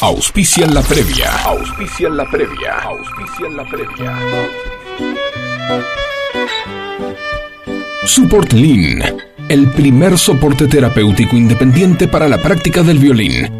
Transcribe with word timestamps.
Auspician 0.00 0.72
la 0.72 0.80
previa. 0.80 1.30
Auspician 1.44 2.16
la 2.16 2.24
previa. 2.24 2.78
Auspician 2.80 3.56
la 3.56 3.64
previa. 3.64 4.18
Support 8.06 8.54
Lean, 8.54 9.02
el 9.50 9.70
primer 9.72 10.16
soporte 10.16 10.66
terapéutico 10.66 11.36
independiente 11.36 12.08
para 12.08 12.26
la 12.26 12.38
práctica 12.38 12.82
del 12.82 12.98
violín. 12.98 13.50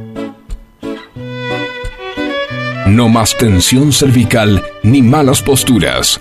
No 2.86 3.11
más 3.11 3.36
tensión 3.36 3.93
cervical 3.93 4.62
ni 4.82 5.02
malas 5.02 5.43
posturas. 5.43 6.18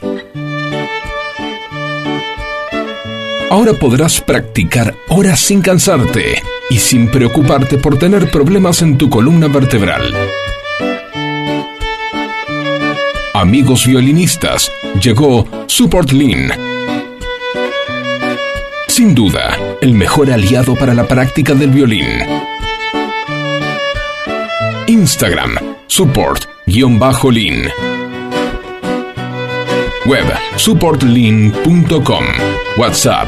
Ahora 3.49 3.71
podrás 3.71 4.20
practicar 4.20 4.93
horas 5.07 5.39
sin 5.39 5.61
cansarte 5.61 6.41
y 6.70 6.77
sin 6.79 7.09
preocuparte 7.09 7.77
por 7.77 7.97
tener 7.97 8.29
problemas 8.31 8.81
en 8.81 8.97
tu 8.97 9.09
columna 9.09 9.48
vertebral. 9.48 10.13
Amigos 13.34 13.85
violinistas, 13.85 14.71
llegó 15.02 15.48
Support 15.67 16.12
Lean. 16.12 16.52
Sin 18.88 19.13
duda, 19.13 19.57
el 19.81 19.93
mejor 19.93 20.31
aliado 20.31 20.76
para 20.76 20.93
la 20.95 21.07
práctica 21.07 21.53
del 21.53 21.70
violín. 21.70 22.07
Instagram, 24.88 25.57
support-lean. 25.88 27.70
Web, 30.05 30.26
supportlean.com. 30.55 32.26
WhatsApp, 32.77 33.27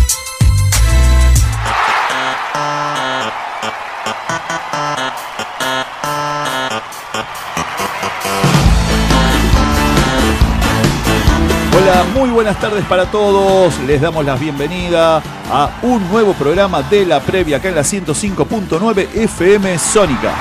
Muy 12.13 12.29
buenas 12.29 12.57
tardes 12.59 12.85
para 12.85 13.05
todos. 13.11 13.77
Les 13.79 13.99
damos 13.99 14.23
la 14.23 14.35
bienvenida 14.35 15.21
a 15.51 15.69
un 15.81 16.07
nuevo 16.09 16.33
programa 16.33 16.81
de 16.83 17.05
la 17.05 17.19
previa 17.19 17.57
acá 17.57 17.67
en 17.67 17.75
la 17.75 17.81
105.9 17.81 19.09
FM 19.13 19.77
Sónica. 19.77 20.33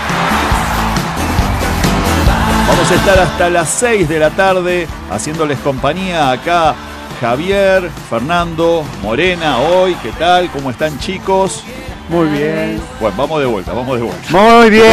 Vamos 2.69 2.91
a 2.91 2.95
estar 2.95 3.19
hasta 3.19 3.51
las 3.51 3.69
6 3.69 4.09
de 4.09 4.19
la 4.21 4.31
tarde 4.31 4.87
haciéndoles 5.11 5.59
compañía 5.59 6.31
acá 6.31 6.75
Javier, 7.21 7.91
Fernando, 8.09 8.85
Morena 9.03 9.59
hoy. 9.59 9.97
¿Qué 10.03 10.13
tal? 10.13 10.51
¿Cómo 10.51 10.71
están 10.71 10.99
chicos? 11.01 11.65
Muy 12.11 12.27
bien. 12.27 12.81
Bueno, 12.99 13.17
vamos 13.17 13.41
de 13.41 13.47
vuelta, 13.47 13.73
vamos 13.73 13.97
de 13.97 14.03
vuelta. 14.03 14.31
Muy 14.31 14.69
bien. 14.69 14.85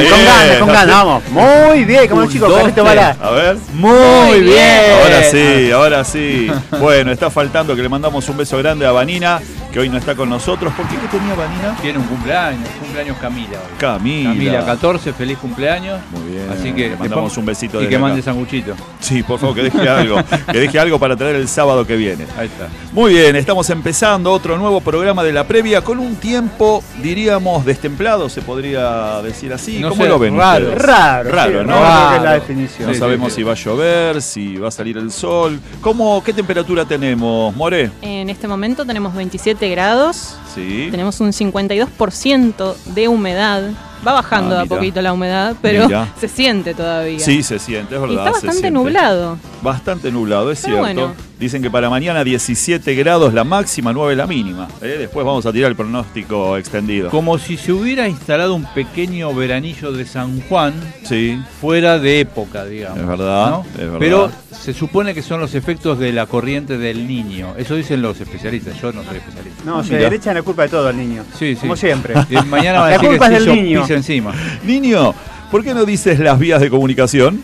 Bien. 0.00 0.10
Con 0.10 0.24
ganas, 0.24 0.58
con 0.58 0.68
ganas, 0.68 0.96
vamos. 0.96 1.22
Muy 1.28 1.84
bien, 1.84 2.08
como 2.08 2.22
los 2.22 2.32
chicos, 2.32 2.48
dos, 2.48 2.58
Carlito. 2.58 2.84
Bala. 2.84 3.16
A 3.20 3.30
ver. 3.32 3.56
Muy 3.74 4.40
bien. 4.40 4.92
Ahora 5.02 5.22
sí, 5.30 5.70
ahora 5.70 6.04
sí. 6.04 6.50
Bueno, 6.80 7.12
está 7.12 7.30
faltando 7.30 7.76
que 7.76 7.82
le 7.82 7.88
mandamos 7.90 8.26
un 8.30 8.38
beso 8.38 8.56
grande 8.56 8.86
a 8.86 8.92
Vanina, 8.92 9.42
que 9.74 9.80
hoy 9.80 9.88
no 9.88 9.98
está 9.98 10.14
con 10.14 10.30
nosotros. 10.30 10.72
¿Por 10.74 10.86
qué? 10.86 10.94
¿Qué 10.94 11.08
tenía 11.18 11.34
Vanina? 11.34 11.76
Tiene 11.82 11.98
un 11.98 12.04
cumpleaños, 12.04 12.68
cumpleaños 12.80 13.16
Camila 13.18 13.58
hoy. 13.58 13.76
Camila. 13.76 14.30
Camila 14.30 14.64
14, 14.66 15.12
feliz 15.12 15.36
cumpleaños. 15.38 15.98
Muy 16.12 16.30
bien. 16.30 16.48
Así 16.48 16.72
que 16.72 16.90
le 16.90 16.96
mandamos 16.96 17.24
después- 17.24 17.38
un 17.38 17.44
besito 17.46 17.82
Y 17.82 17.88
que 17.88 17.96
acá. 17.96 18.04
mande 18.04 18.22
sanguchito. 18.22 18.74
Sí, 19.00 19.24
por 19.24 19.40
favor, 19.40 19.56
que 19.56 19.62
deje 19.64 19.88
algo. 19.88 20.16
que 20.52 20.60
deje 20.60 20.78
algo 20.78 21.00
para 21.00 21.16
traer 21.16 21.34
el 21.34 21.48
sábado 21.48 21.84
que 21.84 21.96
viene. 21.96 22.24
Ahí 22.38 22.46
está. 22.46 22.68
Muy 22.92 23.14
bien, 23.14 23.34
estamos 23.34 23.68
empezando 23.68 24.30
otro 24.30 24.56
nuevo 24.58 24.80
programa 24.80 25.24
de 25.24 25.32
la 25.32 25.42
previa 25.44 25.82
con 25.82 25.98
un 25.98 26.14
tiempo, 26.16 26.80
diríamos, 27.02 27.64
destemplado, 27.64 28.28
se 28.28 28.42
podría 28.42 29.20
decir 29.22 29.52
así. 29.52 29.80
No 29.80 29.88
¿Cómo 29.88 30.04
sé, 30.04 30.08
lo 30.08 30.20
ven 30.20 30.36
raro. 30.36 30.66
ustedes? 30.68 30.82
Raro, 30.86 31.30
Raro, 31.30 31.60
sí, 31.62 31.66
¿no? 31.66 31.72
raro 31.72 32.10
que 32.10 32.16
es 32.16 32.22
Raro. 32.22 32.24
la 32.24 32.32
definición. 32.34 32.86
No 32.88 32.94
Sí, 32.94 33.00
sabemos 33.00 33.32
sí, 33.32 33.36
si 33.38 33.42
va 33.42 33.52
a 33.52 33.56
llover, 33.56 34.22
si 34.22 34.56
va 34.56 34.68
a 34.68 34.70
salir 34.70 34.96
el 34.98 35.10
sol. 35.10 35.58
¿Cómo, 35.80 36.22
¿Qué 36.22 36.32
temperatura 36.32 36.84
tenemos, 36.84 37.54
More? 37.56 37.90
En 38.02 38.30
este 38.30 38.46
momento 38.46 38.84
tenemos 38.86 39.12
27 39.16 39.63
grados, 39.70 40.36
Sí. 40.54 40.88
tenemos 40.90 41.20
un 41.20 41.32
52% 41.32 42.76
de 42.94 43.08
humedad. 43.08 43.62
Va 44.06 44.12
bajando 44.12 44.56
Ah, 44.58 44.62
a 44.62 44.66
poquito 44.66 45.00
la 45.02 45.12
humedad, 45.12 45.56
pero 45.62 45.86
Mira. 45.86 46.08
se 46.20 46.28
siente 46.28 46.74
todavía. 46.74 47.18
Sí, 47.18 47.42
se 47.42 47.58
siente, 47.58 47.94
es 47.96 48.00
y 48.00 48.06
verdad. 48.06 48.26
está 48.26 48.40
se 48.40 48.46
bastante 48.46 48.70
nublado. 48.70 49.38
Bastante 49.62 50.10
nublado, 50.12 50.50
es 50.50 50.60
Pero 50.62 50.84
cierto. 50.84 51.00
bueno. 51.02 51.14
Dicen 51.38 51.62
que 51.62 51.70
para 51.70 51.90
mañana 51.90 52.22
17 52.22 52.94
grados 52.94 53.34
la 53.34 53.42
máxima, 53.44 53.92
9 53.92 54.14
la 54.14 54.26
mínima. 54.26 54.68
¿eh? 54.80 54.96
Después 55.00 55.26
vamos 55.26 55.44
a 55.46 55.52
tirar 55.52 55.70
el 55.70 55.76
pronóstico 55.76 56.56
extendido. 56.56 57.10
Como 57.10 57.38
si 57.38 57.56
se 57.56 57.72
hubiera 57.72 58.08
instalado 58.08 58.54
un 58.54 58.64
pequeño 58.72 59.34
veranillo 59.34 59.90
de 59.92 60.06
San 60.06 60.40
Juan 60.42 60.72
Sí, 61.02 61.38
fuera 61.60 61.98
de 61.98 62.20
época, 62.20 62.64
digamos. 62.64 62.98
Es 63.00 63.06
verdad, 63.06 63.50
¿no? 63.50 63.66
es 63.72 63.76
verdad. 63.78 63.98
Pero 63.98 64.30
se 64.52 64.72
supone 64.72 65.12
que 65.12 65.22
son 65.22 65.40
los 65.40 65.54
efectos 65.54 65.98
de 65.98 66.12
la 66.12 66.26
corriente 66.26 66.78
del 66.78 67.06
niño. 67.06 67.54
Eso 67.58 67.74
dicen 67.74 68.00
los 68.00 68.18
especialistas. 68.20 68.80
Yo 68.80 68.92
no 68.92 69.02
soy 69.02 69.16
especialista. 69.16 69.62
No, 69.66 69.82
se 69.82 69.96
Mirá. 69.96 70.08
le 70.10 70.16
echan 70.16 70.34
la 70.36 70.42
culpa 70.42 70.62
de 70.62 70.68
todo 70.68 70.88
al 70.88 70.96
niño. 70.96 71.24
Sí, 71.36 71.54
sí. 71.56 71.60
Como 71.62 71.74
siempre. 71.76 72.14
Y 72.30 72.36
mañana 72.46 72.78
va 72.80 72.86
a 72.86 72.90
La 72.90 72.96
decir 72.96 73.10
que 73.10 73.16
culpa 73.18 73.26
es 73.36 73.42
se 73.42 73.50
del 73.50 73.62
niño. 73.64 73.80
Encima. 73.94 74.34
Niño, 74.64 75.14
¿por 75.50 75.64
qué 75.64 75.74
no 75.74 75.84
dices 75.84 76.18
las 76.18 76.38
vías 76.38 76.60
de 76.60 76.70
comunicación? 76.70 77.42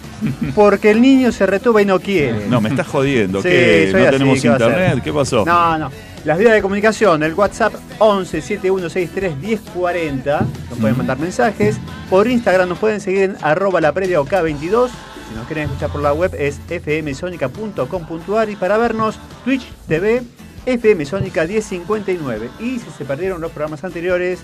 Porque 0.54 0.90
el 0.90 1.00
niño 1.00 1.32
se 1.32 1.46
retuba 1.46 1.82
y 1.82 1.84
no 1.84 2.00
quiere. 2.00 2.46
No, 2.48 2.60
me 2.60 2.68
estás 2.68 2.86
jodiendo. 2.86 3.42
Sí, 3.42 3.48
¿Qué? 3.48 3.90
¿No 3.92 3.98
así, 3.98 4.10
tenemos 4.10 4.44
internet? 4.44 5.00
¿Qué 5.02 5.12
pasó? 5.12 5.44
No, 5.44 5.78
no. 5.78 5.90
Las 6.24 6.38
vías 6.38 6.52
de 6.52 6.60
comunicación, 6.60 7.22
el 7.22 7.32
WhatsApp 7.32 7.72
11 7.98 8.42
7163 8.42 9.36
1040. 9.38 10.40
Nos 10.68 10.78
pueden 10.78 10.96
mandar 10.98 11.18
mensajes. 11.18 11.78
Por 12.10 12.28
Instagram 12.28 12.68
nos 12.68 12.78
pueden 12.78 13.00
seguir 13.00 13.22
en 13.22 13.36
arroba 13.40 13.80
la 13.80 13.92
previa 13.92 14.20
OK22. 14.20 14.88
Si 15.28 15.34
nos 15.34 15.46
quieren 15.46 15.64
escuchar 15.64 15.90
por 15.90 16.02
la 16.02 16.12
web 16.12 16.34
es 16.38 16.60
fmsonica.com.ar 16.68 18.50
y 18.50 18.56
para 18.56 18.76
vernos 18.76 19.18
Twitch 19.44 19.66
TV 19.88 20.22
FM 20.66 21.06
Sónica 21.06 21.46
1059. 21.46 22.50
Y 22.60 22.78
si 22.80 22.90
se 22.98 23.04
perdieron 23.06 23.40
los 23.40 23.50
programas 23.52 23.82
anteriores, 23.84 24.40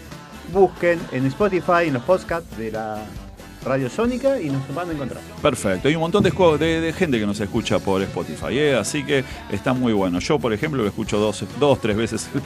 busquen 0.53 0.99
en 1.13 1.27
Spotify, 1.27 1.87
en 1.89 1.95
los 1.95 2.03
podcasts 2.03 2.57
de 2.57 2.73
la 2.73 2.99
Radio 3.65 3.91
Sónica 3.91 4.41
y 4.41 4.49
nos 4.49 4.63
van 4.73 4.89
a 4.91 4.93
encontrar. 4.93 5.21
Perfecto. 5.43 5.89
Hay 5.89 5.97
un 5.97 6.01
montón 6.03 6.23
de, 6.23 6.33
escu- 6.33 6.57
de- 6.57 6.81
de 6.81 6.93
gente 6.93 7.19
que 7.19 7.27
nos 7.27 7.41
escucha 7.41 7.81
por 7.81 8.01
Spotify, 8.03 8.57
¿eh? 8.57 8.77
así 8.77 9.03
que 9.03 9.25
está 9.51 9.73
muy 9.73 9.93
bueno. 9.93 10.21
Yo, 10.21 10.39
por 10.39 10.53
ejemplo, 10.53 10.83
lo 10.83 10.89
escucho 10.89 11.19
dos, 11.19 11.45
dos 11.59 11.81
tres 11.81 11.97
veces. 11.97 12.29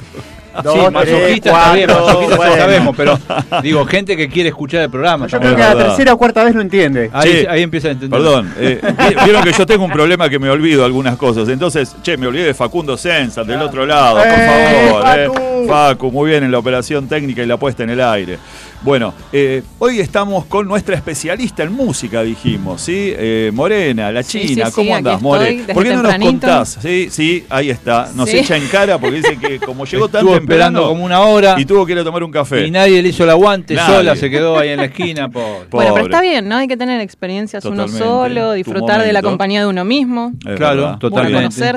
Dos, 0.65 0.75
sí, 0.75 0.81
tres, 0.81 0.91
masoquista 0.93 1.50
está 1.50 1.75
bien, 1.75 1.87
cuatro, 1.88 2.06
masoquista 2.06 2.37
bueno. 2.37 2.55
ya 2.56 2.61
sabemos, 2.62 2.97
pero 2.97 3.19
digo, 3.62 3.84
gente 3.84 4.17
que 4.17 4.28
quiere 4.28 4.49
escuchar 4.49 4.81
el 4.82 4.91
programa. 4.91 5.28
Yo 5.28 5.38
creo 5.38 5.55
que 5.55 5.62
la 5.62 5.77
tercera 5.77 6.12
o 6.15 6.19
cuarta 6.19 6.43
vez 6.43 6.55
lo 6.56 6.61
entiende. 6.61 7.09
Ahí, 7.12 7.47
ahí 7.49 7.62
empieza 7.62 7.87
a 7.87 7.91
entender. 7.93 8.19
Perdón, 8.21 8.53
eh, 8.59 8.81
vi- 9.11 9.25
vieron 9.27 9.44
que 9.44 9.53
yo 9.53 9.65
tengo 9.65 9.84
un 9.84 9.93
problema 9.93 10.28
que 10.28 10.41
me 10.41 10.50
olvido 10.50 10.84
algunas 10.84 11.17
cosas. 11.17 11.49
Entonces, 11.50 11.94
che, 12.03 12.17
me 12.17 12.27
olvidé 12.27 12.47
de 12.47 12.55
Facundo 12.55 12.97
Sensa, 12.97 13.44
del 13.44 13.61
otro 13.62 13.87
lado, 13.87 14.17
por 14.19 14.27
¡Eh, 14.27 14.88
favor. 14.88 15.50
Facu, 15.69 16.10
muy 16.10 16.31
bien 16.31 16.44
en 16.44 16.50
la 16.50 16.59
operación 16.59 17.09
técnica 17.09 17.43
y 17.43 17.47
la 17.47 17.56
puesta 17.56 17.82
en 17.82 17.91
el 17.91 18.00
aire. 18.00 18.38
Bueno, 18.82 19.12
eh, 19.30 19.62
hoy 19.78 20.00
estamos 20.00 20.46
con 20.46 20.66
nuestra 20.66 20.96
especialista 20.96 21.62
en 21.62 21.70
música, 21.72 22.22
dijimos, 22.22 22.81
¿sí? 22.81 23.12
Eh, 23.14 23.50
Morena, 23.52 24.10
la 24.10 24.22
Sí, 24.22 24.46
China, 24.46 24.64
sí, 24.66 24.70
sí, 24.70 24.75
¿cómo 24.75 24.94
aquí 24.94 24.99
andás, 25.06 25.20
More? 25.20 25.64
¿Por 25.75 25.82
qué 25.84 25.94
no 25.94 26.02
nos 26.02 26.14
contás? 26.16 26.78
Sí, 26.81 27.08
sí, 27.10 27.44
ahí 27.50 27.69
está. 27.69 28.08
Nos 28.14 28.31
Sí. 28.31 28.38
echa 28.38 28.56
en 28.56 28.66
cara 28.69 28.96
porque 28.96 29.16
dice 29.16 29.37
que 29.37 29.58
como 29.58 29.84
llegó 29.84 30.08
tan 30.08 30.20
Estuvo 30.20 30.34
temprano 30.38 30.62
esperando 30.62 30.88
como 30.88 31.05
una 31.05 31.20
hora 31.20 31.56
y 31.58 31.66
tuvo 31.66 31.84
que 31.84 31.93
ir 31.93 31.99
a 31.99 32.05
tomar 32.05 32.22
un 32.25 32.31
café. 32.31 32.66
y 32.66 32.70
nadie 32.70 33.02
le 33.02 33.10
hizo 33.10 33.25
el 33.25 33.31
aguante, 33.31 33.75
Nadie. 33.75 33.96
sola 33.96 34.16
se 34.16 34.31
quedó 34.31 34.58
ahí 34.58 34.70
en 34.70 34.78
la 34.78 34.84
esquina. 34.87 35.28
Por... 35.31 35.43
Bueno, 35.43 35.69
pero 35.70 35.88
Pobre. 35.90 36.02
está 36.05 36.22
bien, 36.22 36.49
¿no? 36.49 36.56
Hay 36.56 36.66
que 36.66 36.78
tener 36.78 37.02
experiencias 37.02 37.62
Totalmente. 37.62 37.96
uno 37.96 38.02
solo, 38.02 38.52
disfrutar 38.52 39.02
de 39.05 39.12
la 39.12 39.20
compañía 39.20 39.60
de 39.60 39.66
uno 39.66 39.84
mismo. 39.84 40.32
Es 40.49 40.56
Claro, 40.56 40.82
verdad. 40.82 40.99
totalmente. 40.99 41.72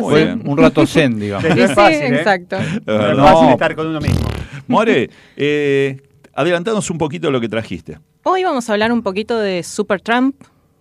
Un 0.45 0.57
rato 0.57 0.87
zen, 0.87 1.19
digamos. 1.19 1.51
Sí. 1.53 1.59
Es 1.59 1.69
sí, 1.69 1.75
fácil, 1.75 2.01
¿eh? 2.01 2.15
exacto. 2.15 2.55
Es 2.55 2.81
No 3.17 3.27
fácil 3.27 3.49
estar 3.49 3.75
con 3.75 3.87
uno 3.87 3.99
mismo. 3.99 4.25
More, 4.69 5.09
eh, 5.35 5.97
adelantanos 6.33 6.89
un 6.89 6.97
poquito 6.97 7.31
lo 7.31 7.39
que 7.41 7.49
trajiste. 7.49 7.99
Hoy 8.23 8.43
vamos 8.43 8.69
a 8.69 8.73
hablar 8.73 8.91
un 8.91 9.01
poquito 9.03 9.37
de 9.37 9.63
Supertramp, 9.63 10.35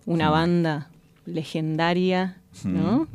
una 0.05 0.29
banda 0.29 0.89
legendaria, 1.25 2.37
¿no? 2.63 3.07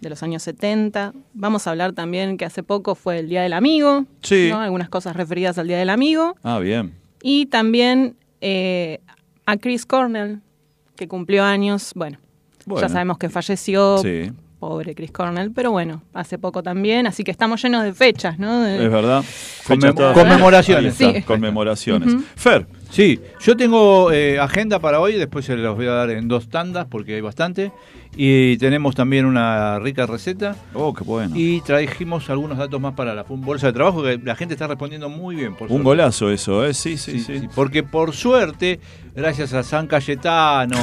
De 0.00 0.10
los 0.10 0.22
años 0.22 0.42
70. 0.42 1.12
Vamos 1.34 1.66
a 1.66 1.70
hablar 1.70 1.92
también 1.92 2.36
que 2.36 2.44
hace 2.44 2.62
poco 2.62 2.94
fue 2.94 3.18
el 3.20 3.28
Día 3.28 3.42
del 3.42 3.52
Amigo, 3.52 4.04
Sí. 4.22 4.48
¿no? 4.50 4.60
Algunas 4.60 4.88
cosas 4.88 5.16
referidas 5.16 5.58
al 5.58 5.68
Día 5.68 5.78
del 5.78 5.90
Amigo. 5.90 6.36
Ah, 6.42 6.58
bien. 6.58 6.94
Y 7.22 7.46
también 7.46 8.16
eh, 8.40 9.00
a 9.46 9.56
Chris 9.56 9.86
Cornell, 9.86 10.40
que 10.96 11.08
cumplió 11.08 11.44
años. 11.44 11.92
Bueno, 11.94 12.18
Bueno. 12.66 12.86
ya 12.86 12.92
sabemos 12.92 13.18
que 13.18 13.28
falleció. 13.30 13.98
Sí. 13.98 14.30
Pobre 14.58 14.94
Chris 14.94 15.10
Cornell, 15.12 15.52
pero 15.52 15.70
bueno, 15.70 16.02
hace 16.14 16.38
poco 16.38 16.62
también, 16.62 17.06
así 17.06 17.24
que 17.24 17.30
estamos 17.30 17.62
llenos 17.62 17.84
de 17.84 17.92
fechas, 17.92 18.38
¿no? 18.38 18.62
De- 18.62 18.84
Es 18.86 18.90
verdad. 18.90 19.22
Conmem- 19.66 20.12
conmemoraciones. 20.14 20.94
Sí. 20.94 21.22
Conmemoraciones. 21.26 22.14
Fer, 22.36 22.66
Sí, 22.88 23.20
yo 23.40 23.56
tengo 23.56 24.12
eh, 24.12 24.38
agenda 24.38 24.78
para 24.78 25.00
hoy, 25.00 25.14
después 25.14 25.44
se 25.44 25.56
los 25.56 25.76
voy 25.76 25.86
a 25.86 25.90
dar 25.90 26.10
en 26.10 26.28
dos 26.28 26.48
tandas 26.48 26.86
porque 26.86 27.16
hay 27.16 27.20
bastante. 27.20 27.72
Y 28.16 28.56
tenemos 28.58 28.94
también 28.94 29.26
una 29.26 29.78
rica 29.80 30.06
receta. 30.06 30.54
oh, 30.72 30.94
qué 30.94 31.02
bueno. 31.04 31.34
Y 31.36 31.60
trajimos 31.62 32.30
algunos 32.30 32.56
datos 32.56 32.80
más 32.80 32.94
para 32.94 33.12
la 33.14 33.24
bolsa 33.24 33.66
de 33.66 33.72
trabajo 33.74 34.02
que 34.04 34.18
la 34.22 34.36
gente 34.36 34.54
está 34.54 34.68
respondiendo 34.68 35.08
muy 35.10 35.34
bien. 35.34 35.54
Por 35.54 35.62
Un 35.64 35.68
suerte. 35.68 35.84
golazo 35.84 36.30
eso, 36.30 36.64
¿eh? 36.64 36.72
Sí, 36.72 36.96
sí, 36.96 37.18
Sí, 37.18 37.20
sí. 37.20 37.38
sí, 37.40 37.48
Porque 37.54 37.82
por 37.82 38.14
suerte, 38.14 38.78
gracias 39.16 39.52
a 39.54 39.62
San 39.62 39.86
Cayetano, 39.86 40.76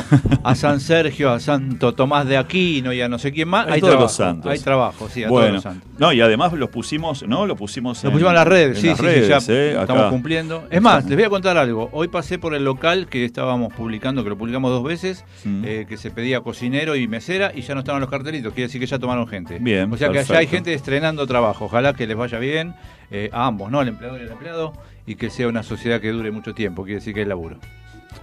a 0.44 0.56
San 0.56 0.80
Sergio, 0.80 1.32
a 1.32 1.40
Santo 1.40 1.94
Tomás 1.94 2.28
de 2.28 2.36
Aquino 2.38 2.92
y 2.92 3.00
a 3.02 3.08
no 3.08 3.20
sé 3.20 3.32
quién 3.32 3.48
más, 3.48 3.68
hay 3.68 3.80
todos 3.80 3.92
trabajo. 3.92 4.04
los 4.04 4.12
santos. 4.16 4.52
Hay 4.52 4.60
trabajo, 4.60 5.10
sí, 5.10 5.24
a 5.24 5.28
todos 5.28 5.40
Bueno, 5.42 5.54
los 5.56 5.64
santos. 5.64 5.90
no, 6.00 6.12
y 6.12 6.22
además 6.22 6.52
los 6.54 6.70
pusimos, 6.70 7.24
¿no? 7.28 7.46
Lo 7.46 7.56
pusimos 7.56 8.04
Lo 8.04 8.12
pusimos 8.12 8.32
en 8.32 8.36
las 8.36 8.48
redes, 8.48 8.80
sí, 8.80 8.88
las 8.88 8.98
sí, 8.98 9.04
redes, 9.04 9.44
sí, 9.44 9.50
ya 9.52 9.54
¿eh? 9.54 9.70
estamos 9.82 10.02
Acá. 10.04 10.10
cumpliendo. 10.10 10.68
Es 10.70 10.82
más, 10.82 11.06
les 11.06 11.16
voy 11.16 11.26
a 11.26 11.30
contar 11.30 11.58
algo. 11.58 11.90
Hoy 11.94 12.08
pasé 12.08 12.40
por 12.40 12.56
el 12.56 12.64
local 12.66 13.08
que 13.08 13.24
estábamos 13.24 13.72
publicando, 13.74 14.24
que 14.24 14.30
lo 14.30 14.38
publicamos 14.38 14.72
dos 14.72 14.84
veces, 14.84 15.24
Mm. 15.46 15.64
eh, 15.66 15.86
que 15.88 15.98
se 15.98 16.10
pedía 16.10 16.42
cocinero 16.42 16.96
y 16.96 17.08
mesera 17.08 17.52
y 17.54 17.62
ya 17.62 17.74
no 17.76 17.82
estaban 17.82 18.02
los 18.02 18.10
cartelitos. 18.10 18.54
Quiere 18.54 18.68
decir 18.68 18.82
que 18.82 18.88
ya 18.88 18.98
tomaron 19.00 19.28
gente. 19.28 19.60
Bien, 19.60 19.92
O 19.94 19.98
sea 19.98 20.10
que 20.10 20.20
allá 20.20 20.38
hay 20.40 20.48
gente 20.48 20.74
estrenando 20.74 21.28
trabajo. 21.28 21.66
Ojalá 21.66 21.94
que 21.94 22.08
les 22.08 22.18
vaya 22.18 22.40
bien 22.40 22.74
eh, 23.12 23.30
a 23.32 23.46
ambos, 23.46 23.70
¿no? 23.72 23.80
Al 23.80 23.88
empleador 23.90 24.20
y 24.22 24.24
al 24.24 24.32
empleado 24.32 24.74
y 25.06 25.16
que 25.16 25.30
sea 25.30 25.48
una 25.48 25.64
sociedad 25.64 26.02
que 26.02 26.12
dure 26.12 26.32
mucho 26.32 26.54
tiempo. 26.54 26.84
Quiere 26.84 26.96
decir 27.00 27.14
que 27.14 27.20
hay 27.20 27.26
laburo. 27.26 27.58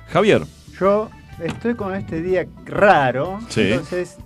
Javier, 0.08 0.42
Yo 0.78 1.10
estoy 1.42 1.75
con 1.75 1.94
este 1.94 2.20
día 2.22 2.46
raro, 2.66 3.40
Sí. 3.48 3.62
entonces... 3.72 4.16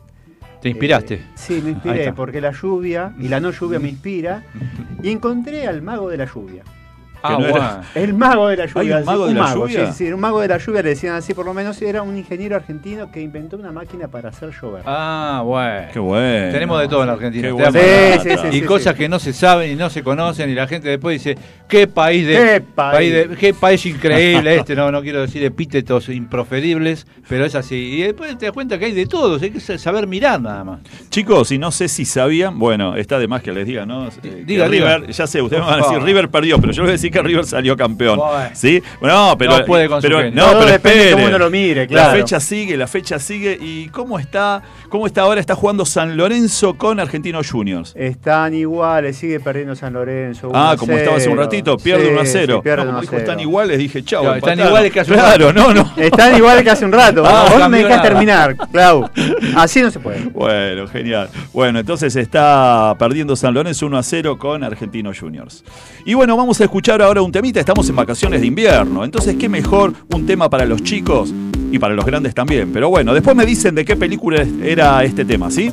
¿Te 0.61 0.71
inspiraste? 0.71 1.15
eh, 1.17 1.27
sí, 1.35 1.61
me 1.63 1.71
inspiré 1.73 2.13
porque 2.15 2.41
la 2.41 2.51
lluvia 2.53 3.15
y 3.19 3.29
la 3.29 3.39
no 3.39 3.51
lluvia 3.51 3.79
me 3.79 3.89
inspira 3.91 4.43
y 5.03 5.11
encontré 5.11 5.67
al 5.67 5.83
mago 5.83 6.09
de 6.09 6.17
la 6.17 6.25
lluvia. 6.25 6.63
Ah, 7.25 7.37
no 7.39 7.47
era- 7.47 7.51
bueno. 7.53 7.81
El 7.95 8.15
mago 8.15 8.49
de 8.49 8.57
la 8.57 8.67
lluvia. 8.67 8.97
un 8.97 9.03
sí, 9.03 9.07
mago 9.07 9.27
de 9.27 9.35
la 9.35 9.55
lluvia? 9.55 9.87
Sí, 9.93 9.93
sí, 10.07 10.13
un 10.13 10.21
mago 10.21 10.41
de 10.41 10.49
la 10.49 10.59
lluvia 10.59 10.83
le 10.83 10.89
decían 10.91 11.15
así, 11.17 11.35
por 11.35 11.45
lo 11.47 11.55
menos 11.55 11.81
era 11.83 12.03
un 12.03 12.17
ingeniero 12.17 12.57
argentino 12.57 13.11
que 13.11 13.21
inventó 13.21 13.57
una 13.57 13.73
máquina 13.73 14.09
para 14.09 14.29
hacer 14.29 14.51
llover. 14.61 14.83
Ah, 14.87 15.43
bueno. 15.45 15.89
qué 15.93 15.99
bueno. 15.99 16.53
Tenemos 16.53 16.81
de 16.81 16.89
todo 16.89 17.01
en 17.03 17.07
la 17.09 17.13
Argentina. 17.15 17.49
Y 18.53 18.53
sí, 18.53 18.63
cosas 18.63 18.93
sí. 18.95 18.99
que 18.99 19.09
no 19.09 19.19
se 19.19 19.33
saben 19.33 19.71
y 19.73 19.75
no 19.75 19.91
se 19.91 20.03
conocen 20.03 20.51
y 20.51 20.55
la 20.55 20.67
gente 20.67 20.89
después 20.89 21.23
dice 21.23 21.39
qué 21.69 21.87
país 21.87 22.27
de 22.27 22.35
Qué 22.35 22.61
país. 22.61 23.13
de- 23.13 23.37
qué 23.37 23.55
país 23.55 23.85
increíble 23.87 24.57
este 24.57 24.75
no 24.77 24.91
no 24.93 25.03
quiero 25.03 25.21
decir 25.23 25.43
epítetos 25.45 26.09
improferibles 26.09 27.07
pero 27.29 27.45
es 27.45 27.55
así 27.55 27.75
y 27.77 28.03
después 28.03 28.37
te 28.39 28.47
das 28.47 28.53
cuenta 28.53 28.79
que 28.79 28.87
hay 28.87 28.93
de 28.93 29.07
todos 29.07 29.41
hay 29.43 29.51
que 29.51 29.61
saber 29.61 30.07
mirar 30.07 30.41
nada 30.41 30.65
más 30.65 30.81
Chicos, 31.11 31.51
y 31.53 31.59
no 31.59 31.71
sé 31.71 31.89
si 31.89 32.05
sabían, 32.05 32.59
bueno, 32.59 32.97
está 32.97 33.19
de 33.19 33.29
más 33.29 33.41
que 33.43 33.53
les 33.53 33.67
diga, 33.67 33.87
¿no? 33.87 34.09
Eh, 34.23 34.43
diga, 34.47 34.67
River, 34.67 35.01
diga. 35.03 35.13
ya 35.13 35.27
sé, 35.27 35.41
ustedes 35.41 35.63
me 35.63 35.71
van 35.71 35.81
a 35.81 35.87
decir. 35.87 36.03
River 36.03 36.29
perdió, 36.29 36.59
pero 36.61 36.73
yo 36.73 36.83
les 36.83 36.87
voy 36.87 36.89
a 36.91 36.93
decir 36.93 37.11
que 37.15 37.23
River 37.23 37.45
salió 37.47 37.77
campeón. 37.77 38.21
¿Sí? 38.53 38.83
No, 39.01 39.37
pero. 39.39 39.59
No 39.59 39.65
puede 39.65 39.89
con 39.89 40.03
su 40.03 40.09
pero, 40.09 40.19
gente. 40.21 40.37
no, 40.37 40.47
Todo 40.51 40.59
pero 40.61 40.73
depende 40.73 41.13
cómo 41.13 41.27
uno 41.27 41.39
lo 41.39 41.51
mire, 41.51 41.83
La 41.83 41.87
claro. 41.87 42.13
fecha 42.19 42.41
sigue, 42.41 42.77
la 42.77 42.87
fecha 42.87 43.19
sigue. 43.19 43.57
¿Y 43.61 43.89
cómo 43.89 44.19
está? 44.19 44.63
¿Cómo 44.89 45.07
está 45.07 45.23
ahora? 45.23 45.41
Está 45.41 45.55
jugando 45.55 45.85
San 45.85 46.17
Lorenzo 46.17 46.75
con 46.75 47.01
Argentinos 47.01 47.51
Juniors. 47.51 47.95
Están 47.97 48.55
iguales, 48.55 49.17
sigue 49.17 49.41
perdiendo 49.41 49.75
San 49.75 49.93
Lorenzo. 49.93 50.49
1 50.51 50.59
Ah, 50.59 50.77
como 50.79 50.93
estaba 50.93 51.17
hace 51.17 51.29
un 51.29 51.35
0. 51.37 51.43
ratito, 51.43 51.77
pierde 51.79 52.05
Sí, 52.07 52.11
1 52.13 52.21
a 52.21 52.27
0. 52.27 52.55
sí, 52.57 52.63
pierde 52.63 52.77
No, 52.77 52.83
1 52.83 52.91
como 52.91 52.99
a 52.99 53.01
dijo, 53.01 53.11
0. 53.13 53.23
están 53.23 53.41
iguales, 53.41 53.79
dije, 53.79 54.03
chau. 54.05 54.23
Claro, 54.23 54.37
están 54.37 54.61
iguales 54.61 54.93
que 54.93 55.01
hace 55.01 55.11
un 55.13 55.19
Claro, 55.19 55.47
rato. 55.49 55.53
no, 55.53 55.75
no. 55.75 55.93
Están 55.97 56.37
iguales 56.37 56.63
que 56.65 56.71
hace 56.71 56.85
un 56.85 56.93
rato. 56.93 57.25
Ah, 57.35 57.47
Vos 57.51 57.69
me 57.69 57.79
dejás 57.79 57.91
nada. 57.97 58.03
terminar, 58.03 58.57
Clau. 58.73 59.11
Así 59.57 59.81
no 59.83 59.91
se 59.91 59.99
puede. 60.01 60.21
Bueno, 60.33 60.87
genial. 60.89 61.29
Bueno, 61.53 61.79
entonces 61.81 62.15
está 62.17 62.95
perdiendo 62.99 63.35
San 63.37 63.55
Lorenzo 63.55 63.87
1 63.87 63.99
a 63.99 64.03
0 64.03 64.39
con 64.39 64.63
Argentinos 64.65 65.19
Juniors. 65.19 65.65
Y 66.05 66.15
bueno, 66.15 66.37
vamos 66.37 66.61
a 66.61 66.65
escuchar 66.65 67.03
ahora 67.05 67.23
un 67.23 67.31
temita. 67.31 67.61
Estamos 67.61 67.89
en 67.89 67.97
vacaciones 67.97 68.41
de 68.41 68.47
invierno. 68.47 69.05
Entonces, 69.05 69.37
¿qué 69.37 69.49
mejor 69.49 69.93
un 70.15 70.27
tema 70.27 70.49
para 70.51 70.65
los 70.65 70.83
chicos 70.83 71.33
y 71.71 71.79
para 71.79 71.95
los 71.95 72.05
grandes 72.05 72.35
también? 72.35 72.73
Pero 72.73 72.89
bueno, 72.89 73.15
después 73.15 73.37
me 73.37 73.47
dicen 73.47 73.75
de 73.75 73.85
qué 73.85 73.97
película 73.97 74.45
era 74.63 75.05
este 75.05 75.25
tema, 75.25 75.51
¿sí? 75.51 75.73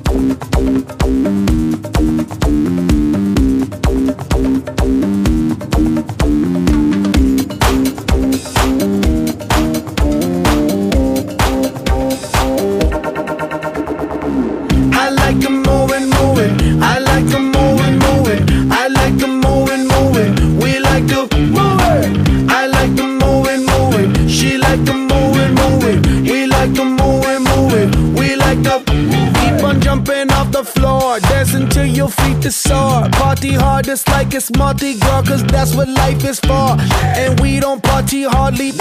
Party 33.41 33.55
hard, 33.55 33.87
it's 33.87 34.07
like 34.07 34.35
it's 34.35 34.55
Mardi 34.55 34.99
Gras, 34.99 35.23
cause 35.23 35.43
that's 35.45 35.73
what 35.73 35.89
life 35.89 36.23
is 36.25 36.39
for. 36.41 36.77
And 37.01 37.39
we 37.39 37.59
don't 37.59 37.81
party 37.81 38.21
hardly, 38.21 38.71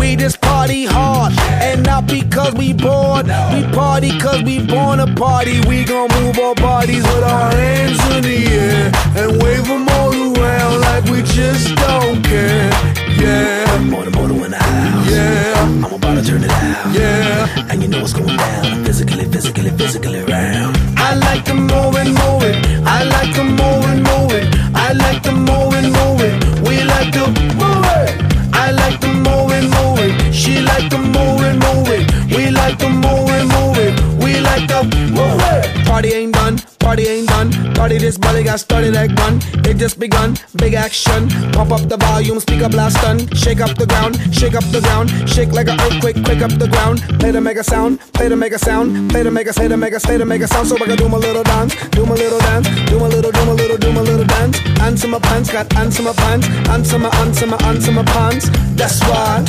we 0.00 0.16
just 0.16 0.40
party 0.40 0.84
hard. 0.84 1.32
And 1.62 1.86
not 1.86 2.08
because 2.08 2.52
we 2.54 2.72
bored, 2.72 3.26
we 3.26 3.62
party 3.72 4.18
cause 4.18 4.42
we 4.42 4.66
born 4.66 4.98
to 4.98 5.14
party. 5.14 5.60
We 5.68 5.84
gon' 5.84 6.08
move 6.18 6.36
our 6.40 6.56
bodies 6.56 7.04
with 7.04 7.22
our 7.22 7.52
hands 7.52 8.00
in 8.16 8.22
the 8.24 8.46
air 8.46 8.92
and 9.14 9.40
wave 9.40 9.68
them 9.68 9.88
all 9.88 10.10
around 10.12 10.80
like 10.80 11.04
we 11.04 11.22
just 11.22 11.68
don't 11.76 12.20
care. 12.24 12.68
Yeah, 13.14 13.78
Motor, 13.78 14.10
motor 14.10 14.44
in 14.44 14.50
the 14.50 14.56
house. 14.56 15.08
yeah, 15.08 15.84
I'm 15.86 15.94
about 15.94 16.14
to 16.16 16.24
turn 16.24 16.42
it 16.42 16.50
out. 16.50 16.92
yeah. 16.92 17.70
And 17.70 17.80
you 17.80 17.86
know 17.86 18.00
what's 18.00 18.12
going 18.14 18.36
down. 18.36 18.84
Physically, 18.84 19.26
physically, 19.26 19.70
physically 19.70 20.24
round. 20.24 20.76
I 20.96 21.14
like 21.14 21.44
them 21.44 21.68
moving, 21.68 22.12
moving. 22.14 22.69
I 22.96 23.04
like 23.04 23.32
to 23.38 23.44
move 23.44 23.84
and 23.92 24.02
move 24.10 24.32
it. 24.38 24.46
I 24.74 24.92
like 25.04 25.22
to 25.22 25.32
move 25.32 25.72
and 25.78 25.88
move 25.98 26.20
it. 26.28 26.34
We 26.66 26.82
like 26.92 27.12
to 27.18 27.24
move 27.60 27.84
it. 27.98 28.10
I 28.52 28.72
like 28.72 28.98
to 29.04 29.10
move 29.26 29.50
and 29.56 29.68
move 29.76 29.98
it. 30.06 30.34
She 30.34 30.60
like 30.60 30.90
to 30.90 30.98
move 30.98 31.40
and 31.48 31.58
move 31.66 31.88
it. 31.96 32.02
We 32.34 32.50
like 32.50 32.78
to 32.78 32.88
move 32.88 33.28
and 33.36 33.48
move 33.56 33.78
it. 33.86 33.92
We 34.22 34.40
like 34.40 34.66
to 34.74 34.82
move 35.16 35.40
it. 35.54 35.86
Party 35.86 36.10
ain't 36.18 36.34
done. 36.34 36.58
Party 36.78 37.04
ain't 37.06 37.28
done 37.28 37.39
Party 37.80 37.96
this 37.96 38.18
body 38.18 38.42
got 38.42 38.60
started 38.60 38.92
like 38.92 39.10
one. 39.16 39.40
It 39.64 39.78
just 39.78 39.98
begun. 39.98 40.36
Big 40.56 40.74
action. 40.74 41.30
Pump 41.50 41.72
up 41.72 41.88
the 41.88 41.96
volume. 41.96 42.38
Speak 42.38 42.60
up 42.60 42.74
last 42.74 42.98
stun. 42.98 43.26
Shake 43.32 43.62
up 43.62 43.74
the 43.74 43.86
ground. 43.86 44.20
Shake 44.34 44.54
up 44.54 44.64
the 44.64 44.82
ground. 44.82 45.08
Shake 45.26 45.52
like 45.52 45.66
an 45.66 45.80
earthquake. 45.80 46.22
Quick 46.22 46.42
up 46.42 46.52
the 46.58 46.68
ground. 46.68 47.00
Play 47.18 47.32
to 47.32 47.40
make 47.40 47.56
a 47.56 47.64
sound. 47.64 47.98
Play 48.12 48.28
to 48.28 48.36
make 48.36 48.52
a 48.52 48.58
sound. 48.58 49.10
Play 49.10 49.22
to 49.22 49.30
make 49.30 49.48
a 49.48 49.54
play 49.54 49.66
to 49.66 49.78
make 49.78 49.94
a 49.94 49.98
play 49.98 50.18
to 50.18 50.26
make 50.26 50.42
a 50.42 50.46
sound. 50.46 50.68
So 50.68 50.76
I 50.76 50.84
can 50.84 50.96
do 50.98 51.08
my 51.08 51.16
little 51.16 51.42
dance. 51.42 51.74
Do 51.96 52.04
my 52.04 52.16
little 52.16 52.38
dance. 52.40 52.68
Do 52.90 53.00
my 53.00 53.06
little, 53.06 53.32
do 53.32 53.46
my 53.46 53.52
little, 53.52 53.78
do 53.78 53.92
my 53.94 54.02
little 54.02 54.26
dance. 54.26 54.60
Answer 54.80 55.08
my 55.08 55.18
pants. 55.18 55.50
Got 55.50 55.74
answer 55.76 56.02
my 56.02 56.12
pants. 56.12 56.48
Answer 56.68 56.98
my, 56.98 57.08
answer 57.24 57.46
my, 57.46 57.56
answer 57.64 57.92
my 57.92 58.04
pants. 58.04 58.50
That's 58.76 59.00
why. 59.08 59.42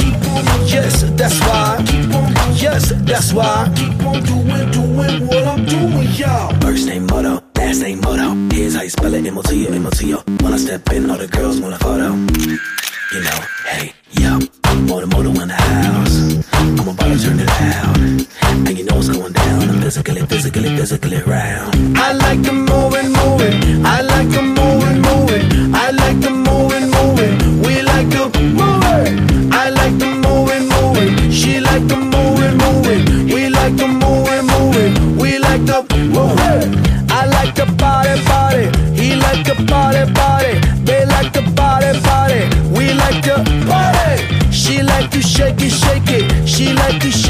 Yes, 0.72 1.04
that's 1.20 1.38
why. 1.42 1.84
Yes, 2.56 2.94
that's 3.04 3.34
why. 3.34 3.70
Keep 3.76 4.02
on 4.08 4.24
doing, 4.24 4.72
doing 4.72 5.28
what 5.28 5.44
I'm 5.46 5.66
doing, 5.66 6.08
y'all. 6.16 6.56
First 6.62 6.88
name 6.88 7.08
Moto, 7.08 7.44
last 7.72 7.84
name 7.84 8.02
Moto. 8.02 8.36
Here's 8.54 8.76
how 8.76 8.82
you 8.82 8.90
spell 8.90 9.14
it, 9.14 9.26
M-O-T-O, 9.26 9.72
M-O-T-O. 9.72 10.18
When 10.44 10.54
I 10.54 10.58
step 10.58 10.92
in, 10.92 11.10
all 11.10 11.18
the 11.18 11.28
girls 11.28 11.62
want 11.62 11.74
a 11.74 11.80
photo. 11.80 12.10
You 13.14 13.22
know, 13.24 13.40
hey, 13.66 13.94
yo, 14.20 14.40
Moto, 14.90 15.08
Moto 15.08 15.30
in 15.42 15.48
the 15.48 15.56
house. 15.56 16.16
I'm 16.52 16.88
about 16.90 17.08
to 17.08 17.18
turn 17.24 17.40
it 17.40 17.50
out. 17.50 17.98
And 18.68 18.78
you 18.78 18.84
know 18.84 18.96
what's 18.96 19.08
going 19.08 19.32
down. 19.32 19.70
I'm 19.70 19.82
physically, 19.82 20.22
physically, 20.26 20.76
physically 20.76 21.22
round. 21.22 21.98
I 21.98 22.12
like 22.12 22.42
them 22.42 22.66
moving, 22.66 23.10
moving. 23.14 23.86
I 23.86 24.02
like 24.02 24.30
them 24.36 24.48
moving, 24.50 24.71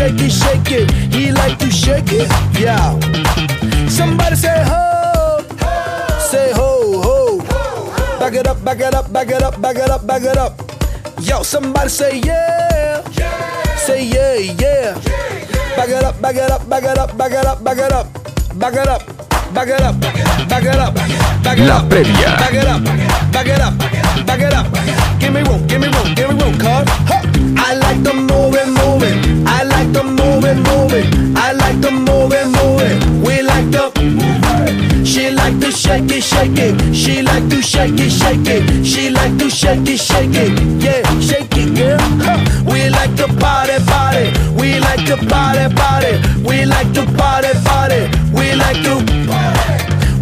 shake 0.01 0.21
it, 0.21 0.31
shake 0.31 0.71
it. 0.71 0.91
He 1.13 1.31
like 1.31 1.57
to 1.59 1.69
shake 1.69 2.11
it, 2.11 2.27
yeah. 2.59 2.97
Somebody 3.87 4.35
say 4.35 4.63
ho, 4.65 5.45
say 6.19 6.51
ho, 6.53 7.01
ho. 7.05 7.37
Back 8.19 8.33
it 8.33 8.47
up, 8.47 8.63
back 8.63 8.79
it 8.79 8.95
up, 8.95 9.13
back 9.13 9.29
it 9.29 9.43
up, 9.43 9.61
back 9.61 9.75
it 9.75 9.89
up, 9.89 10.07
back 10.07 10.23
it 10.23 10.37
up. 10.37 10.53
Yo, 11.21 11.43
somebody 11.43 11.89
say 11.89 12.19
yeah, 12.19 13.03
say 13.77 14.05
yeah, 14.05 14.37
yeah. 14.57 14.95
Back 15.75 15.89
it 15.89 16.03
up, 16.03 16.19
back 16.19 16.35
it 16.35 16.49
up, 16.49 16.67
back 16.67 16.83
it 16.83 16.97
up, 16.97 17.17
back 17.17 17.31
it 17.31 17.45
up, 17.45 17.63
back 17.63 17.77
it 17.77 17.91
up, 17.91 18.07
back 18.59 18.73
it 18.73 18.87
up. 18.87 19.01
Back 19.53 19.67
it 19.67 19.81
up, 19.81 19.99
back 19.99 20.65
it 20.65 20.79
up, 20.79 20.95
back 21.43 21.57
it 21.59 21.69
up, 21.69 21.89
back 21.89 22.07
it 22.07 22.67
up, 22.69 22.83
back 23.33 23.47
it 23.47 23.59
up, 23.59 23.77
back 24.25 24.39
it 24.39 24.53
up. 24.53 24.65
Give 25.19 25.33
me 25.33 25.41
room, 25.43 25.67
give 25.67 25.81
me 25.81 25.87
room, 25.87 26.15
give 26.15 26.29
me 26.29 26.41
room, 26.41 26.53
cuz. 26.57 26.87
I 27.59 27.75
like 27.75 28.01
the 28.01 28.13
moving, 28.13 28.73
moving 28.73 29.30
move 30.03 30.45
it, 30.45 30.55
move 30.55 30.93
it. 30.93 31.05
I 31.35 31.51
like 31.51 31.81
to 31.81 31.91
move 31.91 32.31
it, 32.33 32.47
move 32.47 32.81
it. 32.81 33.25
We 33.25 33.41
like 33.41 33.69
to. 33.71 33.91
She 35.05 35.29
like 35.29 35.59
to 35.59 35.71
shake 35.71 36.09
it, 36.11 36.23
shake 36.23 36.57
it. 36.57 36.95
She 36.95 37.21
like 37.21 37.49
to 37.49 37.61
shake 37.61 37.99
it, 37.99 38.09
shake 38.09 38.47
it. 38.47 38.85
She 38.85 39.09
like 39.09 39.37
to 39.39 39.49
shake 39.49 39.87
it, 39.87 39.99
shake 39.99 40.35
it. 40.35 40.51
Yeah, 40.81 41.03
shake 41.19 41.51
it, 41.57 41.75
girl. 41.75 41.99
We 42.71 42.89
like 42.89 43.15
to 43.17 43.27
party, 43.39 43.77
party. 43.85 44.31
We 44.55 44.79
like 44.79 45.05
to 45.07 45.17
party, 45.27 45.73
party. 45.75 46.13
We 46.47 46.65
like 46.65 46.93
to 46.93 47.05
party, 47.17 47.51
party. 47.65 48.09
We 48.33 48.55
like 48.55 48.81
to. 48.83 49.01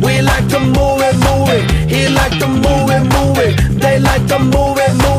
We 0.02 0.22
like 0.22 0.48
to 0.50 0.60
move 0.60 1.02
it, 1.02 1.16
move 1.28 1.50
it. 1.50 1.70
He 1.90 2.08
like 2.10 2.40
to 2.40 2.48
move 2.48 2.90
it, 2.90 3.04
move 3.14 3.38
it. 3.38 3.80
They 3.80 4.00
like 4.00 4.26
to 4.28 4.40
move 4.40 4.78
it, 4.78 4.94
move 4.96 5.19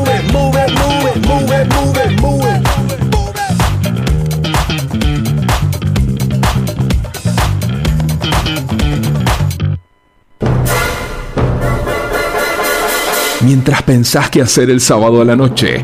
Mientras 13.43 13.81
pensás 13.83 14.29
qué 14.29 14.41
hacer 14.41 14.69
el 14.69 14.79
sábado 14.79 15.21
a 15.21 15.25
la 15.25 15.35
noche. 15.35 15.81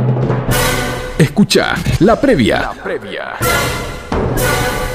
Escucha 1.18 1.76
la 2.00 2.20
previa. 2.20 2.70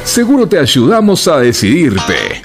Seguro 0.05 0.47
te 0.47 0.59
ayudamos 0.59 1.27
a 1.29 1.39
decidirte. 1.39 2.43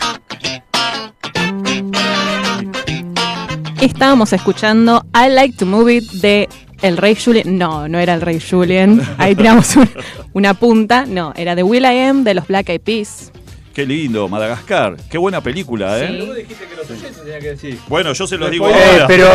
Estábamos 3.81 4.33
escuchando 4.33 5.05
I 5.13 5.29
Like 5.29 5.57
to 5.57 5.65
Move 5.65 5.95
It 5.97 6.11
de 6.13 6.49
El 6.81 6.97
Rey 6.97 7.15
Julien. 7.15 7.57
No, 7.57 7.87
no 7.87 7.99
era 7.99 8.15
El 8.15 8.21
Rey 8.21 8.39
Julien. 8.39 9.01
Ahí 9.19 9.35
tiramos 9.35 9.75
un- 9.75 9.89
una 10.33 10.55
punta. 10.55 11.05
No, 11.05 11.31
era 11.35 11.53
de 11.55 11.61
Will 11.63 11.83
I 11.83 11.99
Am 12.01 12.23
de 12.23 12.33
los 12.33 12.47
Black 12.47 12.69
Eyed 12.69 12.81
Peas. 12.81 13.31
Qué 13.77 13.85
lindo, 13.85 14.27
Madagascar. 14.27 14.97
Qué 15.07 15.19
buena 15.19 15.39
película, 15.39 15.99
¿eh? 15.99 16.07
Sí. 16.19 16.41
dijiste 16.41 16.65
que 16.65 16.75
los 16.77 16.89
oyentes 16.89 17.15
tenían 17.21 17.39
que 17.39 17.49
decir. 17.49 17.77
Bueno, 17.87 18.11
yo 18.11 18.25
se 18.25 18.35
los 18.35 18.49
digo 18.49 18.67
Eh, 18.67 18.73
ahora. 18.73 19.05
pero 19.05 19.27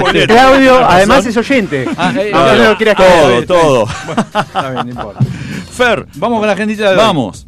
Spoiler. 0.00 0.26
Claudio, 0.26 0.78
además 0.88 1.26
es 1.26 1.36
oyente. 1.36 1.84
Ah, 1.98 2.14
eh, 2.18 2.30
No, 2.32 2.38
ah, 2.38 2.54
no 2.56 2.64
lo 2.70 2.76
quieras 2.78 2.96
Todo, 2.96 3.44
todo. 3.44 3.86
Está 4.16 4.70
bien, 4.70 4.86
no 4.86 4.90
importa. 4.92 5.20
Fer, 5.70 6.06
Vamos 6.14 6.38
con 6.38 6.46
la 6.46 6.54
agendita 6.54 6.84
de 6.84 6.90
hoy. 6.92 6.96
vamos. 6.96 7.46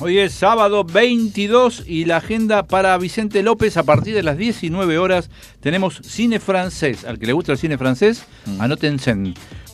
Hoy 0.00 0.18
es 0.18 0.32
sábado 0.32 0.82
22 0.82 1.84
y 1.86 2.04
la 2.06 2.16
agenda 2.16 2.64
para 2.64 2.98
Vicente 2.98 3.44
López 3.44 3.76
a 3.76 3.84
partir 3.84 4.12
de 4.16 4.24
las 4.24 4.36
19 4.36 4.98
horas 4.98 5.30
tenemos 5.60 6.00
cine 6.02 6.40
francés. 6.40 7.04
Al 7.04 7.20
que 7.20 7.26
le 7.26 7.32
gusta 7.32 7.52
el 7.52 7.58
cine 7.58 7.78
francés, 7.78 8.24
anótense. 8.58 9.14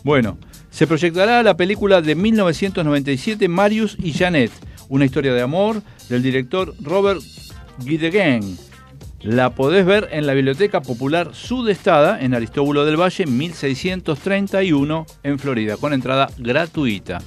Bueno, 0.04 0.36
se 0.70 0.86
proyectará 0.86 1.42
la 1.42 1.56
película 1.56 2.02
de 2.02 2.14
1997 2.14 3.48
Marius 3.48 3.96
y 4.02 4.12
Janet, 4.12 4.52
una 4.90 5.06
historia 5.06 5.32
de 5.32 5.40
amor 5.40 5.80
del 6.08 6.22
director 6.22 6.74
Robert 6.80 7.20
Guideguin. 7.84 8.58
La 9.22 9.50
podés 9.50 9.84
ver 9.84 10.08
en 10.12 10.26
la 10.26 10.34
Biblioteca 10.34 10.80
Popular 10.80 11.34
Sudestada 11.34 12.20
en 12.20 12.34
Aristóbulo 12.34 12.84
del 12.84 13.00
Valle 13.00 13.26
1631 13.26 15.06
en 15.24 15.38
Florida, 15.38 15.76
con 15.76 15.92
entrada 15.92 16.30
gratuita. 16.38 17.18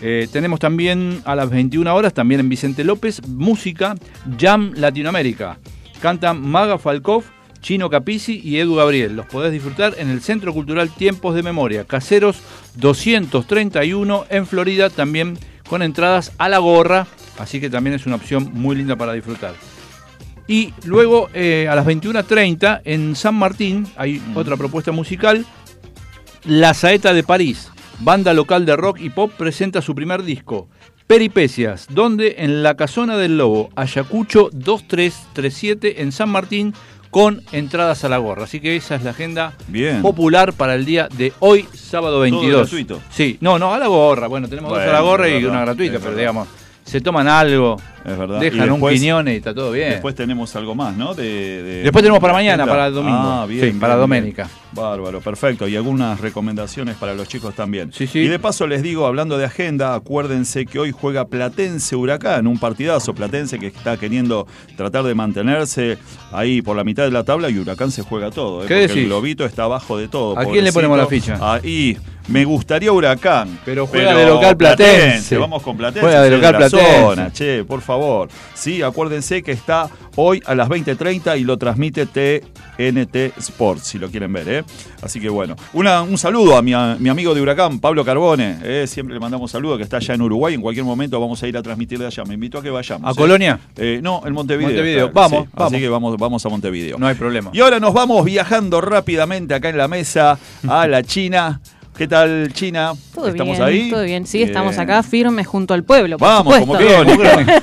Eh, 0.00 0.28
tenemos 0.32 0.58
también 0.60 1.20
a 1.24 1.34
las 1.34 1.50
21 1.50 1.94
horas, 1.94 2.14
también 2.14 2.40
en 2.40 2.48
Vicente 2.48 2.84
López, 2.84 3.26
música 3.28 3.94
Jam 4.38 4.72
Latinoamérica. 4.74 5.58
Cantan 6.00 6.40
Maga 6.40 6.78
Falkov, 6.78 7.24
Chino 7.60 7.90
Capici 7.90 8.40
y 8.42 8.58
Edu 8.58 8.76
Gabriel. 8.76 9.16
Los 9.16 9.26
podés 9.26 9.52
disfrutar 9.52 9.94
en 9.98 10.08
el 10.08 10.20
Centro 10.22 10.54
Cultural 10.54 10.90
Tiempos 10.90 11.34
de 11.34 11.42
Memoria, 11.42 11.84
Caseros 11.84 12.40
231 12.76 14.26
en 14.30 14.46
Florida, 14.46 14.88
también 14.88 15.36
con 15.68 15.82
entradas 15.82 16.32
a 16.38 16.48
la 16.48 16.58
gorra, 16.58 17.06
así 17.38 17.60
que 17.60 17.70
también 17.70 17.94
es 17.94 18.06
una 18.06 18.16
opción 18.16 18.50
muy 18.52 18.76
linda 18.76 18.96
para 18.96 19.12
disfrutar. 19.12 19.54
Y 20.46 20.72
luego 20.84 21.28
eh, 21.34 21.68
a 21.70 21.74
las 21.74 21.86
21.30 21.86 22.80
en 22.84 23.14
San 23.14 23.34
Martín 23.34 23.86
hay 23.96 24.22
otra 24.34 24.56
propuesta 24.56 24.92
musical, 24.92 25.44
La 26.44 26.72
Saeta 26.72 27.12
de 27.12 27.22
París, 27.22 27.70
banda 28.00 28.32
local 28.32 28.64
de 28.64 28.74
rock 28.76 28.98
y 29.00 29.10
pop, 29.10 29.30
presenta 29.36 29.82
su 29.82 29.94
primer 29.94 30.22
disco, 30.22 30.68
Peripecias, 31.06 31.86
donde 31.90 32.36
en 32.38 32.62
la 32.62 32.76
Casona 32.76 33.16
del 33.16 33.38
Lobo, 33.38 33.70
Ayacucho 33.76 34.50
2337 34.52 36.02
en 36.02 36.12
San 36.12 36.28
Martín, 36.28 36.74
con 37.10 37.42
entradas 37.52 38.04
a 38.04 38.08
la 38.08 38.18
gorra. 38.18 38.44
Así 38.44 38.60
que 38.60 38.76
esa 38.76 38.94
es 38.94 39.02
la 39.02 39.10
agenda 39.10 39.54
Bien. 39.68 40.02
popular 40.02 40.52
para 40.52 40.74
el 40.74 40.84
día 40.84 41.08
de 41.16 41.32
hoy, 41.40 41.66
sábado 41.74 42.20
22. 42.20 42.60
gratuito? 42.60 43.00
Sí, 43.10 43.38
no, 43.40 43.58
no, 43.58 43.72
a 43.74 43.78
la 43.78 43.86
gorra. 43.86 44.26
Bueno, 44.26 44.48
tenemos 44.48 44.70
dos 44.70 44.80
a 44.80 44.86
la 44.86 45.00
gorra 45.00 45.28
y 45.28 45.44
una 45.44 45.60
gratuita, 45.60 45.98
pero 45.98 46.14
digamos, 46.14 46.48
se 46.88 47.00
toman 47.02 47.28
algo, 47.28 47.76
Es 48.04 48.16
verdad. 48.16 48.40
dejan 48.40 48.60
Y 48.60 48.62
un 48.62 48.68
después- 48.76 48.98
piñón 49.00 49.28
y 49.28 49.32
está 49.32 49.54
todo 49.54 49.72
bien. 49.72 49.90
Después 49.90 50.14
tenemos 50.14 50.54
algo 50.56 50.74
más, 50.74 50.96
¿no? 50.96 51.14
De, 51.14 51.22
de- 51.62 51.82
Después 51.82 52.02
tenemos 52.02 52.20
para 52.20 52.32
mañana, 52.32 52.66
para 52.66 52.86
el 52.86 52.94
domingo. 52.94 53.18
Ah, 53.20 53.46
bien. 53.46 53.60
Sí, 53.72 53.78
para 53.78 53.94
bien. 53.94 54.00
Doménica. 54.00 54.48
Bárbaro, 54.72 55.20
perfecto. 55.20 55.66
Y 55.68 55.76
algunas 55.76 56.20
recomendaciones 56.20 56.96
para 56.96 57.14
los 57.14 57.26
chicos 57.28 57.54
también. 57.54 57.90
Sí, 57.92 58.06
sí. 58.06 58.20
Y 58.20 58.28
de 58.28 58.38
paso 58.38 58.66
les 58.66 58.82
digo, 58.82 59.06
hablando 59.06 59.36
de 59.38 59.44
agenda, 59.44 59.94
acuérdense 59.94 60.66
que 60.66 60.78
hoy 60.78 60.92
juega 60.92 61.26
Platense 61.26 61.96
Huracán, 61.96 62.46
un 62.46 62.58
partidazo. 62.58 63.14
Platense 63.14 63.58
que 63.58 63.66
está 63.68 63.96
queriendo 63.96 64.46
tratar 64.76 65.04
de 65.04 65.14
mantenerse 65.14 65.98
ahí 66.32 66.62
por 66.62 66.76
la 66.76 66.84
mitad 66.84 67.04
de 67.04 67.10
la 67.10 67.24
tabla 67.24 67.50
y 67.50 67.58
Huracán 67.58 67.90
se 67.90 68.02
juega 68.02 68.30
todo. 68.30 68.60
¿eh? 68.64 68.66
¿Qué 68.68 68.74
Porque 68.74 68.80
decís? 68.88 68.96
el 68.96 69.06
globito 69.06 69.44
está 69.44 69.64
abajo 69.64 69.96
de 69.98 70.08
todo. 70.08 70.38
¿A 70.38 70.44
quién 70.46 70.64
le 70.64 70.72
ponemos 70.72 70.96
la 70.96 71.06
ficha? 71.06 71.38
Ahí. 71.40 71.96
Me 72.28 72.44
gustaría 72.44 72.92
Huracán. 72.92 73.58
Pero 73.64 73.86
juega 73.86 74.14
de 74.14 74.26
local 74.26 74.56
Platense. 74.56 75.36
Vamos 75.38 75.62
con 75.62 75.76
Platense. 75.76 76.00
Juega 76.06 76.22
de 76.22 76.30
local 76.30 76.52
la 76.52 76.58
Platense. 76.58 77.00
zona, 77.00 77.32
che, 77.32 77.64
por 77.64 77.80
favor. 77.80 78.28
Sí, 78.54 78.82
acuérdense 78.82 79.42
que 79.42 79.52
está 79.52 79.88
hoy 80.16 80.42
a 80.46 80.54
las 80.54 80.68
20.30 80.68 81.38
y 81.38 81.44
lo 81.44 81.56
transmite 81.56 82.04
TNT 82.06 83.36
Sports, 83.38 83.84
si 83.86 83.98
lo 83.98 84.10
quieren 84.10 84.32
ver. 84.32 84.48
¿eh? 84.48 84.64
Así 85.02 85.20
que 85.20 85.28
bueno, 85.28 85.56
Una- 85.72 86.02
un 86.02 86.18
saludo 86.18 86.56
a 86.56 86.62
mi, 86.62 86.72
a 86.74 86.96
mi 86.98 87.08
amigo 87.08 87.34
de 87.34 87.40
Huracán, 87.40 87.78
Pablo 87.80 88.04
Carbone. 88.04 88.58
¿eh? 88.62 88.86
Siempre 88.86 89.14
le 89.14 89.20
mandamos 89.20 89.50
saludos, 89.50 89.78
que 89.78 89.84
está 89.84 89.96
allá 89.98 90.14
en 90.14 90.22
Uruguay. 90.22 90.54
En 90.54 90.60
cualquier 90.60 90.84
momento 90.84 91.18
vamos 91.20 91.42
a 91.42 91.48
ir 91.48 91.56
a 91.56 91.62
transmitir 91.62 91.98
de 91.98 92.06
allá. 92.06 92.24
Me 92.24 92.34
invito 92.34 92.58
a 92.58 92.62
que 92.62 92.70
vayamos. 92.70 93.08
¿A 93.08 93.12
¿eh? 93.12 93.14
Colonia? 93.16 93.58
Eh, 93.76 94.00
no, 94.02 94.22
en 94.26 94.32
Montevideo. 94.34 94.68
Montevideo. 94.70 95.06
está, 95.06 95.20
Vamos, 95.20 95.44
sí. 95.44 95.50
vamos. 95.54 95.72
Así 95.72 95.80
que 95.82 95.88
vamos, 95.88 96.16
vamos 96.18 96.44
a 96.44 96.48
Montevideo. 96.48 96.98
No 96.98 97.06
hay 97.06 97.14
problema. 97.14 97.50
Y 97.52 97.60
ahora 97.60 97.80
nos 97.80 97.94
vamos 97.94 98.24
viajando 98.24 98.80
rápidamente 98.80 99.54
acá 99.54 99.68
en 99.70 99.78
la 99.78 99.88
mesa 99.88 100.38
a 100.68 100.86
la 100.86 101.02
China. 101.02 101.60
¿Qué 101.98 102.06
tal, 102.06 102.52
China? 102.52 102.92
Todo 103.12 103.26
¿Estamos 103.26 103.58
bien, 103.58 103.68
ahí? 103.68 103.90
todo 103.90 104.04
bien. 104.04 104.24
Sí, 104.24 104.40
estamos 104.40 104.78
acá 104.78 105.02
firmes 105.02 105.48
junto 105.48 105.74
al 105.74 105.82
pueblo. 105.82 106.16
por 106.16 106.28
Vamos, 106.28 106.58
como 106.60 106.78
supuesto. 106.78 107.02
Colonia. 107.16 107.60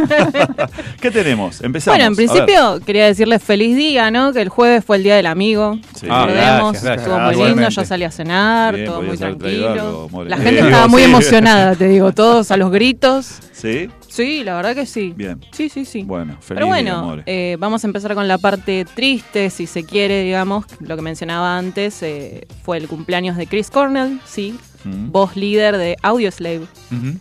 ¿Qué 1.01 1.09
tenemos? 1.09 1.61
Empezamos. 1.61 1.97
Bueno, 1.97 2.09
en 2.11 2.15
principio 2.17 2.81
quería 2.85 3.05
decirles 3.05 3.41
feliz 3.41 3.77
día, 3.77 4.11
¿no? 4.11 4.33
Que 4.33 4.41
el 4.41 4.49
jueves 4.49 4.83
fue 4.83 4.97
el 4.97 5.03
día 5.03 5.15
del 5.15 5.27
amigo. 5.27 5.79
Sí. 5.97 6.07
Ah, 6.09 6.27
gracias, 6.29 6.83
gracias. 6.83 6.97
estuvo 6.97 7.15
Ah, 7.15 7.19
muy 7.19 7.29
lindo, 7.31 7.43
igualmente. 7.47 7.75
yo 7.75 7.85
salí 7.85 8.03
a 8.03 8.11
cenar, 8.11 8.75
Bien, 8.75 8.87
todo 8.87 9.01
muy 9.01 9.17
tranquilo. 9.17 9.69
algo. 10.09 10.23
La 10.25 10.35
Eh, 10.35 10.39
gente 10.39 10.51
digo, 10.55 10.65
estaba 10.65 10.87
muy 10.89 11.01
sí. 11.03 11.09
emocionada, 11.09 11.75
te 11.75 11.87
digo, 11.87 12.11
todos 12.11 12.51
a 12.51 12.57
los 12.57 12.71
gritos. 12.71 13.39
¿Sí? 13.53 13.89
Sí, 14.15 14.43
la 14.45 14.55
verdad 14.55 14.75
que 14.75 14.85
sí. 14.85 15.13
Bien. 15.15 15.41
Sí, 15.51 15.67
sí, 15.67 15.83
sí. 15.83 16.03
Bueno, 16.03 16.33
feliz 16.39 16.47
Pero 16.55 16.67
bueno, 16.67 17.21
eh, 17.25 17.57
vamos 17.59 17.83
a 17.83 17.87
empezar 17.87 18.13
con 18.15 18.27
la 18.29 18.37
parte 18.37 18.85
triste, 18.85 19.49
si 19.49 19.67
se 19.67 19.83
quiere, 19.83 20.23
digamos. 20.23 20.65
Lo 20.79 20.95
que 20.95 21.01
mencionaba 21.01 21.57
antes 21.57 22.01
eh, 22.01 22.47
fue 22.63 22.77
el 22.77 22.87
cumpleaños 22.87 23.35
de 23.35 23.45
Chris 23.47 23.69
Cornell, 23.69 24.19
sí, 24.25 24.57
Mm. 24.85 25.11
voz 25.11 25.35
líder 25.35 25.77
de 25.77 25.97
Audioslave. 26.03 26.59
Ujú. 26.91 27.17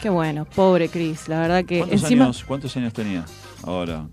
Qué 0.00 0.10
bueno, 0.10 0.44
pobre 0.44 0.88
Chris, 0.88 1.26
la 1.28 1.40
verdad 1.40 1.64
que 1.64 1.78
¿Cuántos, 1.78 2.02
encima... 2.02 2.24
años, 2.26 2.44
¿Cuántos 2.46 2.76
años 2.76 2.92
tenía 2.92 3.24
ahora? 3.64 4.04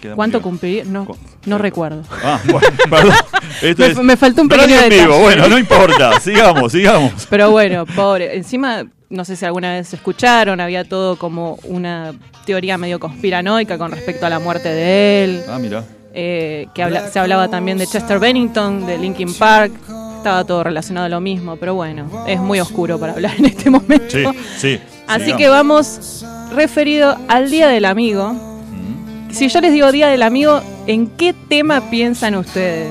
¿Qué 0.00 0.08
edad 0.08 0.16
¿Cuánto 0.16 0.40
cumpliría? 0.42 0.84
No, 0.84 1.04
Cu- 1.04 1.16
no 1.44 1.58
recuerdo. 1.58 2.02
Ah, 2.24 2.40
bueno, 2.50 2.68
perdón. 2.90 3.14
Esto 3.62 3.82
Me- 3.82 3.88
es 3.90 3.98
me 3.98 4.16
faltó 4.16 4.42
un 4.42 4.48
pequeño 4.48 4.80
en 4.80 4.88
vivo. 4.88 5.18
Bueno, 5.20 5.48
no 5.48 5.58
importa. 5.58 6.18
Sigamos, 6.20 6.72
sigamos. 6.72 7.26
Pero 7.30 7.50
bueno, 7.50 7.84
pobre. 7.86 8.36
Encima, 8.36 8.84
no 9.08 9.24
sé 9.24 9.36
si 9.36 9.44
alguna 9.44 9.72
vez 9.74 9.92
escucharon, 9.94 10.60
había 10.60 10.84
todo 10.84 11.16
como 11.16 11.58
una 11.64 12.12
teoría 12.44 12.76
medio 12.78 12.98
conspiranoica 13.00 13.78
con 13.78 13.90
respecto 13.92 14.26
a 14.26 14.30
la 14.30 14.38
muerte 14.38 14.68
de 14.68 15.24
él. 15.24 15.42
Ah, 15.48 15.58
mira. 15.58 15.84
eh, 16.18 16.66
que 16.74 16.82
habla- 16.82 17.08
se 17.08 17.18
hablaba 17.18 17.48
también 17.48 17.76
de 17.78 17.86
Chester 17.86 18.18
Bennington, 18.18 18.86
de 18.86 18.96
Linkin 18.98 19.34
Park. 19.34 19.72
Estaba 20.16 20.44
todo 20.44 20.64
relacionado 20.64 21.06
a 21.06 21.08
lo 21.10 21.20
mismo, 21.20 21.56
pero 21.56 21.74
bueno, 21.74 22.24
es 22.26 22.40
muy 22.40 22.58
oscuro 22.58 22.98
para 22.98 23.12
hablar 23.12 23.34
en 23.38 23.44
este 23.44 23.68
momento. 23.70 24.06
Sí, 24.08 24.24
sí. 24.56 24.80
Así 25.06 25.32
que 25.36 25.48
vamos 25.48 26.24
referido 26.54 27.16
al 27.28 27.50
Día 27.50 27.68
del 27.68 27.84
Amigo. 27.84 28.32
Mm. 28.32 29.30
Si 29.30 29.48
yo 29.48 29.60
les 29.60 29.72
digo 29.72 29.92
Día 29.92 30.08
del 30.08 30.22
Amigo, 30.22 30.62
¿en 30.86 31.06
qué 31.08 31.32
tema 31.48 31.90
piensan 31.90 32.34
ustedes? 32.34 32.90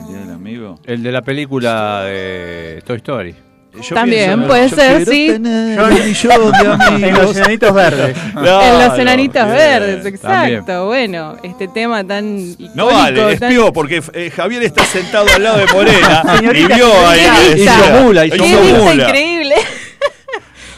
El 0.00 0.08
día 0.08 0.18
del 0.24 0.30
amigo. 0.34 0.80
El 0.84 1.02
de 1.02 1.12
la 1.12 1.22
película 1.22 2.02
de 2.04 2.82
Toy 2.86 2.96
Story. 2.96 3.34
Yo 3.82 3.94
También, 3.94 4.30
pienso, 4.30 4.46
puede 4.48 4.68
yo 4.70 4.76
ser, 4.76 5.04
sí. 5.06 5.26
tener 5.28 5.78
Yo- 5.78 5.88
millón 5.88 6.52
de 6.52 6.58
En 6.58 6.68
los 6.68 6.80
amigos. 6.80 7.36
enanitos 7.36 7.74
verdes. 7.74 8.16
Claro, 8.32 8.62
en 8.82 8.88
los 8.88 8.98
enanitos 8.98 9.44
bien. 9.44 9.56
verdes, 9.56 10.06
exacto. 10.06 10.64
También. 10.66 10.86
Bueno, 10.86 11.36
este 11.42 11.68
tema 11.68 12.02
tan 12.04 12.38
icónico. 12.38 12.72
No 12.74 12.86
vale, 12.86 13.36
tan- 13.36 13.50
espió, 13.50 13.72
porque 13.72 14.02
eh, 14.14 14.30
Javier 14.34 14.62
está 14.64 14.84
sentado 14.84 15.26
al 15.34 15.42
lado 15.42 15.58
de 15.58 15.66
Morena 15.66 16.22
y 16.42 16.66
vio 16.66 17.08
ahí. 17.08 17.20
Hizo 17.56 18.02
mula, 18.02 18.26
hizo 18.26 18.36
¡Qué 18.36 18.46
hizo 18.48 18.60
vista 18.62 18.78
mula. 18.78 19.04
increíble! 19.04 19.54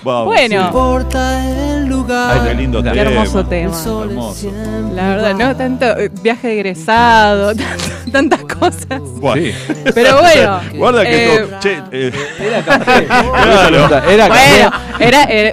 Vamos, 0.03 0.25
Bueno. 0.27 0.63
importa 0.67 1.45
el 1.77 1.87
lugar. 1.87 2.39
Ay, 2.41 2.49
qué 2.49 2.55
lindo 2.55 2.83
Qué 2.83 2.91
tema. 2.91 3.03
hermoso 3.03 3.45
tema. 3.45 3.77
Hermoso. 3.77 4.53
La 4.95 5.09
verdad, 5.09 5.35
¿no? 5.35 5.57
Tanto 5.57 5.85
eh, 5.99 6.11
viaje 6.23 6.49
de 6.49 6.55
egresado, 6.55 7.55
tanto- 7.55 8.11
tantas 8.11 8.41
cosas. 8.45 9.01
Bueno. 9.17 9.53
Sí. 9.67 9.75
Pero 9.95 10.21
bueno. 10.21 10.61
Guarda 10.75 11.03
que 11.05 11.35
eh, 11.37 11.47
che, 11.61 11.83
eh, 11.93 12.13
Era 12.41 12.63
café. 12.65 13.07
Claro. 13.07 13.87
Era 14.09 14.29
Bueno, 14.29 14.71
café. 14.71 15.05
era, 15.07 15.25
era- 15.25 15.53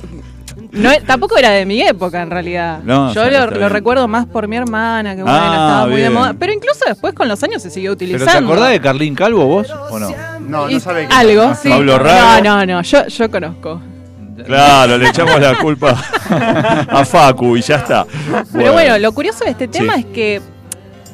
no, 0.72 0.92
tampoco 1.06 1.38
era 1.38 1.50
de 1.52 1.66
mi 1.66 1.82
época 1.82 2.22
en 2.22 2.30
realidad. 2.30 2.80
No, 2.84 3.12
Yo 3.14 3.30
lo, 3.30 3.48
recuerdo 3.70 4.08
más 4.08 4.28
por 4.28 4.48
mi 4.48 4.56
hermana, 4.58 5.16
que 5.16 5.24
bueno, 5.24 5.38
Ah, 5.38 5.46
estaba 5.48 5.88
muy 5.88 6.02
de 6.02 6.10
moda. 6.10 6.36
Pero 6.38 6.54
incluso 6.54 6.86
después 6.88 7.14
con 7.14 7.28
los 7.28 7.42
años 7.44 7.62
se 7.64 7.70
siguió 7.70 7.98
¿Pero 7.98 8.12
utilizando. 8.12 8.32
te 8.40 8.46
acordás 8.46 8.70
de 8.72 8.80
Carlín 8.82 9.16
Calvo 9.16 9.46
vos 9.46 9.68
o 9.90 9.98
no? 10.00 10.10
No, 10.40 10.70
no 10.70 10.80
sabe 10.80 11.08
qué. 11.08 11.14
Algo, 11.14 11.54
sí. 11.56 11.70
Pablo 11.70 11.98
Rago. 11.98 12.44
No, 12.44 12.58
no, 12.60 12.66
no, 12.66 12.82
yo, 12.84 13.08
yo 13.08 13.32
conozco. 13.32 13.82
Claro, 14.46 14.98
le 14.98 15.10
echamos 15.10 15.40
la 15.40 15.58
culpa 15.60 15.92
a 16.90 17.06
Facu 17.06 17.58
y 17.58 17.62
ya 17.62 17.76
está. 17.78 18.06
Pero 18.54 18.74
bueno, 18.74 18.98
lo 19.00 19.12
curioso 19.14 19.44
de 19.46 19.52
este 19.52 19.68
tema 19.68 19.96
Sí. 19.96 20.00
es 20.02 20.06
que 20.08 20.42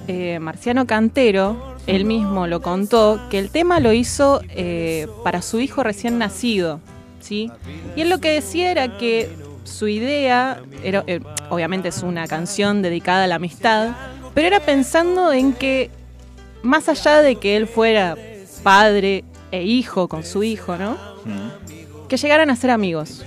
eh, 0.08 0.40
Marciano 0.40 0.86
Cantero, 0.86 1.76
él 1.88 2.06
mismo 2.06 2.48
lo 2.48 2.62
contó, 2.62 3.20
que 3.30 3.40
el 3.40 3.50
tema 3.50 3.80
lo 3.80 3.94
hizo 3.94 4.42
eh, 4.50 5.08
para 5.24 5.42
su 5.42 5.60
hijo 5.60 5.84
recién 5.84 6.18
nacido, 6.18 6.80
¿sí? 7.22 7.52
Y 7.96 8.02
él 8.02 8.10
lo 8.10 8.20
que 8.20 8.32
decía 8.32 8.72
era 8.72 8.98
que 8.98 9.30
su 9.64 9.88
idea, 9.88 10.62
era, 10.84 11.04
eh, 11.08 11.22
obviamente 11.50 11.88
es 11.90 12.04
una 12.04 12.28
canción 12.28 12.82
dedicada 12.82 13.24
a 13.24 13.28
la 13.28 13.36
amistad, 13.36 13.92
pero 14.34 14.48
era 14.48 14.60
pensando 14.60 15.32
en 15.32 15.54
que 15.54 15.90
más 16.64 16.90
allá 16.90 17.22
de 17.22 17.36
que 17.38 17.56
él 17.56 17.68
fuera 17.68 18.18
padre 18.64 19.24
e 19.52 19.64
hijo 19.64 20.08
con 20.08 20.24
su 20.24 20.44
hijo, 20.44 20.76
¿no? 20.78 20.92
Mm. 21.26 21.63
Que 22.14 22.18
llegaran 22.18 22.52
a 22.52 22.56
ser 22.56 22.70
amigos. 22.70 23.24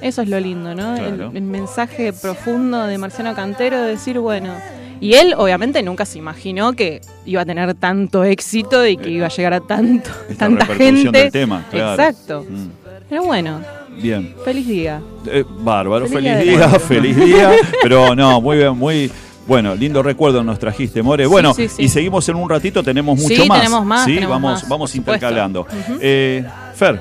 Eso 0.00 0.22
es 0.22 0.28
lo 0.30 0.40
lindo, 0.40 0.74
¿no? 0.74 0.96
El- 0.96 1.16
Claro. 1.16 1.30
El, 1.34 1.42
mensaje 1.42 2.14
profundo 2.14 2.86
de 2.86 2.96
Marciano 2.96 3.34
Cantero 3.34 3.82
de 3.82 3.88
decir, 3.90 4.18
bueno, 4.18 4.54
y 5.02 5.12
él 5.14 5.34
obviamente 5.36 5.82
nunca 5.82 6.06
se 6.06 6.16
imaginó 6.16 6.72
que 6.72 7.02
iba 7.26 7.42
a 7.42 7.44
tener 7.44 7.74
tanto 7.74 8.24
éxito 8.24 8.86
y 8.86 8.96
que 8.96 9.10
iba 9.10 9.26
a 9.26 9.28
llegar 9.28 9.52
a 9.52 9.60
tanto, 9.60 10.08
Esta 10.30 10.46
tanta 10.46 10.64
gente. 10.64 11.10
del 11.18 11.30
tema, 11.30 11.62
claro. 11.70 11.90
Exacto. 12.02 12.46
Mm. 12.48 12.68
Pero 13.10 13.24
bueno, 13.24 13.60
Bien. 14.00 14.34
feliz 14.46 14.66
día. 14.66 15.02
Eh, 15.26 15.44
bárbaro, 15.60 16.06
Feliz 16.06 16.32
feliz, 16.38 16.56
día 16.56 16.68
feliz 16.70 17.16
día. 17.16 17.50
Pero 17.82 18.14
no, 18.16 18.40
muy 18.40 18.56
bien, 18.56 18.74
muy. 18.78 19.10
Bueno, 19.46 19.74
lindo 19.74 20.02
recuerdo 20.02 20.42
nos 20.42 20.58
trajiste, 20.58 21.02
More. 21.02 21.26
Bueno, 21.26 21.52
sí, 21.52 21.68
sí. 21.68 21.82
y 21.84 21.88
seguimos 21.90 22.26
en 22.30 22.36
un 22.36 22.48
ratito, 22.48 22.82
tenemos 22.82 23.18
mucho 23.18 23.42
Sí, 23.42 23.46
más. 23.46 23.58
tenemos 23.60 23.84
más, 23.84 24.04
Sí, 24.06 24.14
tenemos 24.14 24.30
vamos, 24.36 24.62
más, 24.62 24.68
vamos 24.70 24.94
intercalando. 24.96 25.66
Eh, 26.00 26.42
Fer, 26.74 27.00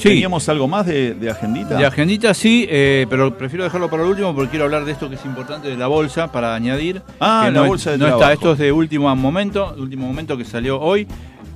Sí. 0.00 0.08
¿teníamos 0.10 0.48
algo 0.48 0.66
más 0.68 0.86
de, 0.86 1.14
de 1.14 1.30
agendita? 1.30 1.76
De 1.76 1.84
agendita 1.86 2.34
sí, 2.34 2.66
eh, 2.68 3.06
pero 3.10 3.36
prefiero 3.36 3.64
dejarlo 3.64 3.88
para 3.90 4.02
el 4.02 4.08
último 4.10 4.34
porque 4.34 4.50
quiero 4.50 4.64
hablar 4.64 4.84
de 4.84 4.92
esto 4.92 5.08
que 5.08 5.14
es 5.16 5.24
importante 5.24 5.68
de 5.68 5.76
la 5.76 5.86
bolsa 5.86 6.30
para 6.32 6.54
añadir. 6.54 7.02
Ah, 7.20 7.42
que 7.46 7.50
la 7.52 7.58
no 7.58 7.64
es- 7.64 7.68
bolsa 7.68 7.90
de 7.92 7.98
no 7.98 8.06
trabajo. 8.06 8.22
está, 8.22 8.32
esto 8.32 8.52
es 8.52 8.58
de 8.58 8.72
último 8.72 9.14
momento, 9.16 9.72
de 9.74 9.82
último 9.82 10.06
momento 10.06 10.36
que 10.36 10.44
salió 10.44 10.80
hoy. 10.80 11.06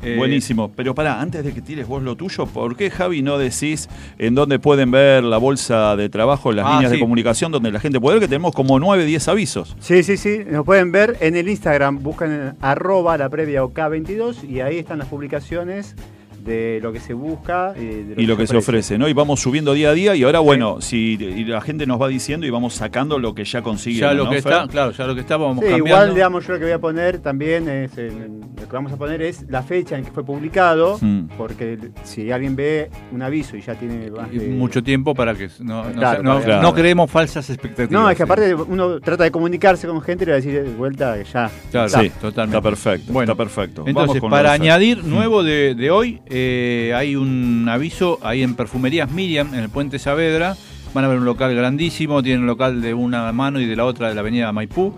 Eh, 0.07 0.17
Buenísimo. 0.19 0.71
Pero 0.77 0.95
pará, 0.95 1.19
antes 1.19 1.43
de 1.45 1.55
que 1.55 1.63
tires 1.63 1.87
vos 1.89 2.03
lo 2.03 2.15
tuyo, 2.15 2.45
¿por 2.45 2.77
qué, 2.77 2.91
Javi, 2.91 3.23
no 3.23 3.39
decís 3.39 3.89
en 4.19 4.35
dónde 4.35 4.59
pueden 4.59 4.91
ver 4.91 5.25
la 5.25 5.39
bolsa 5.39 5.97
de 5.97 6.11
trabajo, 6.11 6.53
las 6.53 6.67
Ah, 6.67 6.73
líneas 6.75 6.91
de 6.93 6.99
comunicación 7.01 7.51
donde 7.51 7.73
la 7.73 7.81
gente 7.81 7.99
puede 7.99 8.17
ver? 8.17 8.25
Que 8.25 8.29
tenemos 8.29 8.53
como 8.55 8.79
9, 8.79 9.07
10 9.07 9.27
avisos. 9.29 9.75
Sí, 9.81 10.03
sí, 10.03 10.19
sí. 10.19 10.41
Nos 10.47 10.67
pueden 10.67 10.93
ver 10.93 11.17
en 11.21 11.37
el 11.37 11.49
Instagram. 11.49 12.03
Buscan 12.03 12.33
en 12.33 12.55
arroba 12.61 13.17
la 13.17 13.31
previa 13.31 13.65
OK22 13.65 14.45
y 14.47 14.61
ahí 14.61 14.77
están 14.79 14.99
las 14.99 15.09
publicaciones 15.09 15.97
de 16.45 16.79
lo 16.83 16.93
que 16.93 17.01
se 17.01 17.15
busca 17.15 17.73
eh, 17.77 18.15
de 18.17 18.23
y 18.23 18.27
lo 18.27 18.37
que 18.37 18.47
se 18.47 18.57
ofrece, 18.57 18.99
¿no? 18.99 19.09
Y 19.09 19.13
vamos 19.13 19.41
subiendo 19.41 19.73
día 19.73 19.91
a 19.91 19.93
día 19.95 20.15
y 20.15 20.23
ahora, 20.23 20.41
bueno, 20.41 20.81
si 20.81 21.15
y 21.15 21.45
la 21.45 21.61
gente 21.61 21.87
nos 21.87 22.01
va 22.01 22.09
diciendo 22.09 22.47
y 22.47 22.51
vamos 22.51 22.75
sacando 22.75 23.19
lo 23.19 23.35
que 23.35 23.45
ya 23.45 23.63
consigue. 23.63 23.99
Ya 24.01 24.13
lo 24.15 24.25
¿no, 24.25 24.31
que 24.31 24.43
Fer? 24.43 24.53
está, 24.53 24.69
claro, 24.69 24.91
ya 24.93 25.07
lo 25.07 25.15
que 25.15 25.21
está 25.23 25.37
vamos 25.37 25.57
Sí, 25.65 25.71
cambiando. 25.71 25.87
igual, 25.89 26.15
digamos, 26.15 26.47
yo 26.47 26.53
lo 26.53 26.59
que 26.59 26.65
voy 26.67 26.73
a 26.75 26.79
poner 26.79 27.19
también 27.19 27.69
es, 27.69 27.93
eh, 27.97 28.11
lo 28.57 28.69
que 28.69 28.73
vamos 28.77 28.93
a 28.93 28.97
poner 28.97 29.23
es 29.23 29.45
la 29.49 29.63
fecha 29.63 29.97
en 29.99 30.05
que 30.05 30.11
fue 30.11 30.25
publicado, 30.25 30.99
Mm. 31.01 31.29
porque 31.39 31.79
si 32.05 32.31
alguien 32.31 32.55
ve 32.57 32.91
un 33.13 33.23
aviso 33.23 33.57
y 33.57 33.61
ya 33.63 33.75
tiene 33.75 34.11
más 34.11 34.29
Y 34.33 34.39
de- 34.39 34.49
mucho 34.49 34.83
tiempo 34.83 35.15
para 35.15 35.35
que 35.35 35.49
no, 35.61 35.85
no, 35.85 35.93
Claro, 35.93 36.23
no- 36.23 36.41
claro. 36.41 36.63
no 36.63 36.75
creemos 36.75 37.11
falsas 37.11 37.49
expectativas. 37.51 37.91
No, 37.91 38.09
es 38.11 38.17
que 38.17 38.23
sí. 38.23 38.31
aparte 38.31 38.55
uno 38.55 39.01
trata 39.01 39.25
de 39.25 39.31
comunicarse 39.31 39.87
con 39.87 40.01
gente 40.03 40.25
y 40.25 40.27
le 40.27 40.33
va 40.33 40.39
a 40.39 40.41
decir 40.41 40.63
de 40.63 40.71
vuelta 40.75 41.15
que 41.17 41.25
ya. 41.25 41.51
Claro, 41.71 41.87
está. 41.87 42.01
sí, 42.03 42.11
totalmente. 42.21 42.57
Está 42.59 42.69
perfecto, 42.71 43.13
Bueno, 43.13 43.33
está 43.33 43.43
perfecto. 43.43 43.83
Vamos 43.85 43.89
Entonces, 44.03 44.21
con 44.21 44.31
para 44.31 44.53
añadir 44.53 45.05
nuevo 45.05 45.43
de, 45.43 45.75
de 45.75 45.91
hoy, 45.91 46.21
eh, 46.37 46.93
hay 46.97 47.15
un 47.15 47.69
aviso 47.71 48.19
ahí 48.21 48.43
en 48.43 48.57
Perfumerías 48.57 49.09
Miriam, 49.09 49.55
en 49.55 49.61
el 49.61 49.69
Puente 49.69 50.01
Saavedra. 50.01 50.57
Van 50.93 51.05
a 51.05 51.09
ver 51.09 51.19
un 51.19 51.25
local 51.25 51.55
grandísimo, 51.55 52.25
tienen 52.25 52.41
un 52.41 52.49
local 52.49 52.83
de 52.83 52.93
una 52.93 53.31
mano 53.31 53.61
y 53.61 53.67
de 53.67 53.77
la 53.77 53.85
otra 53.85 54.09
de 54.09 54.17
la 54.17 54.21
avenida 54.23 54.51
Maipú. 54.51 54.97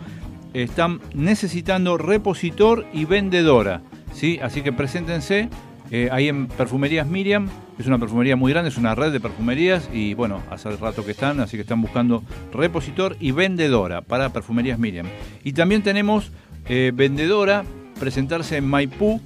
Están 0.55 0.99
necesitando 1.13 1.99
repositor 1.99 2.87
y 2.95 3.05
vendedora, 3.05 3.83
¿sí? 4.15 4.39
Así 4.43 4.63
que 4.63 4.73
preséntense 4.73 5.51
eh, 5.91 6.09
ahí 6.11 6.29
en 6.29 6.47
Perfumerías 6.47 7.07
Miriam. 7.07 7.51
Es 7.79 7.87
una 7.87 7.99
perfumería 7.99 8.35
muy 8.37 8.53
grande, 8.53 8.71
es 8.71 8.79
una 8.79 8.95
red 8.95 9.13
de 9.13 9.21
perfumerías 9.21 9.91
y 9.93 10.15
bueno, 10.15 10.41
hace 10.51 10.71
rato 10.71 11.05
que 11.05 11.11
están, 11.11 11.41
así 11.41 11.59
que 11.59 11.63
están 11.65 11.83
buscando 11.83 12.25
repositor 12.51 13.15
y 13.21 13.33
vendedora 13.33 14.01
para 14.01 14.31
Perfumerías 14.31 14.79
Miriam. 14.79 15.07
Y 15.45 15.53
también 15.53 15.83
tenemos 15.83 16.33
eh, 16.67 16.93
vendedora, 16.95 17.65
presentarse 18.01 18.57
en 18.57 18.67
Maipú, 18.67 19.21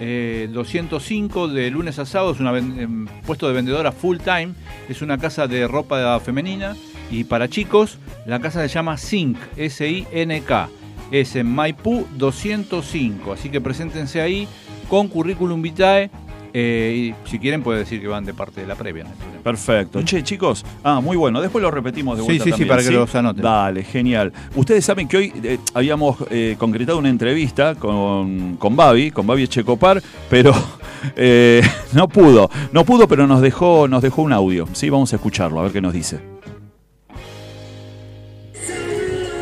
eh, 0.00 0.48
205 0.52 1.48
de 1.48 1.70
lunes 1.70 1.98
a 1.98 2.06
sábado, 2.06 2.32
es 2.32 2.40
un 2.40 3.08
puesto 3.26 3.46
de 3.46 3.54
vendedora 3.54 3.92
full 3.92 4.18
time, 4.18 4.54
es 4.88 5.02
una 5.02 5.18
casa 5.18 5.46
de 5.46 5.66
ropa 5.68 6.18
femenina 6.20 6.76
y 7.10 7.24
para 7.24 7.48
chicos, 7.48 7.98
la 8.26 8.40
casa 8.40 8.66
se 8.66 8.74
llama 8.74 8.96
Zinc, 8.96 9.38
S-I-N-K, 9.56 10.68
es 11.10 11.36
en 11.36 11.54
Maipú 11.54 12.06
205, 12.16 13.32
así 13.32 13.50
que 13.50 13.60
preséntense 13.60 14.20
ahí 14.20 14.48
con 14.88 15.08
currículum 15.08 15.62
vitae 15.62 16.10
eh, 16.56 17.12
y 17.26 17.28
si 17.28 17.40
quieren 17.40 17.64
puede 17.64 17.80
decir 17.80 18.00
que 18.00 18.06
van 18.06 18.24
de 18.24 18.32
parte 18.32 18.60
de 18.60 18.66
la 18.68 18.76
previa. 18.76 19.02
no. 19.02 19.42
Perfecto. 19.42 20.02
Che, 20.04 20.22
chicos, 20.22 20.64
ah, 20.84 21.00
muy 21.00 21.16
bueno. 21.16 21.40
Después 21.40 21.60
lo 21.60 21.70
repetimos 21.72 22.16
de 22.16 22.22
Sí, 22.22 22.26
vuelta 22.26 22.44
sí, 22.44 22.50
sí, 22.50 22.50
también, 22.52 22.68
para 22.68 22.82
que 22.82 22.90
los 22.92 23.14
anoten. 23.14 23.42
Dale, 23.42 23.82
genial. 23.82 24.32
Ustedes 24.54 24.84
saben 24.84 25.08
que 25.08 25.16
hoy 25.16 25.32
eh, 25.42 25.58
habíamos 25.74 26.16
eh, 26.30 26.54
concretado 26.56 26.98
una 26.98 27.08
entrevista 27.08 27.74
con, 27.74 28.56
con 28.56 28.76
Babi, 28.76 29.10
con 29.10 29.26
Babi 29.26 29.42
Echecopar, 29.42 30.00
pero 30.30 30.54
no 31.92 32.08
pudo. 32.08 32.48
No 32.72 32.84
pudo, 32.84 33.08
pero 33.08 33.26
nos 33.26 33.40
dejó, 33.40 33.88
nos 33.88 34.02
dejó 34.02 34.22
un 34.22 34.32
audio. 34.32 34.68
Sí, 34.72 34.90
vamos 34.90 35.12
a 35.12 35.16
escucharlo, 35.16 35.58
a 35.58 35.64
ver 35.64 35.72
qué 35.72 35.80
nos 35.80 35.92
dice. 35.92 36.33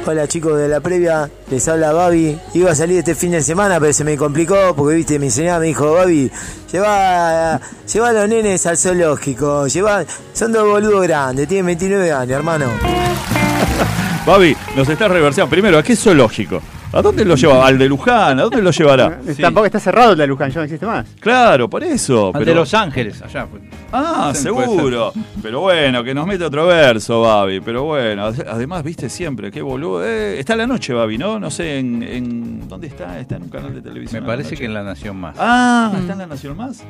Hola 0.04 0.26
chicos 0.26 0.58
de 0.58 0.68
la 0.68 0.80
previa, 0.80 1.30
les 1.48 1.68
habla 1.68 1.92
Babi. 1.92 2.36
Iba 2.54 2.72
a 2.72 2.74
salir 2.74 2.98
este 2.98 3.14
fin 3.14 3.30
de 3.30 3.40
semana, 3.40 3.78
pero 3.78 3.92
se 3.92 4.02
me 4.02 4.16
complicó 4.16 4.74
porque 4.74 4.96
viste, 4.96 5.18
mi 5.20 5.30
señora 5.30 5.60
me 5.60 5.66
dijo, 5.66 5.92
Babi, 5.92 6.28
lleva, 6.72 7.60
lleva 7.92 8.08
a 8.08 8.12
los 8.12 8.28
nenes 8.28 8.66
al 8.66 8.76
zoológico, 8.76 9.68
lleva, 9.68 10.04
son 10.32 10.52
dos 10.52 10.68
boludos 10.68 11.02
grandes, 11.04 11.46
tienen 11.46 11.66
29 11.66 12.10
años, 12.10 12.36
hermano. 12.36 12.66
Babi, 14.26 14.56
nos 14.74 14.88
está 14.88 15.06
reverseando. 15.06 15.48
Primero, 15.48 15.78
¿a 15.78 15.84
qué 15.84 15.94
zoológico? 15.94 16.60
¿A 16.94 17.00
dónde 17.00 17.24
lo 17.24 17.37
lleva? 17.37 17.66
¿Al 17.66 17.78
de 17.78 17.88
Luján? 17.88 18.38
¿A 18.38 18.42
dónde 18.42 18.61
lo 18.61 18.70
llevará? 18.70 19.18
Eh, 19.26 19.35
Tampoco 19.40 19.64
está 19.64 19.81
cerrado 19.81 20.12
el 20.12 20.18
de 20.18 20.26
Luján, 20.26 20.50
ya 20.50 20.57
no 20.59 20.64
existe 20.64 20.85
más. 20.85 21.07
Claro, 21.20 21.68
por 21.70 21.83
eso. 21.83 22.31
Al 22.35 22.44
de 22.44 22.55
Los 22.55 22.74
Ángeles, 22.74 23.22
allá. 23.22 23.46
pues. 23.46 23.62
Ah, 23.92 24.33
seguro. 24.35 25.11
Pero 25.42 25.61
bueno, 25.61 26.05
que 26.05 26.12
nos 26.14 26.26
mete 26.26 26.44
otro 26.44 26.66
verso, 26.66 27.22
Babi. 27.22 27.61
Pero 27.61 27.85
bueno, 27.85 28.26
ade- 28.31 28.44
además, 28.46 28.83
viste 28.85 29.09
siempre, 29.09 29.50
qué 29.50 29.62
boludo. 29.62 30.05
Eh, 30.05 30.38
está 30.38 30.55
la 30.55 30.66
noche, 30.66 30.92
Babi, 30.92 31.16
¿no? 31.16 31.38
No 31.40 31.50
sé 31.50 31.78
en, 31.78 32.02
en- 32.02 32.68
¿Dónde 32.68 32.88
está? 32.88 33.18
Está 33.18 33.37
en 33.37 33.44
un 33.44 33.48
canal 33.48 33.74
de 33.74 33.81
televisión. 33.81 34.22
Me 34.22 34.26
parece 34.26 34.55
que 34.57 34.66
en 34.66 34.74
La 34.74 34.83
Nación 34.83 35.16
Más. 35.16 35.35
Ah, 35.38 35.92
¿está 35.98 36.12
en 36.12 36.18
la 36.18 36.26
Nación 36.26 36.57
Más? 36.59 36.83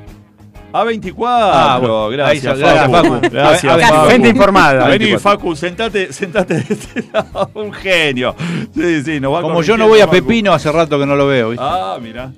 A24. 0.73 1.15
Ah, 1.29 1.79
bueno. 1.81 2.09
gracias, 2.09 2.45
Facu. 2.45 2.59
gracias, 2.61 2.91
Facu. 2.91 3.21
Gracias, 3.31 3.73
A 3.73 3.77
ver, 3.77 3.87
Facu. 3.87 4.11
Gente 4.11 4.29
informada. 4.29 4.85
Vení, 4.89 5.05
24. 5.07 5.21
Facu, 5.21 5.57
sentate, 5.57 6.13
sentate 6.13 6.55
de 6.55 6.65
este 6.75 7.05
lado. 7.13 7.51
Un 7.55 7.73
genio. 7.73 8.35
Sí, 8.75 9.03
sí, 9.03 9.21
nos 9.21 9.35
va 9.35 9.43
Como 9.43 9.63
yo 9.63 9.77
no 9.77 9.89
voy 9.89 10.01
a 10.01 10.09
Pepino, 10.11 10.53
hace 10.53 10.73
rato 10.73 10.99
que 10.99 11.07
no 11.07 11.15
lo 11.17 11.27
veo. 11.27 11.51
¿viste? 11.51 11.65
Ah, 11.67 11.99
mira. 12.01 12.33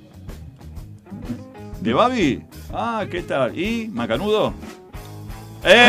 ¿De 1.79 1.93
Babi? 1.93 2.41
Ah, 2.73 3.05
¿qué 3.09 3.21
tal? 3.21 3.57
¿Y 3.57 3.87
Macanudo? 3.93 4.53
¡Eh! 5.65 5.87